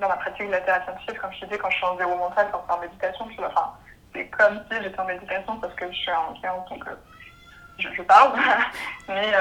dans 0.00 0.08
ma 0.08 0.16
pratique 0.16 0.46
de 0.46 0.52
la 0.52 0.60
thérapie 0.60 1.14
comme 1.20 1.32
je 1.32 1.44
disais, 1.44 1.58
quand 1.58 1.70
je 1.70 1.76
suis 1.76 1.86
en 1.86 1.96
zéro 1.96 2.16
mental, 2.16 2.48
quand 2.50 2.60
je 2.60 2.64
suis 2.64 2.72
en 2.72 2.80
méditation, 2.80 3.28
je, 3.36 3.44
enfin, 3.44 3.72
c'est 4.14 4.26
comme 4.28 4.60
si 4.70 4.82
j'étais 4.82 5.00
en 5.00 5.04
méditation 5.04 5.56
parce 5.58 5.74
que 5.74 5.86
je 5.90 5.96
suis 5.96 6.10
en 6.10 6.34
client, 6.34 6.66
donc 6.68 6.84
je, 7.78 7.88
je, 7.94 8.02
parle. 8.02 8.32
mais 9.08 9.32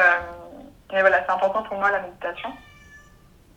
mais 0.94 1.02
voilà, 1.02 1.24
c'est 1.26 1.32
important 1.32 1.63
pour 1.63 1.78
moi 1.78 1.92
la 1.92 2.02
méditation. 2.02 2.54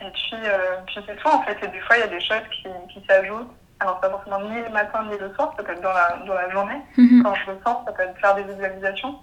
Et 0.01 0.11
puis, 0.11 0.37
euh, 0.45 0.77
puis 0.87 0.97
c'est 1.07 1.17
tout 1.17 1.29
en 1.29 1.43
fait. 1.43 1.63
Et 1.63 1.69
des 1.69 1.81
fois, 1.81 1.97
il 1.97 2.01
y 2.01 2.03
a 2.03 2.09
des 2.09 2.21
choses 2.21 2.43
qui, 2.51 2.69
qui 2.93 3.07
s'ajoutent. 3.07 3.53
Alors, 3.79 4.01
pas 4.01 4.09
forcément 4.09 4.41
ni 4.41 4.63
le 4.63 4.71
matin 4.71 5.05
ni 5.05 5.19
le 5.19 5.33
soir, 5.35 5.53
ça 5.57 5.63
peut 5.63 5.73
être 5.73 5.83
dans 5.83 5.93
la, 5.93 6.17
dans 6.27 6.35
la 6.35 6.49
journée. 6.51 6.81
Mhm. 6.97 7.23
Quand 7.23 7.35
je 7.35 7.51
le 7.51 7.59
sens, 7.63 7.85
ça 7.85 7.93
peut 7.93 8.03
être 8.03 8.19
faire 8.19 8.35
des 8.35 8.45
visualisations. 8.45 9.19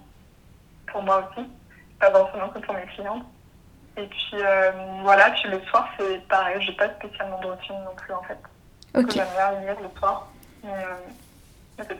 Pour 0.86 1.02
moi 1.02 1.28
aussi. 1.28 1.48
Pas 1.98 2.10
forcément 2.10 2.48
que 2.50 2.60
pour 2.60 2.74
mes 2.74 2.86
clientes. 2.86 3.24
Et 3.96 4.06
puis 4.06 4.34
euh, 4.34 4.72
voilà, 5.02 5.30
puis 5.30 5.48
le 5.48 5.60
soir, 5.62 5.88
c'est 5.98 6.26
pareil. 6.28 6.56
J'ai 6.60 6.72
pas 6.72 6.88
spécialement 6.90 7.40
de 7.40 7.46
routine 7.46 7.76
non 7.84 7.94
plus 7.96 8.12
en 8.12 8.22
fait. 8.22 8.38
Ok. 8.96 9.12
J'aime 9.12 9.26
bien 9.62 9.76
le 9.80 9.98
soir. 9.98 10.28
Mais, 10.62 10.70
euh. 11.80 11.94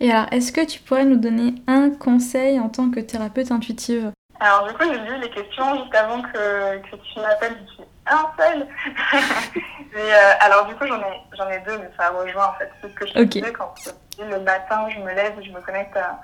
Et 0.00 0.12
alors, 0.12 0.26
est-ce 0.32 0.52
que 0.52 0.64
tu 0.64 0.80
pourrais 0.80 1.04
nous 1.04 1.16
donner 1.16 1.54
un 1.66 1.90
conseil 1.90 2.60
en 2.60 2.68
tant 2.68 2.90
que 2.90 3.00
thérapeute 3.00 3.50
intuitive? 3.50 4.12
Alors 4.40 4.68
du 4.68 4.74
coup, 4.74 4.84
j'ai 4.84 4.98
lu 4.98 5.20
les 5.20 5.30
questions 5.30 5.82
juste 5.82 5.94
avant 5.94 6.22
que, 6.22 6.78
que 6.78 6.96
tu 6.96 7.20
m'appelles. 7.20 7.56
Je 7.66 7.72
suis 7.74 7.84
un 8.06 8.30
seul. 8.38 8.66
mais, 9.94 10.12
euh, 10.12 10.32
alors 10.40 10.66
du 10.66 10.74
coup, 10.76 10.86
j'en 10.86 11.00
ai, 11.00 11.20
j'en 11.36 11.48
ai 11.50 11.58
deux, 11.60 11.78
mais 11.78 11.90
ça 11.98 12.10
rejoint 12.10 12.46
en 12.46 12.52
fait. 12.54 12.70
C'est 12.80 12.88
ce 12.88 12.94
que 12.94 13.06
je 13.06 13.12
te 13.12 13.22
disais 13.22 13.52
quand 13.52 13.74
le 14.20 14.40
matin, 14.40 14.88
je 14.90 14.98
me 15.00 15.12
lève 15.14 15.38
et 15.40 15.44
je 15.44 15.52
me 15.52 15.60
connecte 15.60 15.96
à, 15.96 16.20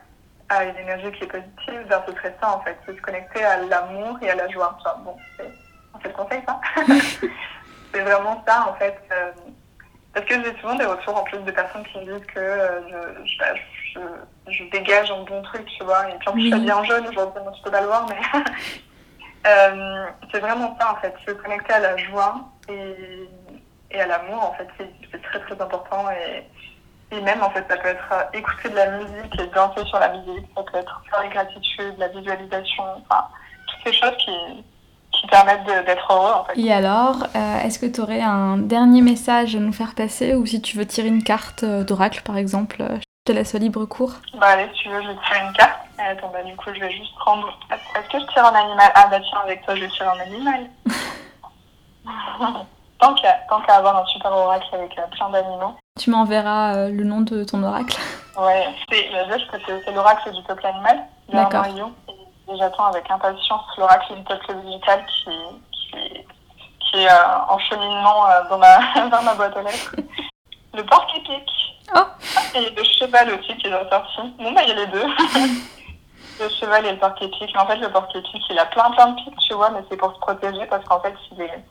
à 0.49 0.65
une 0.65 0.77
énergie 0.77 1.11
qui 1.13 1.25
est 1.25 1.29
positive. 1.29 1.87
Ben, 1.89 2.03
ce 2.07 2.13
serait 2.15 2.37
ça 2.41 2.57
en 2.57 2.61
fait. 2.61 2.77
C'est 2.87 2.97
se 2.97 3.01
connecter 3.01 3.45
à 3.45 3.59
l'amour 3.63 4.19
et 4.23 4.31
à 4.31 4.35
la 4.35 4.49
joie. 4.49 4.77
Enfin, 4.79 4.97
bon, 5.05 5.17
c'est, 5.37 5.51
fait 6.03 6.09
le 6.09 6.15
conseil 6.15 6.43
ça. 6.47 6.61
c'est 7.93 8.01
vraiment 8.01 8.43
ça 8.47 8.69
en 8.69 8.75
fait. 8.75 8.99
Euh, 9.13 9.33
parce 10.13 10.27
que 10.27 10.35
j'ai 10.45 10.57
souvent 10.61 10.77
des 10.77 10.85
retours 10.85 11.17
en 11.17 11.25
plus 11.25 11.39
de 11.39 11.51
personnes 11.51 11.85
qui 11.85 11.99
me 11.99 12.05
disent 12.05 12.27
que 12.27 12.39
euh, 12.39 12.81
je, 13.25 13.35
je, 13.95 14.01
je, 14.47 14.53
je, 14.53 14.65
dégage 14.71 15.11
un 15.11 15.25
bon 15.25 15.43
truc, 15.43 15.67
tu 15.77 15.83
vois. 15.83 16.09
Et 16.09 16.15
puis 16.19 16.29
en 16.29 16.33
plus, 16.33 16.51
je 16.51 16.57
suis 16.57 16.65
bien 16.65 16.85
jeune, 16.85 17.07
aujourd'hui, 17.09 17.43
tu 17.57 17.63
peux 17.63 17.71
pas 17.71 17.81
le 17.81 17.87
voir, 17.89 18.07
mais 18.09 18.41
euh, 19.47 20.07
c'est 20.31 20.41
vraiment 20.41 20.77
ça 20.81 20.93
en 20.93 20.97
fait. 20.97 21.15
Se 21.27 21.33
connecter 21.33 21.73
à 21.73 21.81
la 21.81 21.97
joie 21.97 22.49
et, 22.69 23.29
et 23.91 24.01
à 24.01 24.07
l'amour, 24.07 24.45
en 24.45 24.55
fait, 24.55 24.69
c'est 24.79 25.23
très 25.23 25.41
très 25.41 25.61
important. 25.61 26.09
Et, 26.11 26.45
et 27.17 27.21
même 27.21 27.43
en 27.43 27.51
fait, 27.51 27.65
ça 27.69 27.77
peut 27.77 27.89
être 27.89 28.13
euh, 28.13 28.39
écouter 28.39 28.69
de 28.71 28.77
la 28.77 28.91
musique 28.91 29.41
et 29.41 29.47
danser 29.49 29.85
sur 29.85 29.99
la 29.99 30.09
musique, 30.09 30.47
ça 30.57 30.63
peut 30.63 30.79
être 30.79 31.03
faire 31.11 31.23
des 31.23 31.29
gratitudes, 31.29 31.95
la 31.99 32.09
visualisation, 32.09 32.85
enfin, 33.09 33.27
toutes 33.67 33.93
ces 33.93 33.99
choses 33.99 34.17
qui, 34.19 34.65
qui 35.13 35.27
permettent 35.29 35.65
d'être 35.65 36.13
heureux 36.13 36.33
en 36.33 36.45
fait. 36.45 36.59
Et 36.59 36.73
alors, 36.73 37.25
euh, 37.37 37.59
est-ce 37.61 37.79
que 37.79 37.87
tu 37.87 38.01
aurais 38.01 38.23
un 38.23 38.59
dernier 38.59 39.01
message 39.01 39.55
à 39.55 39.61
nous 39.61 39.73
faire 39.73 39.95
passer 39.95 40.35
ou 40.35 40.45
si 40.47 40.61
tu 40.61 40.77
veux 40.77 40.87
tirer 40.87 41.09
une 41.09 41.23
carte 41.23 41.63
euh, 41.63 41.85
d'oracle 41.85 42.23
par 42.23 42.37
exemple, 42.37 42.79
je 42.81 43.05
te 43.25 43.33
laisse 43.33 43.55
libre 43.55 43.85
cours. 43.85 44.15
Bah 44.39 44.49
allez, 44.49 44.69
si 44.75 44.83
tu 44.83 44.89
veux, 44.89 45.03
je 45.03 45.09
vais 45.09 45.17
tirer 45.27 45.47
une 45.47 45.53
carte. 45.53 45.81
Attends, 45.97 46.31
bah 46.33 46.43
du 46.43 46.57
coup, 46.57 46.71
je 46.75 46.81
vais 46.81 46.91
juste 46.91 47.15
prendre. 47.17 47.47
Est-ce 47.71 48.09
que 48.11 48.21
je 48.21 48.33
tire 48.33 48.45
un 48.45 48.55
animal? 48.55 48.91
Ah 48.95 49.07
bah 49.09 49.21
tiens, 49.21 49.41
avec 49.45 49.65
toi, 49.65 49.77
je 49.77 49.83
vais 49.83 49.89
tirer 49.89 50.09
un 50.09 50.21
animal. 50.21 50.71
tant 52.99 53.15
qu'à 53.15 53.75
avoir 53.77 53.97
un 53.97 54.07
super 54.07 54.33
oracle 54.33 54.67
avec 54.75 54.95
plein 55.13 55.31
d'animaux. 55.31 55.77
Tu 56.01 56.11
m'enverras 56.11 56.89
le 56.89 57.05
nom 57.05 57.21
de 57.21 57.45
ton 57.45 57.63
oracle. 57.63 57.97
Ouais, 58.37 58.67
c'est 58.91 59.93
l'oracle 59.93 60.33
du 60.33 60.43
peuple 60.43 60.67
animal. 60.67 61.05
D'accord. 61.33 61.65
Et 61.67 62.57
j'attends 62.59 62.87
avec 62.87 63.09
impatience 63.09 63.63
l'oracle 63.79 64.15
du 64.15 64.23
peuple 64.25 64.55
musical 64.65 65.05
qui, 65.07 65.31
qui, 65.71 65.97
qui 66.81 66.99
est 66.99 67.09
euh, 67.09 67.39
en 67.49 67.59
cheminement 67.59 68.29
euh, 68.29 68.49
dans, 68.51 68.59
ma, 68.59 69.09
dans 69.09 69.23
ma 69.23 69.35
boîte 69.35 69.57
aux 69.57 69.63
lettres. 69.63 69.95
Le 70.75 70.85
porc 70.85 71.07
épique. 71.17 71.51
Oh 71.95 72.01
Et 72.57 72.71
le 72.71 72.85
cheval 72.85 73.33
aussi 73.33 73.57
qui 73.59 73.69
est 73.69 73.91
sorti. 73.91 74.21
Bon, 74.39 74.53
bah, 74.53 74.63
il 74.65 74.71
y 74.71 74.73
a 74.73 74.75
les 74.75 74.87
deux. 74.89 75.07
le 76.41 76.49
cheval 76.49 76.85
et 76.87 76.93
le 76.93 76.99
porc 76.99 77.15
épique. 77.21 77.57
En 77.57 77.67
fait, 77.67 77.77
le 77.77 77.91
porc 77.91 78.09
épique, 78.15 78.43
il 78.51 78.59
a 78.59 78.67
plein 78.67 78.91
plein 78.91 79.11
de 79.11 79.17
pics, 79.17 79.39
tu 79.39 79.55
vois, 79.55 79.71
mais 79.71 79.85
c'est 79.89 79.97
pour 79.97 80.13
se 80.13 80.19
protéger 80.19 80.67
parce 80.67 80.85
qu'en 80.87 81.01
fait, 81.01 81.15
il 81.33 81.41
est 81.41 81.65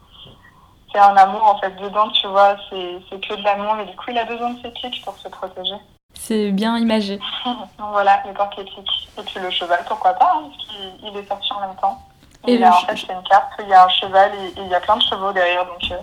c'est 0.93 0.99
un 0.99 1.15
amour 1.17 1.43
en 1.43 1.57
fait 1.57 1.75
dedans, 1.81 2.09
tu 2.09 2.27
vois, 2.27 2.55
c'est 2.69 3.19
que 3.19 3.35
de 3.35 3.43
l'amour 3.43 3.77
et 3.79 3.85
du 3.85 3.95
coup 3.95 4.05
il 4.09 4.17
a 4.17 4.25
besoin 4.25 4.51
de 4.51 4.61
ses 4.61 4.69
pics 4.69 5.03
pour 5.03 5.17
se 5.17 5.27
protéger. 5.27 5.75
C'est 6.13 6.51
bien 6.51 6.77
imagé. 6.77 7.19
Donc 7.45 7.67
voilà, 7.91 8.21
les 8.25 8.33
porcs 8.33 8.57
épiques. 8.57 9.09
Et 9.17 9.23
puis 9.23 9.39
le 9.39 9.49
cheval, 9.49 9.79
pourquoi 9.87 10.13
pas, 10.13 10.33
hein, 10.35 10.43
parce 10.49 10.67
qu'il 10.67 11.17
est 11.17 11.27
sorti 11.27 11.53
en 11.53 11.61
même 11.61 11.75
temps. 11.81 12.01
Et, 12.47 12.57
là, 12.57 12.75
en 12.75 12.85
fait, 12.85 12.97
c'est 12.97 13.13
une 13.13 13.23
carte, 13.23 13.51
il 13.59 13.69
y 13.69 13.73
a 13.73 13.85
un 13.85 13.89
cheval 13.89 14.31
et, 14.35 14.61
il 14.61 14.67
y 14.67 14.75
a 14.75 14.79
plein 14.81 14.97
de 14.97 15.01
chevaux 15.01 15.31
derrière, 15.31 15.65
donc 15.65 15.91
euh, 15.91 15.97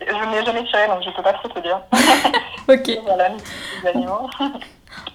je 0.00 0.30
n'ai 0.30 0.44
jamais 0.44 0.64
tiré, 0.64 0.88
donc 0.88 1.02
je 1.02 1.10
peux 1.10 1.22
pas 1.22 1.32
trop 1.32 1.48
te 1.48 1.60
dire. 1.60 1.80
ok. 2.68 3.02
voilà, 3.04 3.28
les 3.28 3.88
animaux. 3.88 4.28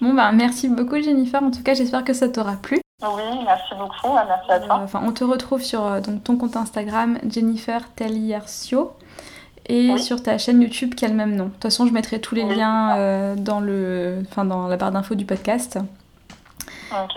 bon, 0.00 0.14
bah 0.14 0.32
merci 0.32 0.68
beaucoup 0.68 1.00
Jennifer, 1.00 1.42
en 1.42 1.50
tout 1.50 1.62
cas 1.62 1.74
j'espère 1.74 2.04
que 2.04 2.14
ça 2.14 2.28
t'aura 2.28 2.56
plu. 2.56 2.80
Oui, 3.02 3.22
merci 3.44 3.74
beaucoup, 3.74 4.14
merci 4.14 4.50
à 4.50 4.60
toi. 4.60 4.80
Enfin, 4.82 5.02
on 5.04 5.12
te 5.12 5.24
retrouve 5.24 5.62
sur 5.62 5.84
euh, 5.84 6.00
donc, 6.00 6.24
ton 6.24 6.36
compte 6.36 6.56
Instagram, 6.56 7.18
Jennifer 7.28 7.82
Taliercio 7.94 8.92
et 9.66 9.96
sur 9.98 10.22
ta 10.22 10.38
chaîne 10.38 10.60
YouTube 10.60 10.94
qui 10.94 11.04
a 11.04 11.08
le 11.08 11.14
même 11.14 11.36
nom. 11.36 11.46
De 11.46 11.50
toute 11.50 11.62
façon, 11.62 11.86
je 11.86 11.92
mettrai 11.92 12.20
tous 12.20 12.34
les 12.34 12.44
liens 12.44 12.96
euh, 12.96 13.34
dans, 13.36 13.60
le, 13.60 14.22
enfin, 14.28 14.44
dans 14.44 14.68
la 14.68 14.76
barre 14.76 14.92
d'infos 14.92 15.14
du 15.14 15.24
podcast. 15.24 15.78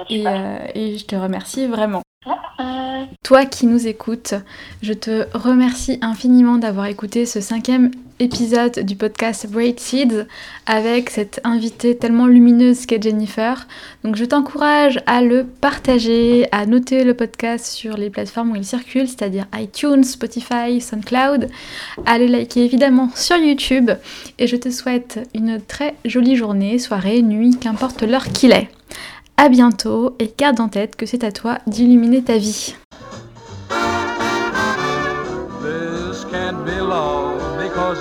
et, 0.10 0.28
euh, 0.28 0.58
et, 0.74 0.98
je 0.98 1.06
te 1.06 1.16
remercie 1.16 1.68
vraiment. 1.68 2.02
Toi 3.24 3.46
qui 3.46 3.68
nous 3.68 3.88
écoutes, 3.88 4.36
je 4.82 4.94
te 4.94 5.28
remercie 5.38 6.00
infiniment 6.02 6.58
d'avoir 6.58 6.86
écouté 6.86 7.26
ce 7.26 7.42
cinquième 7.42 7.92
épisode 8.20 8.80
du 8.80 8.96
podcast 8.96 9.48
Braid 9.48 9.80
Seeds 9.80 10.26
avec 10.66 11.10
cette 11.10 11.42
invitée 11.44 11.98
tellement 11.98 12.28
lumineuse 12.28 12.86
qu'est 12.86 13.02
Jennifer. 13.02 13.68
Donc 14.04 14.16
je 14.16 14.26
t'encourage 14.26 15.00
à 15.06 15.22
le 15.22 15.46
partager, 15.46 16.48
à 16.52 16.66
noter 16.66 17.04
le 17.04 17.14
podcast 17.14 17.66
sur 17.66 17.98
les 17.98 18.10
plateformes 18.10 18.52
où 18.52 18.56
il 18.56 18.66
circule, 18.66 19.08
c'est-à-dire 19.08 19.48
iTunes, 19.56 20.04
Spotify, 20.04 20.80
SoundCloud, 20.80 21.50
à 22.06 22.18
le 22.18 22.26
liker 22.26 22.64
évidemment 22.64 23.10
sur 23.16 23.38
YouTube 23.38 23.92
et 24.40 24.48
je 24.48 24.56
te 24.56 24.70
souhaite 24.70 25.20
une 25.34 25.60
très 25.60 25.96
jolie 26.06 26.36
journée, 26.36 26.80
soirée, 26.80 27.22
nuit, 27.22 27.58
qu'importe 27.60 28.04
l'heure 28.04 28.28
qu'il 28.28 28.52
est. 28.52 28.70
A 29.38 29.50
bientôt 29.50 30.16
et 30.20 30.32
garde 30.38 30.62
en 30.62 30.70
tête 30.70 30.96
que 30.96 31.06
c'est 31.06 31.26
à 31.26 31.32
toi 31.32 31.58
d'illuminer 31.68 32.24
ta 32.24 32.38
vie. 32.38 32.76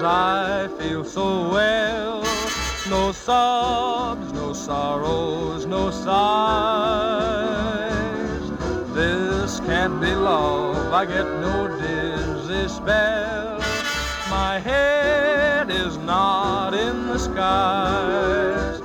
I 0.02 0.68
feel 0.78 1.04
so 1.04 1.48
well. 1.50 2.22
No 2.88 3.12
sobs, 3.12 4.32
no 4.32 4.52
sorrows, 4.52 5.66
no 5.66 5.90
sighs. 5.90 7.34
This 8.94 9.60
can't 9.60 10.00
be 10.00 10.14
love. 10.14 10.92
I 10.92 11.04
get 11.06 11.24
no 11.24 11.68
dizzy 11.80 12.68
spell. 12.68 13.58
My 14.28 14.58
head 14.58 15.70
is 15.70 15.96
not 15.98 16.74
in 16.74 17.06
the 17.06 17.18
skies. 17.18 18.83